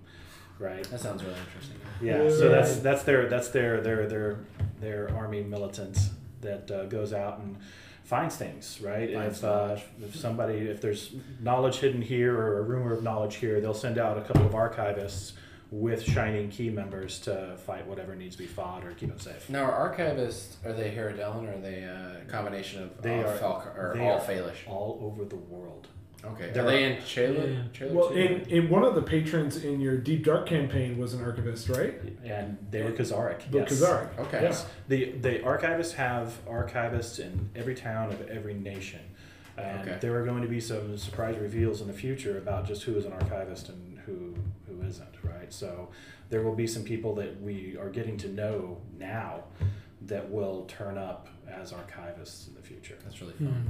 right? 0.59 0.83
That 0.91 0.99
sounds 0.99 1.23
really 1.23 1.37
interesting. 1.47 1.77
Yeah. 2.03 2.29
So 2.29 2.49
that's 2.49 2.77
that's 2.81 3.05
their 3.05 3.29
that's 3.29 3.51
their 3.51 3.81
their 3.81 4.09
their 4.09 4.39
their 4.81 5.15
army 5.15 5.45
militant 5.45 5.97
that 6.41 6.69
uh, 6.73 6.87
goes 6.87 7.13
out 7.13 7.39
and 7.39 7.57
finds 8.13 8.37
things. 8.37 8.79
Right. 8.83 9.13
Finds 9.15 9.39
if 9.39 9.45
uh, 9.45 9.77
if 10.07 10.15
somebody 10.17 10.59
if 10.75 10.81
there's 10.83 11.15
knowledge 11.41 11.77
hidden 11.77 12.03
here 12.03 12.37
or 12.39 12.59
a 12.59 12.63
rumor 12.63 12.93
of 12.93 13.03
knowledge 13.03 13.37
here, 13.37 13.61
they'll 13.61 13.73
send 13.87 13.97
out 13.99 14.19
a 14.19 14.21
couple 14.23 14.45
of 14.45 14.53
archivists 14.53 15.33
with 15.71 16.03
Shining 16.03 16.51
Key 16.51 16.69
members 16.69 17.19
to 17.21 17.57
fight 17.67 17.87
whatever 17.87 18.15
needs 18.15 18.37
to 18.37 18.43
be 18.43 18.47
fought 18.47 18.85
or 18.85 18.91
keep 18.93 19.09
them 19.09 19.19
safe. 19.19 19.49
Now, 19.49 19.65
are 19.65 19.97
archivists 19.97 20.57
are 20.67 20.75
they 20.75 20.91
Herodelen 20.91 21.49
or 21.49 21.55
are 21.57 21.61
they 21.69 21.79
a 21.85 22.23
combination 22.29 22.83
of 22.83 23.01
They 23.01 23.23
all 23.25 23.31
are- 23.31 23.39
Falc- 23.39 23.79
or 23.79 23.95
they 23.97 24.07
all 24.07 24.19
are 24.19 24.21
Faelish? 24.21 24.69
all 24.69 24.99
over 25.03 25.25
the 25.25 25.37
world. 25.37 25.89
Okay. 26.25 26.51
There 26.53 26.65
Are 26.65 26.71
they 26.71 26.85
are- 26.85 26.91
in 26.91 26.97
Chayla? 26.99 27.53
Yeah. 27.53 27.63
Chayla 27.87 27.93
well, 27.93 28.09
too? 28.11 28.15
in, 28.17 28.41
in 28.49 28.69
one 28.71 28.85
of 28.85 28.95
the 28.95 29.03
patrons 29.03 29.57
in 29.65 29.81
your 29.81 29.97
Deep 29.97 30.25
Dark 30.25 30.47
campaign 30.47 30.97
was 30.99 31.15
an 31.15 31.23
archivist, 31.23 31.69
right? 31.69 31.95
And 32.25 32.59
they 32.71 32.83
were 32.83 32.93
Khazaric. 32.93 33.51
Bill 33.51 33.63
yes. 33.63 33.73
Kazarek. 33.81 34.19
Okay. 34.21 34.43
Yeah. 34.45 34.57
The 34.89 35.13
the 35.19 35.39
archivists 35.41 35.95
have 35.95 36.39
archivists 36.47 37.19
in 37.19 37.51
every 37.57 37.75
town 37.75 38.11
of 38.11 38.29
every 38.29 38.55
nation, 38.55 39.01
and 39.57 39.81
Okay. 39.89 39.99
there 40.01 40.17
are 40.21 40.25
going 40.25 40.43
to 40.43 40.49
be 40.49 40.61
some 40.61 40.97
surprise 40.97 41.37
reveals 41.39 41.81
in 41.81 41.89
the 41.89 41.93
future 41.93 42.39
about 42.39 42.67
just 42.67 42.85
who 42.85 42.95
is 42.97 43.05
an 43.05 43.13
archivist 43.13 43.69
and 43.69 43.99
who 44.07 44.35
who 44.69 44.81
isn't. 44.87 45.09
Right, 45.25 45.53
so 45.53 45.89
there 46.31 46.43
will 46.43 46.55
be 46.55 46.67
some 46.69 46.85
people 46.85 47.15
that 47.17 47.41
we 47.43 47.77
are 47.81 47.89
getting 47.91 48.17
to 48.19 48.29
know 48.29 48.79
now 48.97 49.45
that 50.03 50.31
will 50.31 50.65
turn 50.67 50.99
up 50.99 51.27
as 51.51 51.73
archivists 51.73 52.47
in 52.49 52.55
the 52.55 52.63
future. 52.63 52.97
That's 53.03 53.21
really 53.21 53.35
fun. 53.35 53.47
Hmm. 53.49 53.69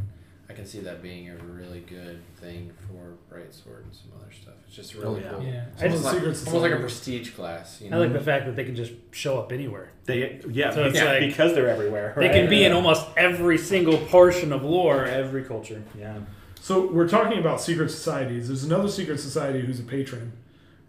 I 0.53 0.55
can 0.55 0.67
see 0.67 0.81
that 0.81 1.01
being 1.01 1.31
a 1.31 1.37
really 1.37 1.81
good 1.81 2.21
thing 2.37 2.73
for 2.87 3.15
Bright 3.31 3.55
Sword 3.55 3.85
and 3.85 3.95
some 3.95 4.13
other 4.21 4.31
stuff. 4.31 4.53
It's 4.67 4.77
just 4.77 4.95
really 4.95 5.07
oh, 5.07 5.25
yeah. 5.25 5.31
cool. 5.31 5.43
Yeah. 5.43 5.65
It's 5.73 5.83
I 5.83 5.87
almost, 5.87 6.05
like, 6.05 6.15
almost 6.23 6.47
like 6.53 6.73
a 6.73 6.77
prestige 6.77 7.31
class. 7.31 7.81
You 7.81 7.87
I 7.87 7.91
know? 7.91 8.01
like 8.01 8.13
the 8.13 8.21
fact 8.21 8.45
that 8.45 8.55
they 8.55 8.65
can 8.65 8.77
just 8.77 8.93
show 9.13 9.39
up 9.39 9.51
anywhere. 9.51 9.93
They 10.05 10.43
yeah, 10.51 10.71
So 10.71 10.85
it's 10.85 10.97
yeah, 10.97 11.05
like- 11.05 11.21
because 11.21 11.55
they're 11.55 11.71
everywhere. 11.71 12.13
They 12.19 12.29
can 12.29 12.51
be 12.51 12.65
in 12.65 12.73
almost 12.73 13.07
every 13.17 13.57
single 13.57 13.97
portion 13.97 14.53
of 14.53 14.63
lore. 14.63 15.07
every 15.07 15.43
culture. 15.43 15.83
Yeah. 15.99 16.19
So 16.61 16.87
we're 16.87 17.09
talking 17.09 17.39
about 17.39 17.63
secret 17.63 17.91
societies. 17.91 18.49
There's 18.49 18.65
another 18.65 18.89
secret 18.89 19.21
society 19.21 19.61
who's 19.61 19.81
a 19.81 19.85
patron, 19.85 20.33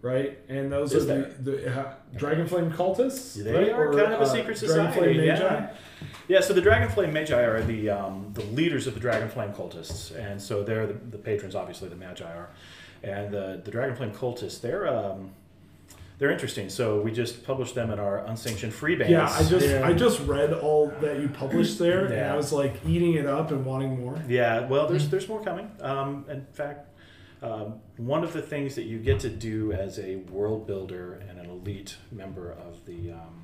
right? 0.03 0.37
And 0.49 0.71
those 0.71 0.93
Is 0.93 1.09
are 1.09 1.23
the, 1.41 1.51
the 1.51 1.79
uh, 1.79 1.93
Dragonflame 2.15 2.75
cultists. 2.75 3.41
They 3.41 3.51
right? 3.53 3.69
are 3.71 3.87
Or, 3.87 3.93
kind 3.93 4.13
of 4.13 4.19
a 4.19 4.23
uh, 4.23 4.25
secret 4.25 4.57
Dragonflame 4.57 4.93
society. 4.93 5.17
Magi? 5.17 5.41
Yeah. 5.41 5.69
yeah, 6.27 6.41
so 6.41 6.53
the 6.53 6.61
Dragonflame 6.61 7.11
Magi 7.11 7.41
are 7.41 7.63
the 7.63 7.89
um, 7.89 8.29
the 8.33 8.43
leaders 8.43 8.85
of 8.85 8.93
the 8.93 8.99
Dragonflame 8.99 9.55
cultists, 9.55 10.15
and 10.15 10.39
so 10.39 10.61
they're 10.63 10.85
the, 10.85 10.93
the 10.93 11.17
patrons. 11.17 11.55
Obviously, 11.55 11.89
the 11.89 11.95
Magi 11.95 12.25
are, 12.25 12.49
and 13.01 13.33
the 13.33 13.61
the 13.63 13.71
Dragonflame 13.71 14.13
cultists. 14.13 14.59
They're 14.61 14.87
um, 14.87 15.31
they're 16.19 16.31
interesting. 16.31 16.69
So 16.69 17.01
we 17.01 17.11
just 17.11 17.43
published 17.45 17.73
them 17.73 17.89
in 17.89 17.97
our 17.99 18.25
unsanctioned 18.25 18.73
free 18.73 18.95
bands. 18.95 19.11
Yeah, 19.11 19.29
I 19.29 19.43
just 19.43 19.67
Yeah. 19.67 19.87
I 19.87 19.93
just 19.93 20.19
read 20.27 20.53
all 20.53 20.87
that 21.01 21.19
you 21.21 21.29
published 21.29 21.79
there, 21.79 22.05
and 22.05 22.31
I 22.31 22.35
was 22.35 22.51
like 22.51 22.75
eating 22.85 23.13
it 23.13 23.25
up 23.25 23.51
and 23.51 23.65
wanting 23.65 23.99
more. 24.01 24.21
Yeah, 24.27 24.67
well, 24.67 24.87
there's 24.87 25.07
there's 25.09 25.29
more 25.29 25.41
coming. 25.41 25.71
Um, 25.81 26.25
in 26.29 26.45
fact, 26.53 26.89
um, 27.43 27.75
one 27.97 28.23
of 28.23 28.31
the 28.31 28.41
things 28.41 28.75
that 28.75 28.83
you 28.83 28.99
get 28.99 29.19
to 29.19 29.29
do 29.29 29.73
as 29.73 29.99
a 29.99 30.15
world 30.31 30.65
builder 30.65 31.21
and 31.29 31.39
an 31.39 31.49
elite 31.49 31.97
member 32.11 32.51
of 32.51 32.85
the 32.85 33.11
um, 33.11 33.43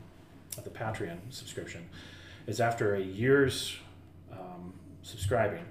of 0.57 0.63
the 0.63 0.69
Patreon 0.69 1.17
subscription 1.29 1.89
is 2.47 2.62
after 2.62 2.95
a 2.95 3.01
year's 3.01 3.75
um, 4.31 4.73
subscribing, 5.03 5.65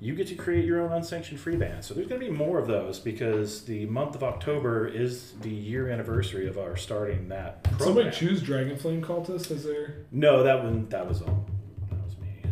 you 0.00 0.14
get 0.14 0.26
to 0.28 0.34
create 0.34 0.64
your 0.64 0.80
own 0.80 0.92
unsanctioned 0.92 1.38
free 1.38 1.56
band. 1.56 1.84
So 1.84 1.94
there's 1.94 2.08
going 2.08 2.20
to 2.20 2.26
be 2.26 2.32
more 2.32 2.58
of 2.58 2.66
those 2.66 2.98
because 2.98 3.64
the 3.64 3.86
month 3.86 4.14
of 4.14 4.24
October 4.24 4.88
is 4.88 5.32
the 5.42 5.50
year 5.50 5.88
anniversary 5.88 6.48
of 6.48 6.58
our 6.58 6.76
starting 6.76 7.28
that 7.28 7.62
program. 7.62 7.86
Somebody 7.86 8.10
choose 8.10 8.42
Dragonflame 8.42 9.02
cultist 9.02 9.50
as 9.50 9.64
their. 9.64 9.96
no, 10.10 10.42
that 10.42 10.64
one 10.64 10.88
that 10.88 11.06
was 11.06 11.22
all. 11.22 11.46
That 11.90 12.04
was 12.04 12.16
me. 12.18 12.42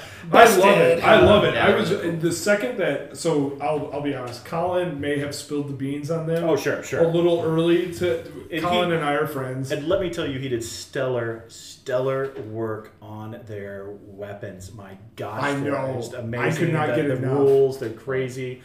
I 0.32 0.44
love 0.56 0.78
it. 0.78 1.02
I 1.04 1.20
love 1.20 1.44
it. 1.44 1.54
Yeah, 1.54 1.66
I 1.68 1.74
was 1.74 1.90
the 1.90 2.32
second 2.32 2.78
that. 2.78 3.16
So 3.16 3.58
I'll 3.60 3.90
I'll 3.92 4.00
be 4.02 4.14
honest. 4.14 4.44
Colin 4.44 5.00
may 5.00 5.18
have 5.18 5.34
spilled 5.34 5.68
the 5.68 5.72
beans 5.74 6.10
on 6.10 6.26
them 6.26 6.44
Oh, 6.44 6.56
sure, 6.56 6.82
sure. 6.82 7.02
a 7.02 7.08
little 7.08 7.42
early. 7.42 7.92
To 7.94 8.20
And 8.50 8.62
Colin 8.62 8.90
he- 8.90 8.96
and 8.96 9.04
I 9.04 9.14
are 9.14 9.26
friends. 9.26 9.70
And 9.72 9.88
let 9.88 10.00
me 10.00 10.10
tell 10.10 10.26
you, 10.28 10.38
he 10.38 10.48
did 10.48 10.62
stellar, 10.62 11.44
stellar 11.48 12.32
work 12.50 12.92
on 13.02 13.40
their 13.46 13.86
weapons. 14.06 14.72
My 14.72 14.98
gosh, 15.16 15.42
I 15.42 15.54
they're 15.54 15.72
know. 15.72 15.94
just 15.96 16.14
I 16.14 16.50
could 16.52 16.72
not 16.72 16.88
the, 16.90 16.94
get 16.96 17.08
the 17.08 17.16
enough. 17.16 17.32
rules. 17.38 17.78
They're 17.78 17.90
crazy. 17.90 18.62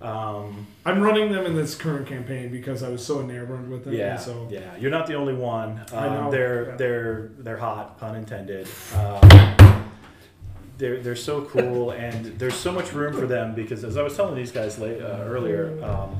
Um, 0.00 0.66
I'm 0.84 1.00
running 1.00 1.30
them 1.30 1.46
in 1.46 1.54
this 1.54 1.76
current 1.76 2.08
campaign 2.08 2.50
because 2.50 2.82
I 2.82 2.88
was 2.88 3.06
so 3.06 3.20
enamored 3.20 3.70
with 3.70 3.84
them. 3.84 3.94
yeah, 3.94 4.16
So 4.16 4.48
yeah. 4.50 4.76
You're 4.76 4.90
not 4.90 5.06
the 5.06 5.14
only 5.14 5.34
one. 5.34 5.80
Um, 5.92 5.98
I 5.98 6.08
know, 6.08 6.30
They're 6.30 6.68
yeah. 6.70 6.76
they're 6.76 7.30
they're 7.38 7.56
hot, 7.56 7.98
pun 8.00 8.16
intended. 8.16 8.66
Um, 8.96 9.20
they're 10.78 11.00
they're 11.00 11.16
so 11.16 11.42
cool, 11.42 11.90
and 11.90 12.38
there's 12.38 12.54
so 12.54 12.72
much 12.72 12.92
room 12.92 13.12
for 13.12 13.26
them 13.26 13.54
because 13.54 13.84
as 13.84 13.96
I 13.96 14.02
was 14.02 14.16
telling 14.16 14.34
these 14.34 14.52
guys 14.52 14.78
late, 14.78 15.00
uh, 15.00 15.24
earlier. 15.24 15.82
Um, 15.84 16.16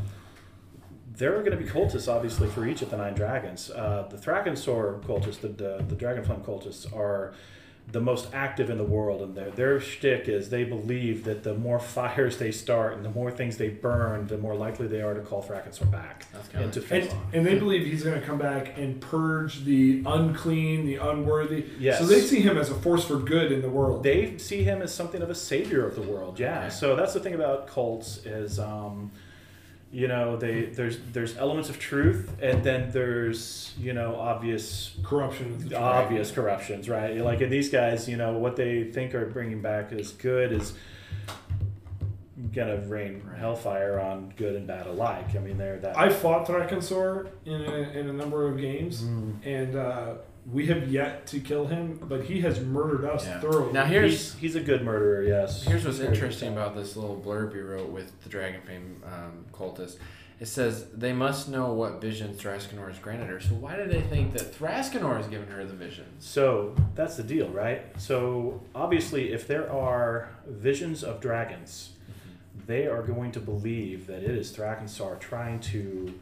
there 1.15 1.37
are 1.39 1.43
going 1.43 1.57
to 1.57 1.63
be 1.63 1.71
cultists, 1.71 2.13
obviously, 2.13 2.49
for 2.49 2.67
each 2.67 2.83
of 2.83 2.91
the 2.91 2.97
nine 2.97 3.15
dragons. 3.15 3.71
Uh, 3.71 4.09
the 4.11 4.17
Thrakensor 4.17 5.01
cultists, 5.03 5.41
the, 5.41 5.49
the, 5.49 5.85
the 5.87 5.95
Dragonflame 5.95 6.43
cultists, 6.45 6.91
are 6.97 7.35
the 7.93 8.01
most 8.01 8.29
active 8.33 8.71
in 8.71 8.79
the 8.79 8.85
world, 8.85 9.21
and 9.23 9.35
their 9.37 9.51
their 9.51 9.79
shtick 9.81 10.27
is 10.29 10.49
they 10.51 10.65
believe 10.65 11.25
that 11.25 11.43
the 11.43 11.55
more 11.55 11.79
fires 11.97 12.39
they 12.39 12.51
start 12.51 12.95
and 12.97 13.05
the 13.05 13.11
more 13.11 13.31
things 13.31 13.59
they 13.59 13.69
burn, 13.69 14.27
the 14.27 14.39
more 14.39 14.55
likely 14.55 14.87
they 14.87 15.03
are 15.03 15.15
to 15.15 15.21
call 15.21 15.43
Thrakensor 15.43 15.91
back 15.91 16.25
That's 16.33 16.49
kinda 16.49 16.65
and 16.65 16.73
to 16.73 16.81
like- 16.81 16.91
and, 16.93 17.03
feast 17.05 17.17
and 17.35 17.47
they 17.47 17.59
believe 17.59 17.87
he's 17.87 18.03
going 18.03 18.19
to 18.21 18.27
come 18.27 18.39
back 18.39 18.79
and 18.79 19.01
purge 19.01 19.65
the 19.65 20.03
unclean, 20.07 20.87
the 20.87 20.97
unworthy. 20.97 21.67
Yes. 21.79 21.99
So 21.99 22.07
they 22.07 22.21
see 22.21 22.41
him 22.41 22.57
as 22.57 22.71
a 22.71 22.75
force 22.75 23.05
for 23.05 23.17
good 23.19 23.53
in 23.53 23.61
the 23.63 23.69
world. 23.71 24.03
They 24.03 24.39
see 24.39 24.63
him 24.65 24.81
as 24.83 24.93
something 24.95 25.21
of 25.23 25.31
a 25.31 25.35
savior 25.35 25.87
of 25.87 25.95
the 25.95 26.03
world. 26.03 26.39
Yeah. 26.41 26.61
Okay. 26.61 26.71
So 26.71 26.97
that's 26.97 27.13
the 27.15 27.21
thing 27.21 27.35
about 27.35 27.67
cults 27.67 28.25
is, 28.25 28.59
um, 28.59 29.11
you 29.93 30.09
know, 30.09 30.37
they 30.37 30.63
there's 30.65 30.99
there's 31.13 31.37
elements 31.37 31.69
of 31.69 31.79
truth, 31.79 32.31
and 32.41 32.65
then 32.65 32.91
there's 32.93 33.75
you 33.79 33.93
know 33.93 34.17
obvious 34.17 34.97
Corruption 35.03 35.55
is 35.67 35.73
obvious 35.75 36.31
corruptions, 36.31 36.89
right? 36.89 37.17
Like 37.19 37.43
in 37.43 37.51
these 37.51 37.69
guys, 37.69 38.09
you 38.09 38.17
know, 38.17 38.33
what 38.39 38.57
they 38.57 38.85
think 38.85 39.15
are 39.15 39.27
bringing 39.27 39.61
back 39.61 39.93
as 39.93 40.13
good 40.13 40.51
is 40.53 40.73
gonna 42.55 42.79
rain 42.87 43.23
hellfire 43.39 44.01
on 44.01 44.33
good 44.37 44.57
and 44.57 44.67
bad 44.67 44.87
alike. 44.87 45.37
I 45.37 45.39
mean, 45.39 45.59
they're 45.59 45.79
that. 45.79 45.97
I 45.97 46.09
fought 46.09 46.47
Thrakensor 46.47 47.29
in 47.45 47.61
a, 47.61 47.75
in 47.99 48.09
a 48.09 48.13
number 48.13 48.49
of 48.49 48.59
games, 48.59 49.03
Mm. 49.03 49.35
and 49.45 49.77
uh, 49.77 50.15
we 50.51 50.67
have 50.67 50.91
yet 50.91 51.27
to 51.29 51.41
kill 51.41 51.67
him, 51.67 51.99
but 52.03 52.25
he 52.25 52.41
has 52.41 52.61
murdered 52.61 53.05
us 53.05 53.25
Yeah. 53.27 53.41
thoroughly. 53.41 53.73
Now 53.73 53.85
here's 53.85 54.33
he's, 54.33 54.35
he's 54.41 54.57
a 54.57 54.61
good 54.61 54.83
murderer, 54.83 55.23
yes. 55.23 55.63
Here's 55.65 55.85
what's 55.85 56.01
interesting 56.01 56.53
about 56.53 56.75
this 56.75 56.97
little 56.97 57.21
blurb 57.25 57.55
you 57.55 57.65
wrote 57.65 57.91
with 57.91 58.21
the 58.23 58.29
Dragonflame 58.29 59.05
um, 59.07 59.45
cultist. 59.53 59.97
It 60.41 60.47
says 60.47 60.87
they 60.93 61.13
must 61.13 61.49
know 61.49 61.73
what 61.73 62.01
vision 62.01 62.35
Thrakensor 62.35 62.89
has 62.89 62.99
granted 62.99 63.29
her. 63.29 63.39
So 63.39 63.55
why 63.55 63.77
do 63.77 63.87
they 63.87 64.01
think 64.01 64.33
that 64.33 64.53
Thrakensor 64.53 65.17
has 65.17 65.29
given 65.29 65.47
her 65.49 65.65
the 65.65 65.75
visions? 65.75 66.27
So 66.27 66.75
that's 66.97 67.15
the 67.17 67.23
deal, 67.23 67.49
right? 67.51 67.85
So 68.01 68.61
obviously, 68.75 69.33
if 69.33 69.47
there 69.47 69.71
are 69.71 70.31
visions 70.45 71.05
of 71.05 71.21
dragons, 71.21 71.91
they 72.67 72.89
are 72.89 73.03
going 73.03 73.31
to 73.33 73.41
believe 73.41 74.09
that 74.09 74.25
it 74.25 74.31
is 74.31 74.51
Thrakensor 74.51 75.21
trying 75.21 75.61
to 75.61 76.13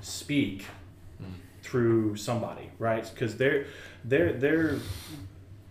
speak 0.00 0.64
through 1.68 2.16
somebody, 2.16 2.70
right? 2.78 3.08
Because 3.12 3.36
their 3.36 3.66
their 4.04 4.32
their 4.32 4.76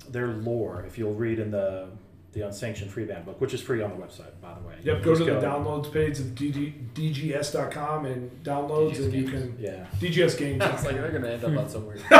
their 0.10 0.28
lore, 0.28 0.84
if 0.88 0.98
you'll 0.98 1.16
read 1.16 1.40
in 1.40 1.52
the 1.52 1.88
the 2.34 2.46
unsanctioned 2.46 2.92
free 2.92 3.06
band 3.06 3.26
book, 3.26 3.42
which 3.42 3.54
is 3.54 3.62
free 3.62 3.82
on 3.82 3.90
the 3.90 3.96
website, 3.96 4.30
by 4.42 4.54
the 4.54 4.60
way. 4.68 4.76
Yep, 4.84 5.02
go 5.02 5.16
Just 5.16 5.26
to 5.26 5.34
the 5.34 5.40
downloads 5.42 5.92
page 5.92 6.20
of 6.20 6.26
DG, 6.28 6.74
DGS.com 6.94 8.06
and 8.06 8.30
downloads, 8.44 8.92
DGS 8.98 9.04
and 9.06 9.14
you 9.14 9.24
can 9.28 9.56
Yeah. 9.60 9.86
DGS 10.00 10.38
Games. 10.44 10.62
I 10.62 10.68
like, 10.86 10.96
they're 10.98 11.12
gonna 11.12 11.30
end 11.30 11.44
up 11.44 11.58
on 11.58 11.68
somewhere. 11.70 11.98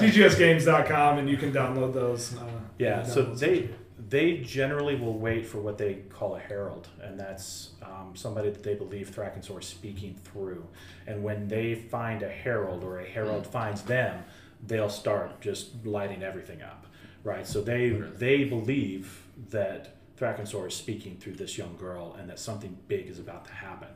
DGSgames.com, 0.00 1.18
and 1.18 1.28
you 1.30 1.36
can 1.36 1.52
download 1.52 1.94
those. 1.94 2.36
Uh, 2.36 2.44
Yeah, 2.78 3.00
in 3.00 3.06
so 3.06 3.24
downloads 3.26 3.38
they 3.38 3.54
section. 3.56 3.76
They 4.12 4.36
generally 4.36 4.94
will 4.94 5.18
wait 5.18 5.46
for 5.46 5.56
what 5.56 5.78
they 5.78 5.94
call 6.10 6.36
a 6.36 6.38
herald, 6.38 6.86
and 7.02 7.18
that's 7.18 7.70
um, 7.82 8.12
somebody 8.14 8.50
that 8.50 8.62
they 8.62 8.74
believe 8.74 9.10
Thrakensor 9.10 9.58
is 9.58 9.66
speaking 9.66 10.14
through. 10.22 10.66
And 11.06 11.24
when 11.24 11.48
they 11.48 11.74
find 11.74 12.22
a 12.22 12.28
herald 12.28 12.84
or 12.84 13.00
a 13.00 13.06
herald 13.06 13.46
finds 13.46 13.80
them, 13.80 14.22
they'll 14.66 14.90
start 14.90 15.40
just 15.40 15.86
lighting 15.86 16.22
everything 16.22 16.60
up, 16.60 16.86
right? 17.24 17.46
So 17.46 17.62
they 17.62 17.88
Literally. 17.88 18.16
they 18.18 18.44
believe 18.44 19.22
that 19.48 19.96
Thrakensor 20.20 20.68
is 20.68 20.74
speaking 20.74 21.16
through 21.16 21.36
this 21.36 21.56
young 21.56 21.74
girl, 21.78 22.14
and 22.18 22.28
that 22.28 22.38
something 22.38 22.76
big 22.88 23.06
is 23.06 23.18
about 23.18 23.46
to 23.46 23.52
happen. 23.52 23.88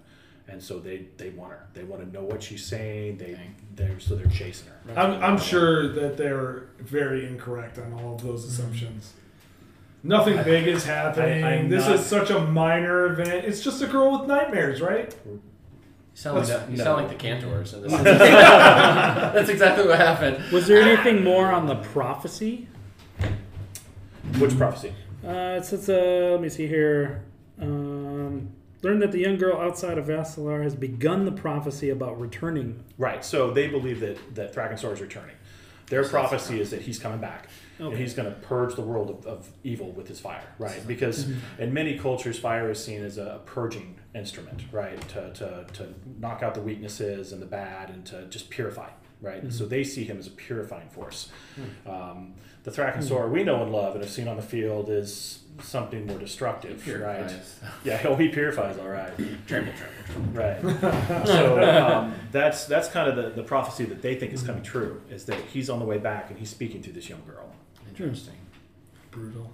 And 0.48 0.62
so 0.62 0.78
they, 0.78 1.08
they 1.18 1.28
want 1.28 1.52
her. 1.52 1.66
They 1.74 1.84
want 1.84 2.02
to 2.02 2.10
know 2.10 2.24
what 2.24 2.42
she's 2.42 2.64
saying. 2.64 3.18
They 3.18 3.38
they're 3.74 4.00
so 4.00 4.14
they're 4.14 4.28
chasing 4.28 4.68
her. 4.68 4.98
I'm, 4.98 5.22
I'm 5.22 5.38
sure 5.38 5.88
that 5.92 6.16
they're 6.16 6.68
very 6.78 7.26
incorrect 7.26 7.78
on 7.78 7.92
all 7.92 8.14
of 8.14 8.22
those 8.22 8.46
assumptions. 8.46 9.12
Nothing 10.02 10.42
big 10.44 10.66
is 10.68 10.84
happening. 10.84 11.42
I- 11.44 11.56
I'm 11.56 11.68
this 11.68 11.86
not- 11.86 11.96
is 11.96 12.06
such 12.06 12.30
a 12.30 12.38
minor 12.40 13.06
event. 13.12 13.44
It's 13.44 13.60
just 13.62 13.82
a 13.82 13.86
girl 13.86 14.18
with 14.18 14.28
nightmares, 14.28 14.80
right? 14.80 15.14
You 15.24 15.40
sound 16.14 16.38
like, 16.38 16.48
Let's- 16.48 16.70
you 16.70 16.76
no. 16.76 16.84
sound 16.84 17.06
like 17.08 17.18
the 17.18 17.26
Kandorans. 17.26 17.74
in 17.74 17.82
this. 17.82 17.92
That's 18.02 19.48
exactly 19.48 19.86
what 19.86 19.98
happened. 19.98 20.42
Was 20.52 20.66
there 20.66 20.80
anything 20.80 21.24
more 21.24 21.46
on 21.52 21.66
the 21.66 21.76
prophecy? 21.76 22.68
Which 24.38 24.56
prophecy? 24.56 24.92
Uh, 25.24 25.56
it 25.58 25.64
says, 25.64 25.88
uh, 25.88 26.28
let 26.32 26.40
me 26.40 26.48
see 26.48 26.66
here. 26.66 27.22
Um, 27.60 28.48
learn 28.82 28.98
that 29.00 29.12
the 29.12 29.18
young 29.20 29.36
girl 29.38 29.58
outside 29.60 29.98
of 29.98 30.06
Vassilar 30.06 30.62
has 30.62 30.74
begun 30.74 31.24
the 31.24 31.32
prophecy 31.32 31.90
about 31.90 32.20
returning. 32.20 32.84
Right. 32.98 33.24
So 33.24 33.50
they 33.50 33.66
believe 33.68 34.00
that 34.00 34.34
that 34.34 34.54
Thrakensor 34.54 34.92
is 34.92 35.00
returning. 35.00 35.34
Their 35.88 36.04
So 36.04 36.10
prophecy 36.10 36.60
is 36.60 36.70
that 36.70 36.82
he's 36.82 36.98
coming 36.98 37.18
back, 37.18 37.48
and 37.78 37.96
he's 37.96 38.14
going 38.14 38.28
to 38.28 38.34
purge 38.40 38.74
the 38.74 38.82
world 38.82 39.10
of, 39.10 39.26
of 39.26 39.48
evil 39.62 39.92
with 39.92 40.08
his 40.08 40.18
fire. 40.20 40.42
Right. 40.58 40.86
Because 40.86 41.24
mm-hmm. 41.24 41.62
in 41.62 41.72
many 41.72 41.98
cultures, 41.98 42.38
fire 42.38 42.70
is 42.70 42.82
seen 42.82 43.04
as 43.04 43.18
a 43.18 43.40
purging 43.46 43.98
instrument. 44.14 44.64
Right. 44.72 45.00
To, 45.08 45.32
to, 45.34 45.66
to 45.74 45.94
knock 46.18 46.42
out 46.42 46.54
the 46.54 46.60
weaknesses 46.60 47.32
and 47.32 47.40
the 47.40 47.46
bad, 47.46 47.90
and 47.90 48.04
to 48.06 48.26
just 48.26 48.50
purify. 48.50 48.90
Right. 49.20 49.42
And 49.42 49.52
so 49.52 49.66
they 49.66 49.82
see 49.82 50.04
him 50.04 50.18
as 50.18 50.26
a 50.26 50.30
purifying 50.30 50.88
force. 50.88 51.30
Um, 51.86 52.34
the 52.64 52.70
Thrakensor 52.70 53.30
we 53.30 53.44
know 53.44 53.62
and 53.62 53.72
love 53.72 53.94
and 53.94 54.02
have 54.02 54.12
seen 54.12 54.28
on 54.28 54.36
the 54.36 54.42
field 54.42 54.90
is 54.90 55.40
something 55.62 56.06
more 56.06 56.18
destructive. 56.18 56.86
Right. 56.86 57.26
Purifies. 57.26 57.60
Yeah. 57.84 58.02
Oh, 58.04 58.16
he 58.16 58.28
purifies. 58.28 58.78
All 58.78 58.88
right. 58.88 59.16
Trample, 59.46 59.72
trample, 59.72 60.32
trample. 60.32 60.80
Right. 60.82 61.26
so 61.26 61.62
um, 61.62 62.14
that's 62.32 62.66
that's 62.66 62.88
kind 62.88 63.08
of 63.08 63.16
the, 63.16 63.30
the 63.30 63.46
prophecy 63.46 63.84
that 63.84 64.02
they 64.02 64.16
think 64.16 64.32
is 64.32 64.42
coming 64.42 64.62
true 64.62 65.00
is 65.10 65.24
that 65.26 65.38
he's 65.52 65.70
on 65.70 65.78
the 65.78 65.84
way 65.84 65.98
back 65.98 66.30
and 66.30 66.38
he's 66.38 66.50
speaking 66.50 66.82
to 66.82 66.92
this 66.92 67.08
young 67.08 67.22
girl. 67.26 67.52
Interesting. 67.88 68.34
Brutal. 69.10 69.50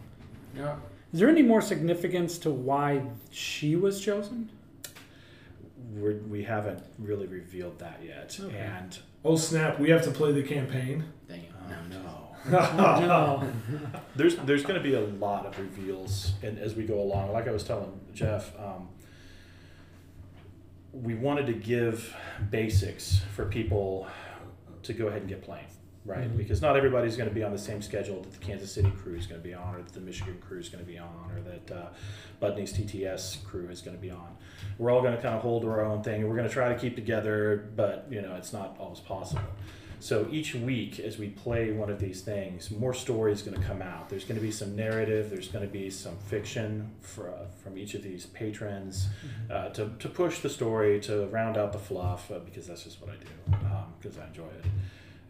Yeah. 0.57 0.77
Is 1.13 1.21
there 1.21 1.29
any 1.29 1.43
more 1.43 1.61
significance 1.61 2.39
to 2.39 2.51
why 2.51 3.03
she 3.31 3.77
was 3.77 4.01
chosen? 4.01 4.49
We're, 5.95 6.18
we 6.28 6.43
haven't 6.45 6.82
really 6.99 7.26
revealed 7.26 7.78
that 7.80 8.01
yet. 8.05 8.36
Okay. 8.40 8.57
And 8.57 8.99
Oh 9.24 9.36
snap! 9.36 9.78
We 9.78 9.90
have 9.90 10.03
to 10.05 10.11
play 10.11 10.32
the 10.32 10.43
campaign. 10.43 11.05
Dang 11.28 11.40
it. 11.43 11.51
oh 12.05 12.51
No. 12.51 12.76
no. 12.76 13.01
no. 13.07 13.53
there's 14.16 14.36
there's 14.36 14.62
going 14.64 14.74
to 14.74 14.82
be 14.82 14.95
a 14.95 15.01
lot 15.01 15.47
of 15.47 15.57
reveals 15.59 16.32
and 16.43 16.59
as 16.59 16.74
we 16.74 16.84
go 16.84 16.99
along 16.99 17.32
like 17.32 17.47
i 17.47 17.53
was 17.53 17.62
telling 17.62 18.01
jeff 18.12 18.51
um, 18.59 18.88
we 20.93 21.14
wanted 21.14 21.47
to 21.47 21.53
give 21.53 22.16
basics 22.51 23.20
for 23.36 23.45
people 23.45 24.09
to 24.82 24.93
go 24.93 25.07
ahead 25.07 25.20
and 25.20 25.28
get 25.28 25.40
playing 25.43 25.66
right 26.05 26.29
Mhm. 26.31 26.37
because 26.37 26.61
not 26.61 26.77
everybody's 26.77 27.17
going 27.17 27.29
to 27.29 27.35
be 27.35 27.45
on 27.45 27.53
the 27.53 27.59
same 27.59 27.81
schedule 27.81 28.21
that 28.23 28.33
the 28.33 28.39
kansas 28.45 28.73
city 28.73 28.91
crew 28.91 29.15
is 29.15 29.27
going 29.27 29.41
to 29.41 29.47
be 29.47 29.55
on 29.55 29.75
or 29.75 29.83
that 29.83 29.93
the 29.93 30.01
michigan 30.01 30.37
crew 30.41 30.59
is 30.59 30.69
going 30.69 30.85
to 30.85 30.91
be 30.91 30.99
on 30.99 31.31
or 31.35 31.41
that 31.43 31.71
uh, 31.77 31.87
budney's 32.41 32.73
tts 32.73 33.43
crew 33.45 33.69
is 33.69 33.81
going 33.83 33.97
to 33.97 34.01
be 34.03 34.11
on 34.11 34.37
we're 34.79 34.91
all 34.91 35.01
going 35.01 35.15
to 35.15 35.23
kind 35.23 35.35
of 35.35 35.43
hold 35.43 35.65
our 35.65 35.85
own 35.85 36.03
thing 36.03 36.21
and 36.23 36.29
we're 36.29 36.37
going 36.37 36.49
to 36.49 36.53
try 36.53 36.69
to 36.73 36.79
keep 36.79 36.97
together 36.97 37.69
but 37.77 38.07
you 38.11 38.21
know 38.21 38.35
it's 38.35 38.53
not 38.53 38.77
always 38.81 39.01
possible 39.01 39.43
so 40.01 40.27
each 40.33 40.57
week, 40.57 40.99
as 40.99 41.17
we 41.17 41.29
play 41.29 41.71
one 41.71 41.89
of 41.89 42.01
these 42.01 42.23
things, 42.23 42.73
more 42.73 42.93
story 42.93 43.31
is 43.31 43.41
going 43.41 43.57
to 43.57 43.65
come 43.65 43.81
out. 43.81 44.09
There's 44.09 44.25
going 44.25 44.35
to 44.35 44.45
be 44.45 44.51
some 44.51 44.75
narrative. 44.75 45.31
There's 45.31 45.47
going 45.47 45.65
to 45.65 45.71
be 45.73 45.91
some 45.91 46.17
fiction 46.27 46.91
for, 47.03 47.31
uh, 47.31 47.47
from 47.63 47.79
each 47.79 47.95
of 47.95 48.03
these 48.03 48.27
patrons 48.27 49.07
uh, 49.49 49.69
to, 49.69 49.93
to 50.01 50.09
push 50.09 50.41
the 50.41 50.49
story, 50.51 50.99
to 51.03 51.27
round 51.29 51.57
out 51.57 51.73
the 51.73 51.79
fluff, 51.79 52.33
uh, 52.33 52.41
because 52.41 52.67
that's 52.67 52.83
just 52.83 53.01
what 53.01 53.11
I 53.11 53.15
do, 53.15 53.57
because 54.01 54.19
I 54.19 54.27
enjoy 54.27 54.43
it. 54.47 54.65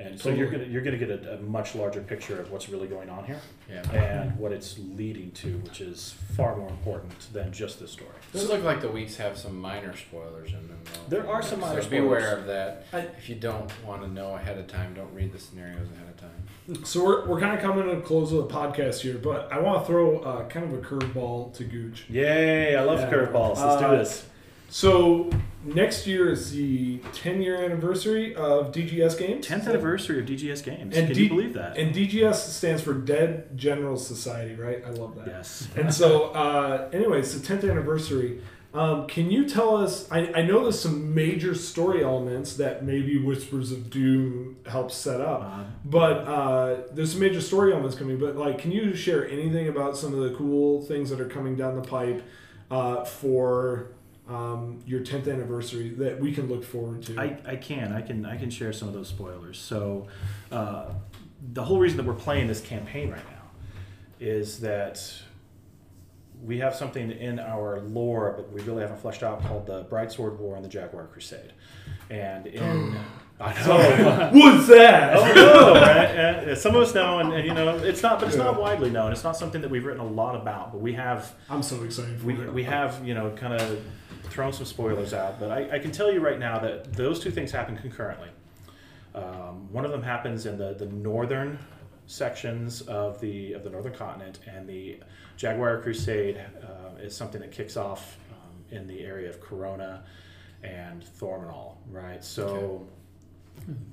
And 0.04 0.20
so 0.20 0.28
you're 0.30 0.50
gonna 0.50 0.64
you're 0.64 0.82
gonna 0.82 0.96
get 0.98 1.10
a, 1.10 1.34
a 1.34 1.36
much 1.42 1.74
larger 1.74 2.00
picture 2.00 2.40
of 2.40 2.50
what's 2.50 2.68
really 2.68 2.88
going 2.88 3.08
on 3.08 3.24
here 3.24 3.40
Yeah. 3.70 3.82
and 3.92 4.36
what 4.38 4.52
it's 4.52 4.78
leading 4.78 5.30
to, 5.32 5.58
which 5.58 5.80
is 5.80 6.14
far 6.36 6.56
more 6.56 6.68
important 6.68 7.32
than 7.32 7.52
just 7.52 7.78
the 7.78 7.86
story. 7.88 8.10
Does 8.32 8.48
look 8.48 8.64
like 8.64 8.80
the 8.80 8.88
weeks 8.90 9.16
have 9.16 9.36
some 9.38 9.58
minor 9.60 9.94
spoilers 9.96 10.48
in 10.52 10.66
them, 10.68 10.78
though. 10.84 11.16
There 11.20 11.28
are 11.28 11.42
some 11.42 11.60
minor 11.60 11.82
spoilers. 11.82 11.84
So 11.84 11.90
minor 11.90 12.02
beware 12.02 12.20
spoilers. 12.20 12.38
of 12.40 12.46
that. 12.46 12.84
I- 12.92 13.16
if 13.18 13.28
you 13.28 13.36
don't 13.36 13.70
want 13.86 14.02
to 14.02 14.08
know 14.08 14.34
ahead 14.34 14.58
of 14.58 14.66
time, 14.66 14.94
don't 14.94 15.12
read 15.14 15.32
the 15.32 15.38
scenarios 15.38 15.88
ahead 15.94 16.08
of 16.08 16.16
time. 16.20 16.84
So 16.84 17.04
we're, 17.04 17.26
we're 17.26 17.40
kind 17.40 17.54
of 17.54 17.60
coming 17.62 17.88
to 17.88 17.94
the 17.96 18.00
close 18.00 18.32
of 18.32 18.48
the 18.48 18.54
podcast 18.54 19.00
here, 19.00 19.18
but 19.18 19.52
I 19.52 19.58
want 19.60 19.82
to 19.82 19.86
throw 19.86 20.18
uh, 20.20 20.48
kind 20.48 20.64
of 20.64 20.72
a 20.72 20.78
curveball 20.82 21.52
to 21.54 21.64
Gooch. 21.64 22.04
Yay! 22.08 22.76
I 22.76 22.82
love 22.82 23.00
Yeah. 23.00 23.10
curveballs. 23.10 23.56
Let's 23.56 23.82
Uh, 23.82 23.90
do 23.90 23.96
this. 23.98 24.26
So 24.72 25.28
next 25.66 26.06
year 26.06 26.30
is 26.30 26.50
the 26.52 26.96
10 27.12 27.42
year 27.42 27.62
anniversary 27.62 28.34
of 28.34 28.72
DGS 28.72 29.18
Games. 29.18 29.46
Tenth 29.46 29.68
anniversary 29.68 30.20
of 30.20 30.24
DGS 30.26 30.64
Games. 30.64 30.96
And 30.96 31.08
Can 31.08 31.14
D- 31.14 31.24
you 31.24 31.28
believe 31.28 31.52
that? 31.52 31.76
And 31.76 31.94
DGS 31.94 32.34
stands 32.36 32.80
for 32.80 32.94
Dead 32.94 33.54
General 33.54 33.98
Society, 33.98 34.54
right? 34.54 34.82
I 34.86 34.88
love 34.92 35.14
that. 35.16 35.26
yes. 35.26 35.68
And 35.76 35.92
so, 35.92 36.30
uh, 36.30 36.88
anyways, 36.90 37.38
the 37.38 37.46
10th 37.54 37.70
anniversary. 37.70 38.40
Um, 38.72 39.06
can 39.08 39.30
you 39.30 39.46
tell 39.46 39.76
us? 39.76 40.10
I, 40.10 40.32
I 40.32 40.40
know 40.42 40.62
there's 40.62 40.80
some 40.80 41.14
major 41.14 41.54
story 41.54 42.02
elements 42.02 42.56
that 42.56 42.82
maybe 42.82 43.18
Whispers 43.22 43.70
of 43.72 43.90
Doom 43.90 44.56
helps 44.64 44.94
set 44.96 45.20
up, 45.20 45.42
Uh, 45.42 45.64
but 45.84 46.12
uh, 46.26 46.76
there's 46.94 47.10
some 47.12 47.20
major 47.20 47.42
story 47.42 47.72
elements 47.72 47.94
coming. 47.94 48.18
But 48.18 48.36
like, 48.36 48.56
can 48.58 48.72
you 48.72 48.94
share 48.96 49.28
anything 49.28 49.68
about 49.68 49.98
some 49.98 50.14
of 50.14 50.20
the 50.20 50.34
cool 50.34 50.80
things 50.80 51.10
that 51.10 51.20
are 51.20 51.28
coming 51.28 51.54
down 51.56 51.74
the 51.76 51.82
pipe 51.86 52.22
uh, 52.70 53.04
for 53.04 53.88
um, 54.28 54.80
your 54.86 55.00
10th 55.00 55.30
anniversary 55.32 55.90
that 55.90 56.20
we 56.20 56.32
can 56.32 56.48
look 56.48 56.64
forward 56.64 57.02
to? 57.04 57.20
I, 57.20 57.38
I 57.44 57.56
can 57.56 57.92
I 57.92 58.00
can 58.02 58.24
I 58.24 58.36
can 58.36 58.50
share 58.50 58.72
some 58.72 58.88
of 58.88 58.94
those 58.94 59.08
spoilers. 59.08 59.58
So, 59.58 60.06
uh, 60.50 60.90
the 61.52 61.64
whole 61.64 61.80
reason 61.80 61.96
that 61.96 62.06
we're 62.06 62.14
playing 62.14 62.46
this 62.46 62.60
campaign 62.60 63.10
right 63.10 63.24
now 63.30 63.50
is 64.20 64.60
that 64.60 65.12
we 66.44 66.58
have 66.58 66.74
something 66.74 67.10
in 67.10 67.38
our 67.38 67.80
lore, 67.80 68.34
but 68.36 68.52
we 68.52 68.60
really 68.62 68.82
haven't 68.82 68.98
fleshed 68.98 69.22
out 69.22 69.42
called 69.42 69.66
the 69.66 69.82
Broadsword 69.84 70.38
War 70.38 70.56
and 70.56 70.64
the 70.64 70.68
Jaguar 70.68 71.06
Crusade. 71.06 71.52
And 72.10 72.46
in 72.46 72.96
I 73.40 73.54
know. 73.66 74.30
What's 74.32 74.68
that? 74.68 75.16
oh 75.16 75.34
no, 75.34 75.74
right? 75.74 76.10
And, 76.10 76.50
uh, 76.50 76.54
some 76.54 76.76
of 76.76 76.82
us 76.82 76.94
know, 76.94 77.18
and, 77.18 77.32
and 77.32 77.44
you 77.44 77.54
know, 77.54 77.76
it's 77.78 78.02
not, 78.02 78.20
but 78.20 78.28
it's 78.28 78.36
not 78.36 78.60
widely 78.60 78.88
known. 78.88 79.10
It's 79.10 79.24
not 79.24 79.36
something 79.36 79.60
that 79.62 79.70
we've 79.70 79.84
written 79.84 80.00
a 80.00 80.06
lot 80.06 80.36
about, 80.36 80.70
but 80.70 80.80
we 80.80 80.92
have 80.92 81.34
I'm 81.50 81.62
so 81.62 81.82
excited 81.82 82.20
for 82.20 82.26
we, 82.26 82.34
it. 82.34 82.52
we 82.52 82.62
have 82.64 83.04
you 83.04 83.14
know 83.14 83.30
kind 83.30 83.54
of 83.54 83.80
thrown 84.24 84.52
some 84.52 84.64
spoilers 84.64 85.12
out 85.12 85.38
but 85.38 85.50
I, 85.50 85.76
I 85.76 85.78
can 85.78 85.92
tell 85.92 86.10
you 86.10 86.20
right 86.20 86.38
now 86.38 86.58
that 86.60 86.92
those 86.94 87.20
two 87.20 87.30
things 87.30 87.50
happen 87.50 87.76
concurrently 87.76 88.28
um, 89.14 89.70
one 89.70 89.84
of 89.84 89.90
them 89.90 90.02
happens 90.02 90.46
in 90.46 90.56
the, 90.56 90.74
the 90.74 90.86
northern 90.86 91.58
sections 92.06 92.80
of 92.82 93.20
the 93.20 93.52
of 93.52 93.62
the 93.62 93.70
northern 93.70 93.94
continent 93.94 94.38
and 94.46 94.66
the 94.66 94.98
jaguar 95.42 95.80
crusade 95.82 96.40
uh, 96.62 96.96
is 97.06 97.16
something 97.16 97.40
that 97.40 97.50
kicks 97.50 97.76
off 97.76 98.16
um, 98.30 98.76
in 98.76 98.86
the 98.86 99.00
area 99.00 99.28
of 99.28 99.44
Carolon 99.44 99.98
and 100.62 101.04
thormanol 101.18 101.78
right 101.90 102.22
so 102.22 102.86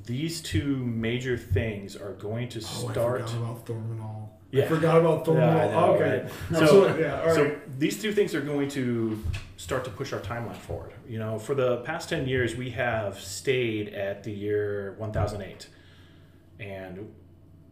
these 0.05 0.41
two 0.41 0.77
major 0.85 1.37
things 1.37 1.95
are 1.95 2.13
going 2.13 2.49
to 2.49 2.59
Oh, 2.59 2.87
I 2.89 2.91
start 2.91 3.21
forgot 3.29 3.37
about 3.41 3.65
Thormanol. 3.65 4.29
I 4.29 4.57
Yeah. 4.57 4.67
forgot 4.67 4.97
about 4.99 5.25
Thormanol. 5.25 5.71
Yeah, 5.71 5.79
I 5.79 5.87
okay. 5.89 6.29
right? 6.51 6.59
So- 6.59 6.97
yeah, 6.97 7.23
right. 7.25 7.35
So 7.35 7.55
these 7.77 8.01
two 8.01 8.11
things 8.13 8.33
are 8.33 8.41
going 8.41 8.69
to 8.69 9.21
start 9.57 9.83
to 9.85 9.91
push 9.91 10.13
our 10.13 10.21
timeline 10.21 10.55
forward. 10.55 10.93
You 11.07 11.19
know, 11.19 11.37
for 11.37 11.53
the 11.55 11.77
past 11.77 12.09
10 12.09 12.27
years, 12.27 12.55
we 12.55 12.69
have 12.71 13.19
stayed 13.19 13.89
at 13.89 14.23
the 14.23 14.31
year 14.31 14.95
1008. 14.97 15.67
And 16.59 17.13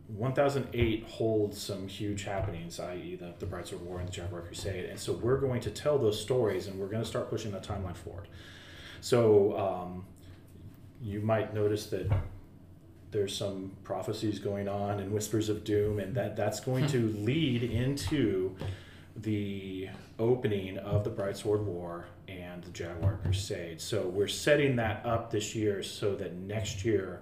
1008 0.08 1.04
holds 1.04 1.62
some 1.62 1.88
huge 1.88 2.24
happenings, 2.24 2.80
i.e., 2.80 3.16
the, 3.16 3.34
the 3.40 3.46
Brightsword 3.46 3.82
War 3.82 4.00
and 4.00 4.08
the 4.08 4.12
Jaguar 4.12 4.42
Crusade. 4.42 4.86
And 4.86 4.98
so 5.00 5.14
we're 5.14 5.38
going 5.38 5.60
to 5.62 5.70
tell 5.70 5.98
those 5.98 6.20
stories 6.22 6.68
and 6.68 6.80
we're 6.80 6.88
going 6.88 7.04
to 7.04 7.08
start 7.08 7.30
pushing 7.30 7.52
that 7.52 7.64
timeline 7.64 7.96
forward. 7.96 8.28
So 9.02 9.58
um, 9.58 10.06
you 11.02 11.20
might 11.20 11.54
notice 11.54 11.88
that 11.88 12.10
there's 13.12 13.36
some 13.36 13.72
prophecies 13.84 14.40
going 14.40 14.68
on 14.68 15.00
and 15.00 15.12
whispers 15.12 15.50
of 15.50 15.64
doom, 15.64 16.00
and 16.00 16.16
that, 16.16 16.36
that's 16.36 16.60
going 16.60 16.88
to 16.88 17.10
lead 17.20 17.64
into 17.64 18.56
the 19.16 19.90
opening 20.20 20.78
of 20.80 21.04
the 21.04 21.10
Brightsword 21.10 21.64
War 21.64 22.06
and 22.28 22.64
the 22.64 22.70
Jaguar 22.72 23.20
Crusade. 23.24 23.82
So 23.82 24.08
we're 24.08 24.28
setting 24.28 24.76
that 24.78 25.06
up 25.06 25.32
this 25.32 25.56
year 25.56 25.82
so 25.84 26.16
that 26.16 26.36
next 26.36 26.86
year 26.86 27.22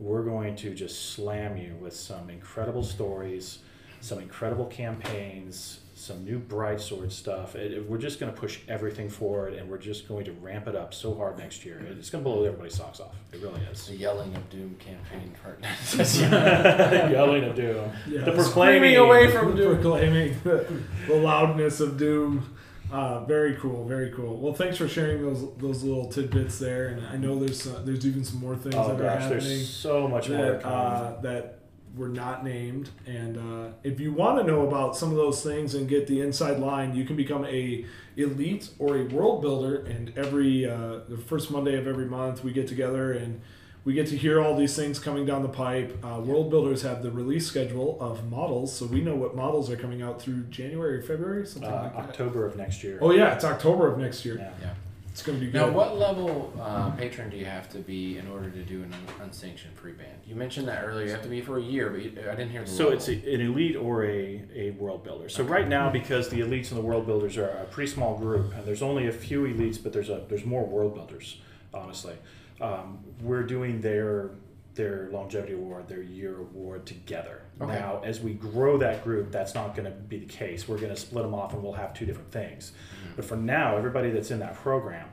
we're 0.00 0.22
going 0.22 0.56
to 0.56 0.74
just 0.74 1.10
slam 1.12 1.56
you 1.56 1.74
with 1.80 1.94
some 1.94 2.30
incredible 2.30 2.82
stories, 2.82 3.58
some 4.00 4.18
incredible 4.18 4.64
campaigns, 4.66 5.80
some 5.94 6.24
new 6.24 6.38
bright 6.38 6.80
sword 6.80 7.12
stuff. 7.12 7.54
It, 7.54 7.72
it- 7.72 7.88
we're 7.90 7.98
just 7.98 8.18
going 8.18 8.32
to 8.32 8.40
push 8.40 8.60
everything 8.66 9.10
forward, 9.10 9.52
and 9.52 9.68
we're 9.68 9.76
just 9.76 10.08
going 10.08 10.24
to 10.24 10.32
ramp 10.32 10.66
it 10.68 10.74
up 10.74 10.94
so 10.94 11.14
hard 11.14 11.36
next 11.36 11.66
year. 11.66 11.78
It's 11.98 12.08
going 12.08 12.24
to 12.24 12.30
blow 12.30 12.42
everybody's 12.44 12.74
socks 12.74 12.98
off. 13.00 13.14
It 13.32 13.42
really 13.42 13.60
is. 13.70 13.86
the 13.88 13.96
yelling 13.96 14.34
of 14.34 14.48
doom 14.48 14.76
campaign 14.78 15.34
part. 15.42 15.62
Yelling 17.12 17.44
of 17.44 17.54
doom. 17.54 17.90
Yeah. 18.08 18.22
The 18.24 18.32
proclaiming 18.32 18.96
away 18.96 19.30
from 19.30 19.54
doom. 19.54 19.74
proclaiming 19.74 20.36
the, 20.44 20.66
the 21.06 21.16
loudness 21.16 21.80
of 21.80 21.98
doom. 21.98 22.56
Uh, 22.90 23.24
very 23.24 23.54
cool, 23.56 23.84
very 23.86 24.10
cool. 24.10 24.36
Well, 24.36 24.54
thanks 24.54 24.76
for 24.76 24.88
sharing 24.88 25.22
those 25.22 25.46
those 25.58 25.82
little 25.82 26.06
tidbits 26.06 26.58
there, 26.58 26.88
and 26.88 27.06
I 27.06 27.16
know 27.16 27.38
there's 27.38 27.66
uh, 27.66 27.82
there's 27.84 28.04
even 28.06 28.24
some 28.24 28.40
more 28.40 28.56
things 28.56 28.74
Oh 28.74 28.96
that 28.96 29.00
are 29.00 29.18
happening 29.18 29.38
there's 29.40 29.68
so 29.68 30.08
much 30.08 30.28
more. 30.28 30.38
that 30.38 30.62
coming. 30.62 30.78
uh, 30.78 31.20
that 31.22 31.60
were 31.96 32.08
not 32.08 32.44
named. 32.44 32.90
And 33.06 33.36
uh, 33.36 33.72
if 33.82 34.00
you 34.00 34.12
want 34.12 34.38
to 34.38 34.44
know 34.44 34.66
about 34.66 34.96
some 34.96 35.10
of 35.10 35.16
those 35.16 35.42
things 35.42 35.74
and 35.74 35.88
get 35.88 36.06
the 36.06 36.20
inside 36.20 36.58
line, 36.58 36.94
you 36.94 37.04
can 37.04 37.16
become 37.16 37.44
a 37.46 37.84
elite 38.16 38.70
or 38.78 38.96
a 38.96 39.04
world 39.04 39.42
builder. 39.42 39.84
And 39.84 40.12
every 40.16 40.66
uh, 40.66 41.00
the 41.08 41.18
first 41.18 41.50
Monday 41.50 41.76
of 41.76 41.86
every 41.86 42.06
month, 42.06 42.44
we 42.44 42.52
get 42.52 42.68
together 42.68 43.12
and 43.12 43.40
we 43.84 43.94
get 43.94 44.06
to 44.08 44.16
hear 44.16 44.40
all 44.40 44.56
these 44.56 44.76
things 44.76 44.98
coming 44.98 45.24
down 45.24 45.42
the 45.42 45.48
pipe. 45.48 45.98
Uh, 46.04 46.20
world 46.20 46.50
builders 46.50 46.82
have 46.82 47.02
the 47.02 47.10
release 47.10 47.46
schedule 47.46 47.96
of 48.00 48.30
models, 48.30 48.74
so 48.76 48.86
we 48.86 49.00
know 49.00 49.14
what 49.14 49.34
models 49.34 49.70
are 49.70 49.76
coming 49.76 50.02
out 50.02 50.20
through 50.20 50.42
January, 50.44 51.00
February, 51.00 51.46
something 51.46 51.70
uh, 51.70 51.82
like 51.84 51.92
that. 51.96 52.08
October 52.10 52.46
of 52.46 52.56
next 52.56 52.84
year. 52.84 52.98
Oh 53.00 53.10
yeah, 53.12 53.34
it's 53.34 53.44
October 53.44 53.90
of 53.90 53.98
next 53.98 54.24
year. 54.24 54.36
Yeah. 54.36 54.50
Yeah. 54.60 54.74
It's 55.12 55.22
going 55.22 55.40
to 55.40 55.44
be 55.44 55.50
good. 55.50 55.60
Now, 55.60 55.70
what 55.70 55.98
level 55.98 56.52
uh, 56.60 56.90
patron 56.92 57.30
do 57.30 57.36
you 57.36 57.44
have 57.44 57.68
to 57.70 57.78
be 57.78 58.16
in 58.18 58.28
order 58.28 58.48
to 58.48 58.62
do 58.62 58.84
an 58.84 58.94
unsanctioned 59.20 59.74
free 59.76 59.90
band? 59.92 60.20
You 60.24 60.36
mentioned 60.36 60.68
that 60.68 60.84
earlier. 60.84 61.04
You 61.06 61.10
have 61.10 61.22
to 61.22 61.28
be 61.28 61.40
for 61.40 61.58
a 61.58 61.62
year, 61.62 61.90
but 61.90 62.00
you, 62.00 62.12
I 62.20 62.36
didn't 62.36 62.50
hear 62.50 62.62
the 62.62 62.68
So 62.70 62.84
level. 62.84 62.98
it's 62.98 63.08
a, 63.08 63.34
an 63.34 63.40
elite 63.40 63.74
or 63.76 64.04
a, 64.04 64.44
a 64.54 64.70
world 64.78 65.02
builder. 65.02 65.28
So 65.28 65.42
Okay. 65.42 65.52
right 65.52 65.68
now, 65.68 65.90
because 65.90 66.28
the 66.28 66.38
elites 66.40 66.68
and 66.70 66.78
the 66.78 66.84
world 66.84 67.06
builders 67.06 67.36
are 67.36 67.48
a 67.48 67.64
pretty 67.64 67.90
small 67.90 68.16
group, 68.18 68.54
and 68.54 68.64
there's 68.64 68.82
only 68.82 69.08
a 69.08 69.12
few 69.12 69.42
elites, 69.42 69.82
but 69.82 69.92
there's 69.92 70.10
a 70.10 70.24
there's 70.28 70.44
more 70.46 70.64
world 70.64 70.94
builders. 70.94 71.40
Honestly, 71.74 72.14
um, 72.60 72.98
we're 73.22 73.42
doing 73.44 73.80
their 73.80 74.30
their 74.74 75.08
longevity 75.10 75.52
award, 75.54 75.88
their 75.88 76.00
year 76.02 76.38
award 76.38 76.86
together. 76.86 77.42
Okay. 77.60 77.72
Now, 77.72 78.00
as 78.04 78.20
we 78.20 78.34
grow 78.34 78.78
that 78.78 79.02
group, 79.04 79.32
that's 79.32 79.54
not 79.54 79.74
going 79.74 79.84
to 79.84 79.90
be 79.90 80.18
the 80.18 80.26
case. 80.26 80.68
We're 80.68 80.78
going 80.78 80.94
to 80.94 81.00
split 81.00 81.24
them 81.24 81.34
off, 81.34 81.52
and 81.52 81.62
we'll 81.62 81.72
have 81.72 81.92
two 81.92 82.06
different 82.06 82.30
things. 82.30 82.72
But 83.16 83.24
for 83.24 83.36
now, 83.36 83.76
everybody 83.76 84.10
that's 84.10 84.30
in 84.30 84.38
that 84.38 84.54
program, 84.54 85.08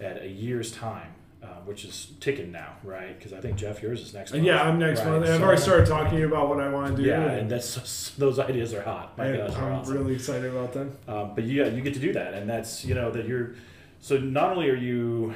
at 0.00 0.22
a 0.22 0.28
year's 0.28 0.72
time, 0.72 1.12
um, 1.42 1.66
which 1.66 1.84
is 1.84 2.12
ticking 2.20 2.50
now, 2.50 2.72
right? 2.82 3.16
Because 3.16 3.32
I 3.34 3.40
think 3.40 3.56
Jeff, 3.56 3.82
yours 3.82 4.00
is 4.00 4.14
next. 4.14 4.32
Month. 4.32 4.44
yeah, 4.44 4.62
I'm 4.62 4.78
next 4.78 5.00
Right, 5.00 5.10
month. 5.10 5.26
I've 5.26 5.36
so- 5.36 5.42
already 5.44 5.60
started 5.60 5.86
talking 5.86 6.12
to 6.12 6.18
you 6.18 6.26
about 6.26 6.48
what 6.48 6.58
I 6.60 6.68
want 6.70 6.96
to 6.96 7.02
do. 7.02 7.08
Yeah, 7.08 7.20
and 7.22 7.40
and 7.42 7.50
that's 7.50 8.10
those 8.18 8.38
ideas 8.38 8.72
are 8.74 8.82
hot. 8.82 9.16
My 9.18 9.30
gosh, 9.36 9.54
I'm 9.54 9.72
awesome. 9.74 9.94
really 9.94 10.14
excited 10.14 10.50
about 10.50 10.72
them. 10.72 10.96
Um, 11.06 11.34
but 11.34 11.44
yeah, 11.44 11.66
you 11.68 11.82
get 11.82 11.94
to 11.94 12.00
do 12.00 12.14
that, 12.14 12.32
and 12.34 12.48
that's 12.48 12.84
you 12.84 12.94
know 12.94 13.10
that 13.12 13.26
you're. 13.28 13.54
So 14.00 14.16
not 14.18 14.52
only 14.52 14.68
are 14.70 14.74
you 14.74 15.34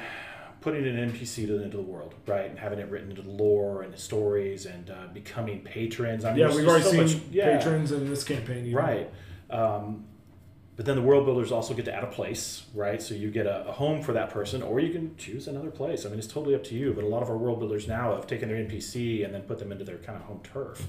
putting 0.61 0.85
an 0.87 1.11
NPC 1.11 1.47
to, 1.47 1.61
into 1.61 1.77
the 1.77 1.83
world, 1.83 2.13
right, 2.27 2.49
and 2.49 2.57
having 2.57 2.79
it 2.79 2.89
written 2.89 3.09
into 3.09 3.23
the 3.23 3.31
lore 3.31 3.81
and 3.81 3.91
the 3.93 3.97
stories, 3.97 4.65
and 4.65 4.89
uh, 4.89 5.07
becoming 5.13 5.61
patrons. 5.61 6.23
I 6.23 6.31
mean, 6.31 6.39
yeah, 6.39 6.55
we've 6.55 6.67
already 6.67 6.83
so 6.83 6.91
seen 6.91 7.01
much- 7.01 7.17
yeah, 7.31 7.57
patrons 7.57 7.91
in 7.91 8.09
this 8.09 8.23
campaign. 8.23 8.65
even. 8.65 8.75
right. 8.75 9.11
Um, 9.49 10.05
but 10.77 10.85
then 10.85 10.95
the 10.95 11.01
world 11.01 11.25
builders 11.25 11.51
also 11.51 11.73
get 11.73 11.85
to 11.85 11.93
add 11.93 12.03
a 12.03 12.07
place, 12.07 12.63
right? 12.73 13.01
So 13.01 13.13
you 13.13 13.29
get 13.29 13.45
a, 13.45 13.67
a 13.67 13.71
home 13.71 14.01
for 14.01 14.13
that 14.13 14.29
person, 14.29 14.63
or 14.63 14.79
you 14.79 14.91
can 14.91 15.15
choose 15.17 15.47
another 15.47 15.69
place. 15.69 16.05
I 16.05 16.09
mean, 16.09 16.17
it's 16.17 16.27
totally 16.27 16.55
up 16.55 16.63
to 16.65 16.75
you. 16.75 16.93
But 16.93 17.03
a 17.03 17.07
lot 17.07 17.21
of 17.21 17.29
our 17.29 17.37
world 17.37 17.59
builders 17.59 17.87
now 17.87 18.15
have 18.15 18.25
taken 18.25 18.47
their 18.49 18.57
NPC 18.57 19.23
and 19.23 19.33
then 19.33 19.41
put 19.41 19.59
them 19.59 19.71
into 19.71 19.83
their 19.83 19.97
kind 19.97 20.17
of 20.17 20.23
home 20.23 20.39
turf. 20.41 20.87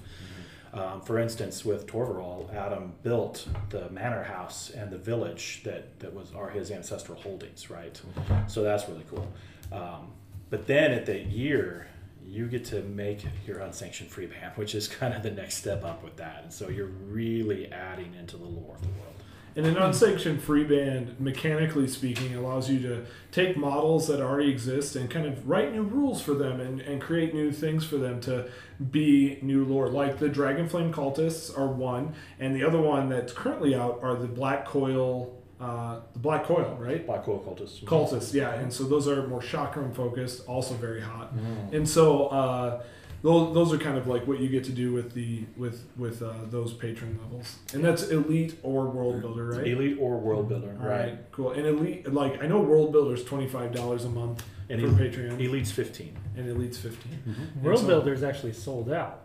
Um, 0.72 1.02
for 1.02 1.18
instance, 1.18 1.64
with 1.64 1.86
Torvaral, 1.86 2.54
Adam 2.54 2.94
built 3.02 3.46
the 3.68 3.90
manor 3.90 4.22
house 4.22 4.70
and 4.70 4.90
the 4.90 4.96
village 4.96 5.60
that, 5.64 5.98
that 6.00 6.14
was 6.14 6.32
are 6.34 6.48
his 6.48 6.70
ancestral 6.70 7.18
holdings, 7.20 7.68
right? 7.68 8.00
So 8.46 8.62
that's 8.62 8.88
really 8.88 9.04
cool. 9.10 9.28
Um, 9.72 10.12
but 10.50 10.66
then 10.66 10.92
at 10.92 11.06
the 11.06 11.18
year, 11.18 11.86
you 12.26 12.46
get 12.46 12.64
to 12.66 12.82
make 12.82 13.24
your 13.46 13.58
unsanctioned 13.58 14.10
free 14.10 14.26
band, 14.26 14.52
which 14.56 14.74
is 14.74 14.88
kind 14.88 15.14
of 15.14 15.22
the 15.22 15.30
next 15.30 15.56
step 15.56 15.84
up 15.84 16.02
with 16.02 16.16
that. 16.16 16.42
And 16.44 16.52
so 16.52 16.68
you're 16.68 16.86
really 16.86 17.70
adding 17.72 18.14
into 18.14 18.36
the 18.36 18.44
lore 18.44 18.76
of 18.76 18.82
the 18.82 18.88
world. 18.88 19.12
And 19.54 19.66
an 19.66 19.76
unsanctioned 19.76 20.42
free 20.42 20.64
band, 20.64 21.20
mechanically 21.20 21.86
speaking, 21.86 22.34
allows 22.34 22.70
you 22.70 22.80
to 22.80 23.04
take 23.32 23.54
models 23.54 24.08
that 24.08 24.18
already 24.18 24.50
exist 24.50 24.96
and 24.96 25.10
kind 25.10 25.26
of 25.26 25.46
write 25.46 25.74
new 25.74 25.82
rules 25.82 26.22
for 26.22 26.32
them 26.32 26.58
and, 26.58 26.80
and 26.80 27.02
create 27.02 27.34
new 27.34 27.52
things 27.52 27.84
for 27.84 27.98
them 27.98 28.18
to 28.22 28.48
be 28.90 29.38
new 29.42 29.62
lore. 29.64 29.88
Like 29.88 30.18
the 30.18 30.30
Dragonflame 30.30 30.90
cultists 30.90 31.56
are 31.56 31.66
one, 31.66 32.14
and 32.40 32.56
the 32.56 32.64
other 32.64 32.80
one 32.80 33.10
that's 33.10 33.34
currently 33.34 33.74
out 33.74 34.00
are 34.02 34.16
the 34.16 34.26
Black 34.26 34.64
Coil, 34.64 35.41
uh, 35.62 36.00
the 36.12 36.18
Black 36.18 36.44
Coil, 36.44 36.76
right? 36.80 37.06
Black 37.06 37.22
Coil 37.24 37.38
cultists. 37.46 37.82
Cultists, 37.84 38.34
yeah. 38.34 38.54
And 38.54 38.72
so 38.72 38.84
those 38.84 39.06
are 39.06 39.26
more 39.28 39.40
chakram 39.40 39.94
focused, 39.94 40.46
also 40.48 40.74
very 40.74 41.00
hot. 41.00 41.28
Mm. 41.36 41.72
And 41.76 41.88
so 41.88 42.26
uh, 42.28 42.82
those, 43.22 43.54
those 43.54 43.72
are 43.72 43.78
kind 43.78 43.96
of 43.96 44.08
like 44.08 44.26
what 44.26 44.40
you 44.40 44.48
get 44.48 44.64
to 44.64 44.72
do 44.72 44.92
with 44.92 45.12
the 45.14 45.44
with 45.56 45.86
with 45.96 46.20
uh, 46.22 46.32
those 46.46 46.72
patron 46.72 47.18
levels, 47.22 47.56
and 47.72 47.84
that's 47.84 48.02
elite 48.08 48.58
or 48.64 48.86
world 48.86 49.20
builder, 49.22 49.44
right? 49.50 49.66
Elite 49.66 49.98
or 50.00 50.18
world 50.18 50.48
builder, 50.48 50.76
All 50.80 50.88
right? 50.88 51.00
right, 51.10 51.18
cool. 51.30 51.52
And 51.52 51.64
elite, 51.64 52.12
like 52.12 52.42
I 52.42 52.46
know, 52.48 52.60
world 52.60 52.90
builder's 52.90 53.22
twenty 53.24 53.48
five 53.48 53.72
dollars 53.72 54.04
a 54.04 54.08
month 54.08 54.42
And 54.68 54.80
for 54.80 54.88
el- 54.88 54.94
Patreon, 54.94 55.40
Elite's 55.40 55.70
15. 55.70 56.16
and 56.36 56.48
elite's 56.48 56.78
fifteen. 56.78 57.18
World 57.62 57.80
so- 57.80 57.86
Builder's 57.86 58.22
actually 58.24 58.54
sold 58.54 58.90
out. 58.90 59.20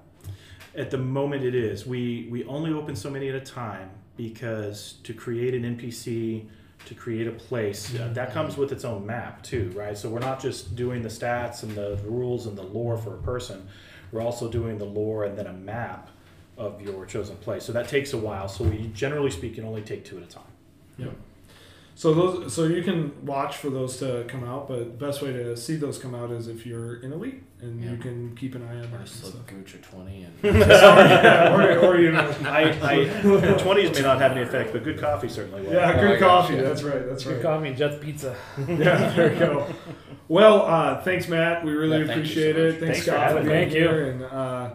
At 0.75 0.91
the 0.91 0.99
moment, 0.99 1.43
it 1.43 1.55
is. 1.55 1.87
We 1.87 2.27
we 2.29 2.43
only 2.45 2.71
open 2.71 2.95
so 2.95 3.09
many 3.09 3.29
at 3.29 3.35
a 3.35 3.41
time 3.41 3.89
because 4.17 4.95
to 5.03 5.13
create 5.13 5.53
an 5.53 5.77
NPC, 5.77 6.47
to 6.85 6.95
create 6.95 7.27
a 7.27 7.31
place, 7.31 7.95
uh, 7.95 8.09
that 8.13 8.33
comes 8.33 8.57
with 8.57 8.71
its 8.71 8.83
own 8.83 9.05
map 9.05 9.43
too, 9.43 9.71
right? 9.75 9.97
So 9.97 10.09
we're 10.09 10.19
not 10.19 10.41
just 10.41 10.75
doing 10.75 11.01
the 11.01 11.09
stats 11.09 11.63
and 11.63 11.73
the 11.75 11.99
rules 12.03 12.47
and 12.47 12.57
the 12.57 12.63
lore 12.63 12.97
for 12.97 13.15
a 13.15 13.21
person. 13.21 13.67
We're 14.11 14.21
also 14.21 14.49
doing 14.49 14.77
the 14.77 14.85
lore 14.85 15.25
and 15.25 15.37
then 15.37 15.47
a 15.47 15.53
map 15.53 16.09
of 16.57 16.81
your 16.81 17.05
chosen 17.05 17.35
place. 17.37 17.63
So 17.63 17.71
that 17.73 17.87
takes 17.87 18.13
a 18.13 18.17
while. 18.17 18.47
So 18.47 18.63
we 18.63 18.89
generally 18.93 19.31
speaking 19.31 19.63
only 19.63 19.81
take 19.81 20.03
two 20.03 20.17
at 20.17 20.23
a 20.23 20.27
time. 20.27 20.43
Yep. 20.97 21.13
So 21.99 22.13
those, 22.13 22.53
so 22.53 22.65
you 22.65 22.83
can 22.83 23.25
watch 23.25 23.57
for 23.57 23.71
those 23.71 23.97
to 23.97 24.23
come 24.27 24.43
out, 24.43 24.67
but 24.67 24.77
the 24.99 25.05
best 25.05 25.23
way 25.23 25.33
to 25.33 25.57
see 25.57 25.77
those 25.77 25.97
come 25.97 26.13
out 26.13 26.29
is 26.29 26.47
if 26.47 26.63
you're 26.63 26.97
in 26.97 27.11
elite, 27.11 27.41
and 27.59 27.83
you 27.83 27.97
can 27.97 28.35
keep 28.35 28.53
an 28.53 28.61
eye 28.67 28.75
on 28.75 28.77
Or 28.77 28.81
that. 28.83 28.93
and 28.97 29.05
just 29.07 29.17
stuff. 29.17 29.31
slip 29.31 29.47
Gooch 29.47 29.73
or 29.73 29.77
20 29.79 30.23
and 30.25 30.33
yeah, 30.69 31.55
or, 31.55 31.79
or 31.87 31.99
you 31.99 32.11
know, 32.13 32.19
I, 32.45 32.65
I 32.69 32.95
20s 33.23 33.95
may 33.95 34.01
not 34.03 34.21
have 34.21 34.33
any 34.33 34.41
effect, 34.43 34.73
but 34.73 34.83
good 34.83 34.99
coffee 34.99 35.27
certainly 35.27 35.63
will. 35.63 35.73
yeah, 35.73 35.89
Oh, 35.89 35.99
good 35.99 36.17
I 36.17 36.19
got 36.19 36.41
coffee. 36.43 36.53
you. 36.57 36.61
That's 36.61 36.83
right. 36.83 37.03
That's 37.03 37.23
Good 37.23 37.33
right. 37.37 37.41
coffee 37.41 37.67
and 37.69 37.77
Jets 37.77 37.97
Pizza. 37.99 38.35
yeah, 38.67 39.09
there 39.15 39.33
you 39.33 39.39
go. 39.39 39.65
Well, 40.27 40.67
uh, 40.67 41.01
thanks, 41.01 41.27
Matt. 41.27 41.65
We 41.65 41.71
really 41.71 42.01
Yeah, 42.01 42.05
thank 42.13 42.19
you 42.19 42.25
so 42.27 42.41
appreciate 42.51 42.57
it. 42.57 42.71
Thanks, 42.79 42.83
Thanks 42.97 43.01
Scott, 43.07 43.15
for 43.15 43.21
having 43.37 43.43
being 43.45 43.55
me. 43.57 43.63
Thank 43.63 43.73
you. 43.73 43.79
here. 43.79 44.05
And 44.11 44.23
uh, 44.23 44.69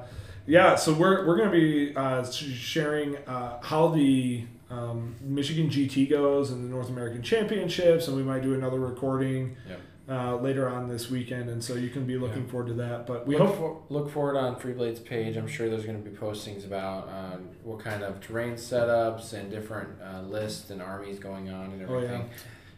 yeah, 0.48 0.74
so 0.74 0.92
we're 0.92 1.24
we're 1.24 1.36
gonna 1.36 1.50
be 1.52 1.94
uh, 1.94 2.28
sharing 2.28 3.16
uh, 3.28 3.60
how 3.62 3.88
the 3.88 4.44
um, 4.72 5.14
Michigan 5.20 5.68
GT 5.68 6.08
goes 6.08 6.50
and 6.50 6.64
the 6.64 6.68
North 6.68 6.88
American 6.88 7.22
Championships, 7.22 8.08
and 8.08 8.16
we 8.16 8.22
might 8.22 8.42
do 8.42 8.54
another 8.54 8.80
recording 8.80 9.56
Yep. 9.68 9.80
uh, 10.08 10.36
later 10.36 10.68
on 10.68 10.88
this 10.88 11.10
weekend. 11.10 11.50
And 11.50 11.62
so 11.62 11.74
you 11.74 11.90
can 11.90 12.06
be 12.06 12.16
looking 12.16 12.46
forward 12.48 12.68
to 12.68 12.74
that. 12.74 13.06
But 13.06 13.26
we 13.26 13.36
look, 13.36 13.48
hope. 13.48 13.56
for, 13.56 13.82
look 13.94 14.10
forward 14.10 14.36
on 14.36 14.56
Freeblade's 14.56 15.00
page. 15.00 15.36
I'm 15.36 15.46
sure 15.46 15.68
there's 15.68 15.84
going 15.84 16.02
to 16.02 16.10
be 16.10 16.16
postings 16.16 16.64
about 16.64 17.08
um, 17.08 17.48
what 17.62 17.80
kind 17.80 18.02
of 18.02 18.20
terrain 18.20 18.54
setups 18.54 19.32
and 19.34 19.50
different 19.50 19.90
uh, 20.02 20.22
lists 20.22 20.70
and 20.70 20.80
armies 20.82 21.18
going 21.18 21.50
on 21.50 21.66
and 21.72 21.82
Oh, 21.88 21.98
yeah. 21.98 22.04
everything. 22.04 22.30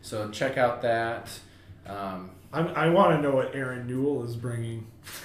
So 0.02 0.28
check 0.30 0.58
out 0.58 0.82
that. 0.82 1.30
Um, 1.86 2.30
I'm, 2.52 2.68
I 2.68 2.88
want 2.88 3.16
to 3.16 3.20
know 3.22 3.34
what 3.34 3.54
Aaron 3.54 3.86
Newell 3.86 4.24
is 4.24 4.36
bringing. 4.36 4.86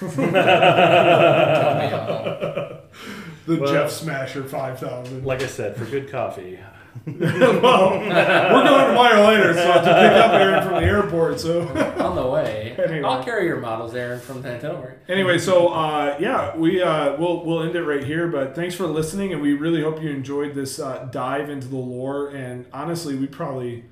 tell 3.46 3.54
me 3.54 3.60
all. 3.60 3.66
The 3.66 3.72
Well- 3.72 3.72
Jeff 3.72 3.90
Smasher 3.90 4.44
5000. 4.44 5.24
Like 5.24 5.42
I 5.42 5.46
said, 5.46 5.76
for 5.76 5.84
good 5.84 6.10
coffee, 6.10 6.58
well, 7.06 7.90
we're 7.92 7.98
going 8.00 8.10
to 8.10 8.86
tomorrow 8.88 9.26
later, 9.26 9.54
so 9.54 9.60
I 9.60 9.72
have 9.74 9.84
to 9.84 9.94
pick 9.94 10.12
up 10.12 10.32
Aaron 10.32 10.62
from 10.64 10.74
the 10.82 10.88
airport. 10.88 11.40
So. 11.40 11.62
on 11.98 12.16
the 12.16 12.26
way. 12.26 12.74
Anyway. 12.76 13.02
I'll 13.06 13.22
carry 13.22 13.46
your 13.46 13.60
models, 13.60 13.94
Aaron, 13.94 14.20
from 14.20 14.42
that. 14.42 14.60
Don't 14.60 14.80
worry. 14.80 14.94
Anyway, 15.08 15.38
so 15.38 15.68
uh, 15.68 16.16
yeah, 16.18 16.56
we 16.56 16.82
uh, 16.82 17.16
we'll 17.16 17.44
we'll 17.44 17.62
end 17.62 17.76
it 17.76 17.84
right 17.84 18.02
here. 18.02 18.26
But 18.26 18.54
thanks 18.56 18.74
for 18.74 18.86
listening, 18.86 19.32
and 19.32 19.40
we 19.40 19.54
really 19.54 19.82
hope 19.82 20.02
you 20.02 20.10
enjoyed 20.10 20.54
this 20.54 20.80
uh, 20.80 21.08
dive 21.12 21.48
into 21.48 21.68
the 21.68 21.76
lore. 21.76 22.30
And 22.30 22.66
honestly, 22.72 23.14
we 23.14 23.28
probably 23.28 23.84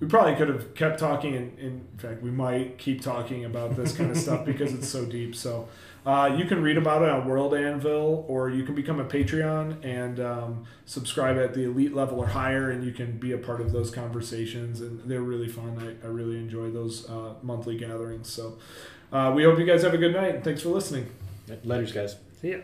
we 0.00 0.06
probably 0.06 0.34
could 0.34 0.48
have 0.48 0.74
kept 0.74 0.98
talking. 0.98 1.36
And 1.36 1.58
in 1.58 1.86
fact, 1.98 2.22
we 2.22 2.30
might 2.30 2.78
keep 2.78 3.02
talking 3.02 3.44
about 3.44 3.76
this 3.76 3.94
kind 3.94 4.10
of 4.10 4.16
stuff 4.16 4.46
because 4.46 4.72
it's 4.72 4.88
so 4.88 5.04
deep. 5.04 5.36
So. 5.36 5.68
Uh, 6.08 6.34
you 6.38 6.46
can 6.46 6.62
read 6.62 6.78
about 6.78 7.02
it 7.02 7.10
on 7.10 7.28
World 7.28 7.52
Anvil, 7.52 8.24
or 8.28 8.48
you 8.48 8.64
can 8.64 8.74
become 8.74 8.98
a 8.98 9.04
Patreon 9.04 9.84
and 9.84 10.18
um, 10.18 10.64
subscribe 10.86 11.36
at 11.36 11.52
the 11.52 11.64
elite 11.64 11.94
level 11.94 12.18
or 12.18 12.26
higher, 12.26 12.70
and 12.70 12.82
you 12.82 12.92
can 12.92 13.18
be 13.18 13.32
a 13.32 13.36
part 13.36 13.60
of 13.60 13.72
those 13.72 13.90
conversations. 13.90 14.80
And 14.80 15.02
they're 15.04 15.20
really 15.20 15.48
fun. 15.48 15.76
I, 15.78 16.06
I 16.06 16.08
really 16.08 16.38
enjoy 16.38 16.70
those 16.70 17.10
uh, 17.10 17.34
monthly 17.42 17.76
gatherings. 17.76 18.32
So 18.32 18.56
uh, 19.12 19.32
we 19.36 19.44
hope 19.44 19.58
you 19.58 19.66
guys 19.66 19.82
have 19.82 19.92
a 19.92 19.98
good 19.98 20.14
night. 20.14 20.36
and 20.36 20.42
Thanks 20.42 20.62
for 20.62 20.70
listening. 20.70 21.10
letters, 21.62 21.92
guys. 21.92 22.16
See 22.40 22.52
ya. 22.52 22.58